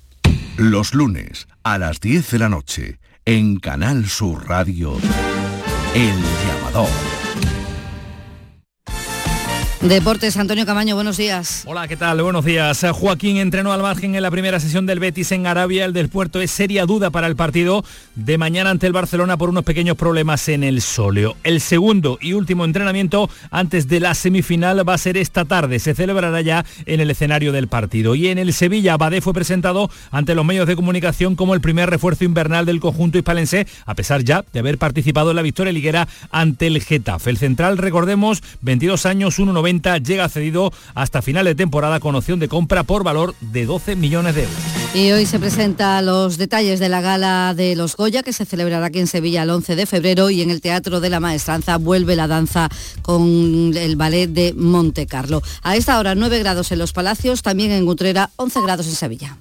Los 0.57 0.95
lunes 0.95 1.47
a 1.63 1.79
las 1.79 2.01
10 2.01 2.31
de 2.31 2.39
la 2.39 2.49
noche 2.49 2.99
en 3.25 3.59
Canal 3.59 4.09
Sur 4.09 4.49
Radio, 4.49 4.97
El 5.95 6.15
Llamador. 6.47 7.18
Deportes, 9.81 10.37
Antonio 10.37 10.67
Camaño, 10.67 10.97
buenos 10.97 11.17
días. 11.17 11.63
Hola, 11.65 11.87
¿qué 11.87 11.97
tal? 11.97 12.21
Buenos 12.21 12.45
días. 12.45 12.85
Joaquín 12.93 13.37
entrenó 13.37 13.73
al 13.73 13.81
margen 13.81 14.17
en 14.17 14.23
la 14.23 14.31
primera 14.31 14.59
sesión 14.59 14.87
del 14.87 14.99
Betis 14.99 15.31
en 15.31 15.47
Arabia. 15.47 15.85
El 15.85 15.93
del 15.93 16.09
puerto 16.09 16.41
es 16.41 16.51
seria 16.51 16.85
duda 16.85 17.11
para 17.11 17.29
el 17.29 17.37
partido 17.37 17.85
de 18.17 18.39
mañana 18.39 18.71
ante 18.71 18.89
el 18.89 18.93
Barcelona 18.93 19.37
por 19.37 19.51
unos 19.51 19.63
pequeños 19.63 19.97
problemas 19.97 20.49
en 20.49 20.65
el 20.65 20.83
sóleo. 20.83 21.37
El 21.45 21.61
segundo 21.61 22.19
y 22.21 22.33
último 22.33 22.65
entrenamiento 22.65 23.31
antes 23.53 23.87
de 23.87 24.01
la 24.01 24.17
semifinal 24.17 24.87
va 24.87 24.95
a 24.95 24.99
ser 24.99 25.17
esta 25.17 25.45
tarde. 25.45 25.79
Se 25.79 25.95
celebrará 25.95 26.41
ya 26.41 26.65
en 26.85 26.99
el 26.99 27.13
escenario 27.13 27.53
del 27.53 27.69
partido. 27.69 28.17
Y 28.17 28.27
en 28.29 28.39
el 28.39 28.55
Sevilla, 28.55 28.97
Badé 28.97 29.21
fue 29.21 29.33
presentado 29.33 29.91
ante 30.11 30.35
los 30.35 30.45
medios 30.45 30.67
de 30.67 30.75
comunicación 30.75 31.37
como 31.37 31.55
el 31.55 31.61
primer 31.61 31.89
refuerzo 31.89 32.25
invernal 32.25 32.67
del 32.67 32.81
conjunto 32.81 33.17
hispalense, 33.17 33.69
a 33.87 33.95
pesar 33.95 34.25
ya 34.25 34.45
de 34.53 34.59
haber 34.59 34.77
participado 34.77 35.31
en 35.31 35.37
la 35.37 35.43
victoria 35.43 35.73
liguera 35.73 36.09
ante 36.33 36.67
el 36.67 36.83
Getafe. 36.83 37.31
El 37.31 37.39
central, 37.39 37.79
recordemos, 37.79 38.43
22 38.61 39.07
años, 39.07 39.39
1,90 39.39 39.68
llega 39.69 40.29
cedido 40.29 40.73
hasta 40.95 41.23
final 41.23 41.45
de 41.45 41.55
temporada 41.55 42.01
con 42.01 42.15
opción 42.15 42.39
de 42.39 42.49
compra 42.49 42.83
por 42.85 43.05
valor 43.05 43.35
de 43.41 43.67
12 43.67 43.97
millones 43.97 44.35
de 44.35 44.43
euros. 44.45 44.57
Y 44.95 45.11
hoy 45.13 45.27
se 45.27 45.39
presenta 45.39 46.01
los 46.01 46.39
detalles 46.39 46.81
de 46.81 46.89
la 46.89 47.01
gala 47.01 47.53
de 47.55 47.77
los 47.77 47.97
Goya 47.97 48.23
que 48.23 48.33
se 48.33 48.47
celebrará 48.47 48.87
aquí 48.87 48.99
en 48.99 49.07
Sevilla 49.07 49.43
el 49.43 49.51
11 49.51 49.77
de 49.77 49.87
febrero 49.87 50.31
y 50.31 50.41
en 50.41 50.51
el 50.51 50.61
Teatro 50.63 51.01
de 51.01 51.11
la 51.11 51.21
Maestranza 51.21 51.77
vuelve 51.77 52.17
la 52.17 52.27
danza 52.27 52.69
con 53.03 53.73
el 53.77 53.97
ballet 53.97 54.29
de 54.29 54.55
Monte 54.55 55.07
Carlo. 55.07 55.43
A 55.63 55.77
esta 55.77 55.99
hora 55.99 56.15
9 56.15 56.39
grados 56.39 56.73
en 56.73 56.79
los 56.79 56.93
Palacios, 56.93 57.43
también 57.43 57.71
en 57.71 57.85
Gutrera 57.85 58.31
11 58.37 58.63
grados 58.63 58.87
en 58.87 58.95
Sevilla. 58.95 59.37